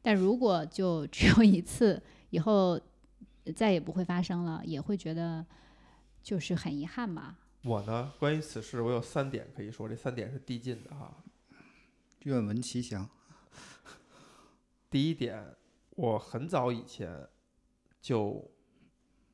[0.00, 2.00] 但如果就 只有一次，
[2.30, 2.80] 以后
[3.56, 5.44] 再也不会发生了，也会觉得
[6.22, 7.36] 就是很遗憾吧。
[7.64, 11.24] 我呢，关于此事，我有三点可以说，这三点是递进的哈。
[12.22, 13.10] 愿闻其详。
[14.88, 15.56] 第一点，
[15.96, 17.28] 我很早以前
[18.00, 18.48] 就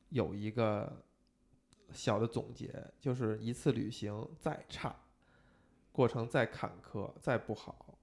[0.09, 1.05] 有一个
[1.95, 4.95] 小的总结，就是一次旅行再差，
[5.93, 7.97] 过程再坎坷、再不好，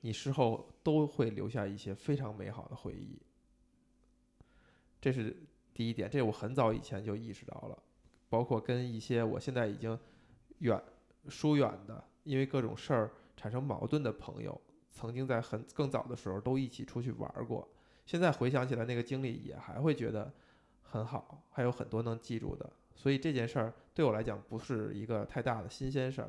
[0.00, 3.20] 你事后都会留下一些非常美好的回忆。
[5.00, 5.36] 这是
[5.74, 7.82] 第一点，这我很早以前就意识到了，
[8.28, 9.98] 包括跟一些我现在已经
[10.58, 10.82] 远
[11.28, 17.68] 疏远的，因为各种事儿产生矛盾的朋友，曾经在很更早的时候都一起出去玩过，
[18.06, 20.32] 现在回想起来那个经历也还会觉得
[20.82, 26.28] 很好，还有很多能记住的，所以这件事儿对我来讲不是一个太大的新鲜事儿。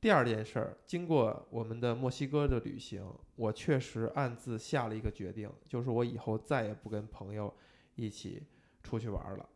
[0.00, 7.54] 第二件事儿，经过我们的墨西哥的旅行，我确实暗自下了一个决定，就是我以后再也不跟朋友
[7.94, 8.42] 一起
[8.82, 9.48] 出去玩儿了。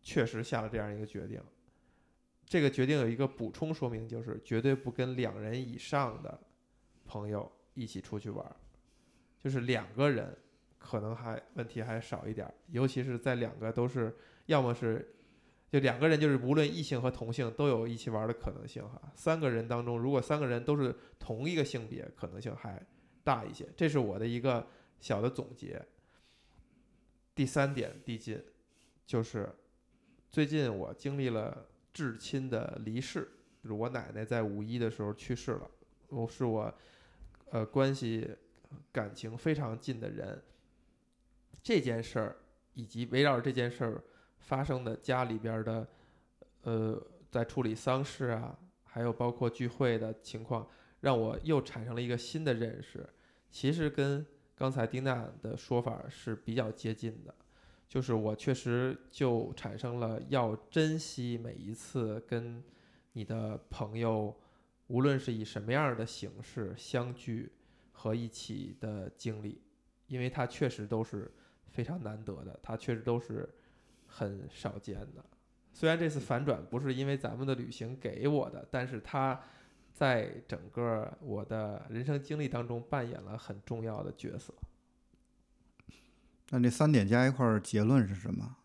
[0.00, 1.38] 确实下了这样一个决定。
[2.46, 6.40] 这个决定有一个补充说明，就是绝对不跟两人以上的
[7.04, 8.56] 朋友一起出去玩儿，
[9.38, 10.34] 就是两个人
[10.78, 14.16] 可能还问题还少一点，尤其是在两个都是
[14.50, 15.14] 要么是
[15.70, 19.00] 就两个人，就是无论异性和同性都有一起玩的可能性哈。
[19.14, 22.84] 三个人当中，如果三个人都是同一个性别，可能性还
[23.22, 23.68] 大一些。
[23.76, 24.66] 这是我的一个
[24.98, 25.80] 小的总结。
[27.32, 28.42] 第三点递进，
[29.06, 29.48] 就是
[30.28, 33.20] 最近我经历了至亲的离世，
[33.62, 35.70] 就是我奶奶在五一的时候去世了，
[36.08, 36.74] 我是我
[37.50, 38.28] 呃关系
[38.90, 40.42] 感情非常近的人。
[41.62, 42.36] 这件事儿
[42.74, 44.02] 以及围绕这件事儿
[44.40, 45.88] 发生的家里边的
[46.62, 47.00] 呃
[47.30, 50.68] 在处理丧事啊，还有包括聚会的情况，
[51.00, 53.08] 让我又产生了一个新的认识，
[53.50, 54.26] 其实跟
[54.56, 57.34] 刚才丁娜的说法是比较接近的。
[57.88, 62.62] 就是我确实就产生了要珍惜每一次跟
[63.14, 64.32] 你的朋友，
[64.86, 67.50] 无论是以什么样的形式相聚
[67.90, 69.60] 和一起的经历，
[70.06, 71.32] 因为它确实都是
[71.66, 73.48] 非常难得的，它确实都是
[74.10, 75.24] 很少见的。
[75.72, 79.40] 虽然这次反转不是因为咱们的旅行给我的，但是它
[79.94, 84.52] 在整个我的人生经历当中扮演了很重要的角色。
[86.50, 88.56] 那这三点加一块儿，结论是什么？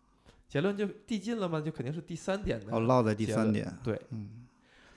[0.48, 1.60] 结论就递进了吗？
[1.60, 2.74] 就肯定是第三点的。
[2.74, 3.72] 哦，落在第三点。
[3.82, 4.46] 对，嗯，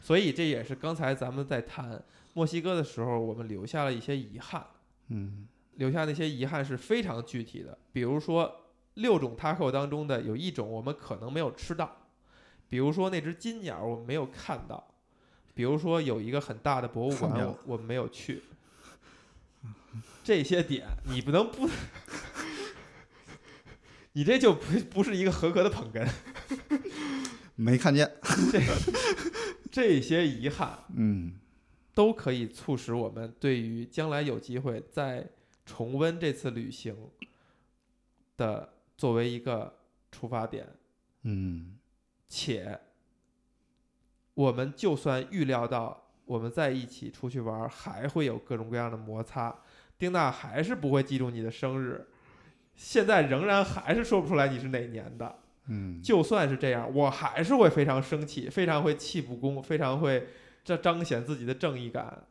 [0.02, 2.04] 所以这也是刚才咱们在谈
[2.34, 4.66] 墨西哥的时候，我们留下了一些遗憾。
[5.10, 8.69] 嗯，留下那些遗憾是非常具体的，比如说
[9.00, 12.08] 六种 taco 当中的有一种我们可能没有吃到，
[12.70, 14.88] 比如说那只金鸟我们没有看到，
[15.54, 18.44] 比如说有一个很大的博物馆看见了我我们没有去。
[20.24, 21.68] 这些点你不能不，
[24.14, 26.08] 你这就不不是一个合格的捧哏。
[27.56, 28.10] 没看见。
[28.52, 28.62] 这
[29.72, 31.34] 这些遗憾嗯
[31.94, 35.28] 都可以促使我们对于将来有机会再
[35.66, 36.96] 重温这次旅行
[38.38, 39.80] 的作为一个
[40.12, 40.68] 出发点，
[41.24, 41.78] 嗯
[42.28, 42.78] 且
[44.34, 49.56] 我们就算预料到我们在一起出去玩儿还会有各种各样的摩擦，
[49.98, 52.10] 丁娜还是不会记住你的生日，
[52.76, 55.40] 现在仍然还是说不出来你是哪年的。
[55.68, 60.28] 嗯，就算是这样，我还是会非常生气，非常会气不公，非常会
[60.66, 62.28] 这彰显自己的正义感。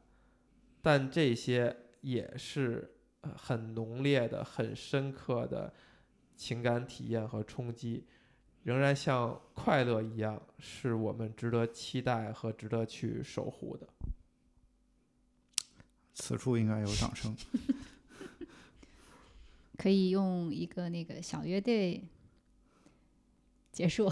[0.82, 2.92] 但这些也是
[3.22, 5.72] 呃很浓烈的、很深刻的
[6.38, 8.04] 情感体验和冲击，
[8.62, 13.86] 仍然像快乐一样，是我们值得期待和值得去守护的。
[16.14, 17.36] 此处应该有掌声。
[19.76, 22.04] 可以用一个那个小乐队
[23.72, 24.10] 结束，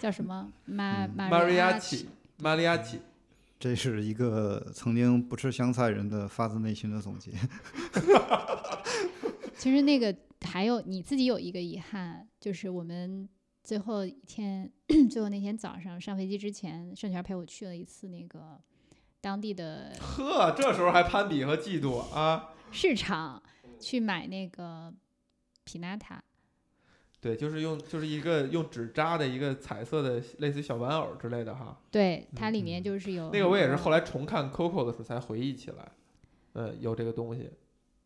[0.00, 0.52] 叫什么？
[0.64, 2.98] 马嗯马 Mariachi，Mariachi，
[3.58, 7.32] 这是一个曾经不吃香菜人的发自内心的总结。
[9.58, 10.14] 其实那个
[10.44, 13.28] 还有你自己有一个遗憾，就是我们
[13.62, 14.70] 最后一天，
[15.10, 18.60] 最后那天早上上飞机之前，盛泉陪我去了一次那个
[19.20, 22.50] 当地的 呵，这时候还攀比和嫉妒啊？
[22.70, 23.42] 市场
[23.78, 24.92] 去买那个
[25.64, 26.22] 皮纳塔。
[27.20, 31.80] 对，就是用就是一个用纸扎的一个彩色的类似于小玩偶之类的哈。
[31.88, 35.92] 对，它里面就是有那个我也是后来，来重看 Coco 的时候才回忆起来，
[36.54, 37.48] 嗯，有这个东西。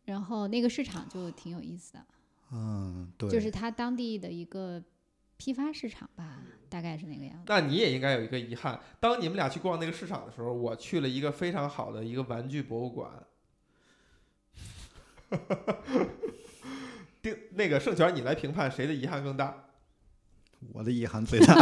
[0.05, 2.05] 然后那个市场就挺有意思的，
[2.51, 4.81] 嗯，对，就是它当地的一个
[5.37, 7.43] 批发市场吧，大概是那个样子。
[7.47, 13.11] 那你也应该有一个遗憾，当你们俩去逛那个市场的时候，我去了一个非常好的一个玩具博物馆。
[17.21, 19.65] 定那个盛权，你来评判谁的遗憾更大？
[20.73, 21.53] 我的遗憾最大，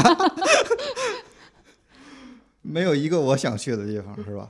[2.61, 4.49] 没有一个我想去的地方，是吧？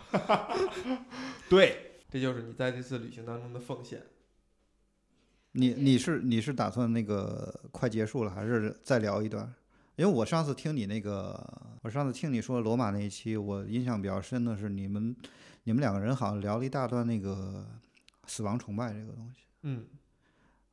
[1.50, 4.04] 对，这就是你在这次旅行当中的奉献。
[5.56, 9.52] 你你是你是打算那个快结束了，还是再聊一段？
[9.96, 11.42] 因为我上次听你那个，
[11.82, 15.16] 我上次听你说罗马那一期，我印象比较深的是你们
[15.64, 17.66] 你们两个人好像聊了一大段那个
[18.28, 19.44] 死亡崇拜这个东西。
[19.62, 19.86] 嗯，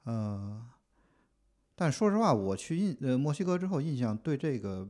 [0.02, 0.60] 呃，
[1.76, 4.88] 但说实话，我去印呃墨西哥之后，印象对这个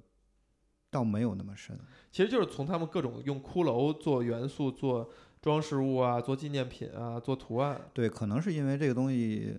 [0.90, 1.78] 倒没有那么深。
[2.10, 5.10] 其实就是从他们各种用骷髅做元素、做
[5.42, 7.78] 装饰物啊、做纪念品啊、做图案。
[7.92, 9.54] 对，可能是因为这个东西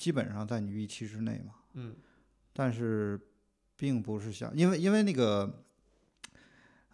[0.00, 1.52] 基本上在你预期之内嘛。
[1.74, 1.94] 嗯
[2.52, 3.20] 但是
[3.76, 5.62] 并不是像，因为因为那个，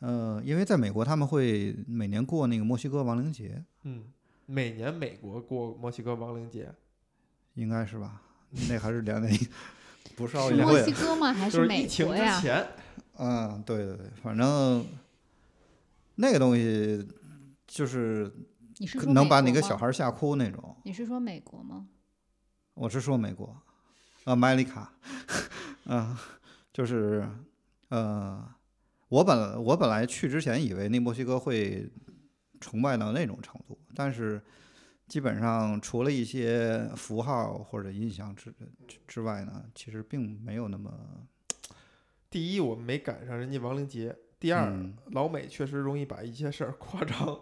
[0.01, 4.05] 呃，因为在美国他们会每年过那个墨西哥亡灵节，嗯，
[4.45, 6.73] 每年美国过墨西哥亡灵节，
[7.55, 8.23] 应该是吧？
[8.69, 9.33] 那还是两年，
[10.15, 11.33] 不是奥是墨运会西哥吗？
[11.33, 12.41] 还就是疫美情之国呀？
[12.41, 12.67] 前。
[13.19, 14.85] 嗯，对对对，反正
[16.17, 17.09] 那个东西
[17.67, 18.31] 就是
[18.77, 20.77] 你是能把哪个小孩吓哭那种。
[20.85, 21.89] 你是说美国吗？
[22.77, 23.57] 我是说美国，
[24.25, 24.93] 啊，麦里卡，
[25.87, 26.21] 啊，
[26.75, 27.27] 就是，
[27.89, 28.47] 呃，
[29.09, 31.91] 我本我本来去之前以为那墨西哥会
[32.61, 34.43] 崇拜到那种程度，但是
[35.09, 38.53] 基本上除了一些符号或者印象之
[38.87, 40.93] 之之外呢，其实并没有那么，
[42.29, 47.41] 第一，我们没赶上人家亡灵节；第二，嗯老美确实容易把一些事儿 夸张。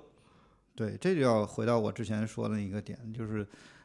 [0.76, 3.44] 对，这就要回到我之前说的那个点，就是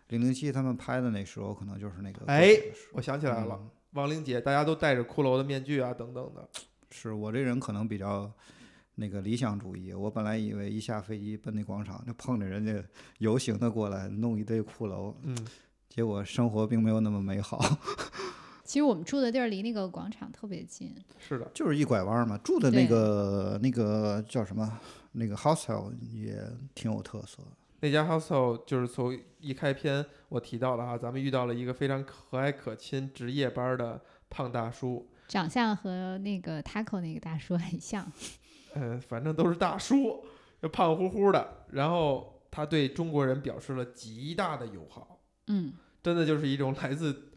[0.09, 2.55] 零零七他们拍的那时候，可能就是那个过哎
[2.93, 6.47] 我想起来了，嗯亡灵节大家都戴着骷髅的面具啊，等等的。
[6.91, 8.31] 是我这人可能比较
[8.95, 12.83] 那个理想主义，我本来以为一下飞机奔那广场就碰着人家
[13.17, 15.35] 游行的过来弄一堆骷髅，嗯，
[15.87, 17.59] 结果生活并没有那么美好，
[18.63, 22.37] 其实我们住的地儿离那个广场特别近，是的，就是一拐弯嘛。
[22.43, 24.79] 住的那个那个叫什么
[25.13, 26.39] 那个 hostel 也
[26.75, 27.41] 挺有特色，
[27.81, 38.11] 那家 hostel 就是从一开篇我提到了哈，咱们遇到了一个非常和蔼可亲、值夜班的胖大叔，长相和那个 taco 那个大叔很像。
[38.75, 40.25] 嗯， 反正都是大叔，
[40.61, 41.65] 就胖乎乎的。
[41.71, 45.73] 然后他对中国人表示了极大的友好，嗯，
[46.03, 47.31] 真的就是一种来自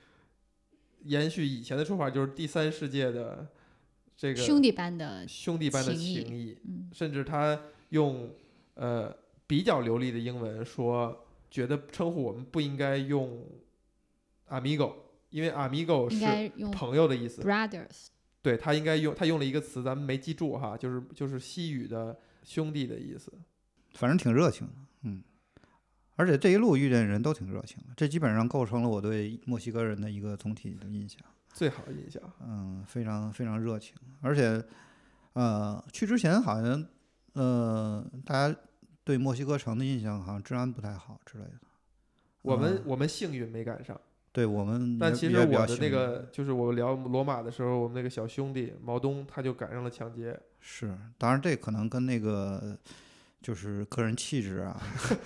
[1.05, 3.47] 延续以前的说法，就是第三世界的
[4.17, 6.59] 这个兄弟般的，兄弟般的情谊情谊。
[6.65, 7.61] 嗯，甚至他
[7.91, 8.31] 用
[8.75, 9.15] 呃
[9.47, 13.45] 比较流利的英文说，觉得称呼我们不应该用
[14.49, 14.95] amigo，
[15.31, 17.43] 因为 amigo 是朋友的意思。
[17.43, 18.07] brothers。
[18.41, 23.33] 对他应该用他用了一个词，咱们没记住哈，就是就是西语的兄弟的意思。
[23.95, 25.23] 反正挺热情的，嗯。
[26.17, 31.21] 而且这一路遇见人都挺热情的，这基本上构成了我对墨西哥人的一个总体的印象。
[31.53, 34.63] 最好的印象，嗯，非常非常热情，而且，
[35.35, 36.87] 呃，去之前好像，
[37.35, 38.59] 呃，大家
[39.05, 41.53] 对墨西哥城的印象好像治安不太好之类的。
[42.43, 44.01] 我们、嗯我们幸运没赶上，
[44.33, 50.39] 对我们也，但其实我的那个就是我聊罗马的时候，我们那个小兄弟毛东他就赶上了抢劫。
[50.59, 52.77] 是，当然这可能跟那个
[53.41, 54.81] 就是个人气质啊、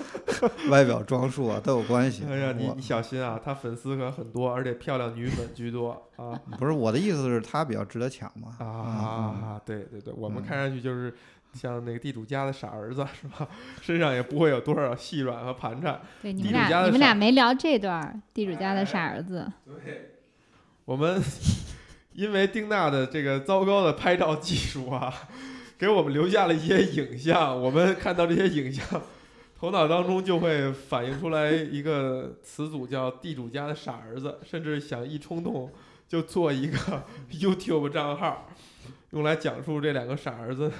[0.70, 2.24] 外表装束啊都有关系。
[2.28, 8.57] 哎呀，你你小心啊，他粉丝可很多，而且漂亮女粉居多啊不是我的意思是，他比较值得抢嘛。
[8.59, 9.61] 啊！
[9.65, 11.15] 对对对，我们嗯看上去就是
[11.57, 13.49] 像那个地主家的傻儿子是吧？
[13.81, 16.01] 身上也不会有多少细软和盘缠。
[16.20, 19.51] 对，你地们俩你们俩没聊这段儿地主家的傻儿子。
[19.65, 20.11] 对，
[20.85, 21.20] 我们
[22.12, 25.12] 因为丁娜的这个糟糕的拍照技术啊，
[25.78, 27.61] 给我们留下了一些影像。
[27.61, 29.03] 我们看到这些影像，
[29.59, 35.70] 头脑当中就会反映出来一个词组叫“地主家的傻儿子”，甚至想一冲动
[36.09, 37.03] 就做一个
[37.33, 38.49] YouTube 账号，
[39.11, 40.73] 用来讲述这两个傻儿子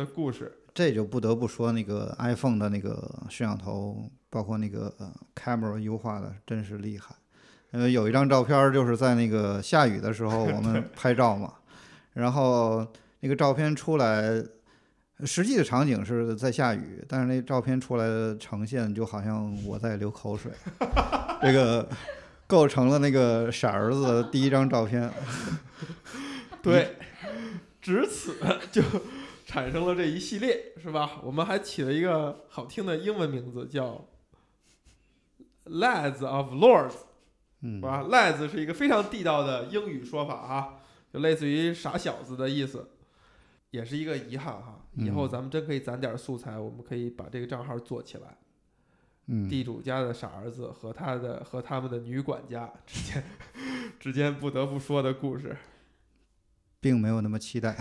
[0.00, 0.56] 的故事。
[0.72, 7.14] 这就不得不说那个 iPhone 的那个摄像头，包括那个呃 camera 优化的真是厉害。
[7.72, 11.54] 呃，有一张照片就是在那个下雨的时候 我们拍照嘛，
[12.14, 12.86] 然后
[13.20, 14.42] 那个照片出来，
[15.24, 20.50] 实际的场景是在下雨，但是那照片出来的呈现就好像我在流口水，
[21.42, 21.88] 这个
[22.46, 25.10] 构成了那个傻儿子的第一张照片。
[26.62, 26.96] 对，
[27.80, 28.36] 只此
[28.70, 28.82] 就
[29.50, 31.18] 产生了这一系列，是吧？
[31.24, 34.06] 我们还起了一个好听的英文名字，叫
[35.64, 36.94] “Lads of Lords”，
[37.60, 40.80] 嗯是，吧？Lads 是一个非常地道的英语说法哈，
[41.12, 42.90] 就类似于傻小子的意思，
[43.72, 44.86] 也是一个遗憾哈。
[44.94, 48.38] 以后嗯咱们真可以攒点素材，我们可以把这个账号做起来。
[49.26, 53.24] 嗯，地主家的傻儿子和他的和他们的女管家之间
[53.98, 55.56] 之间不得不说的故事。
[56.80, 57.76] 并没有那么期待。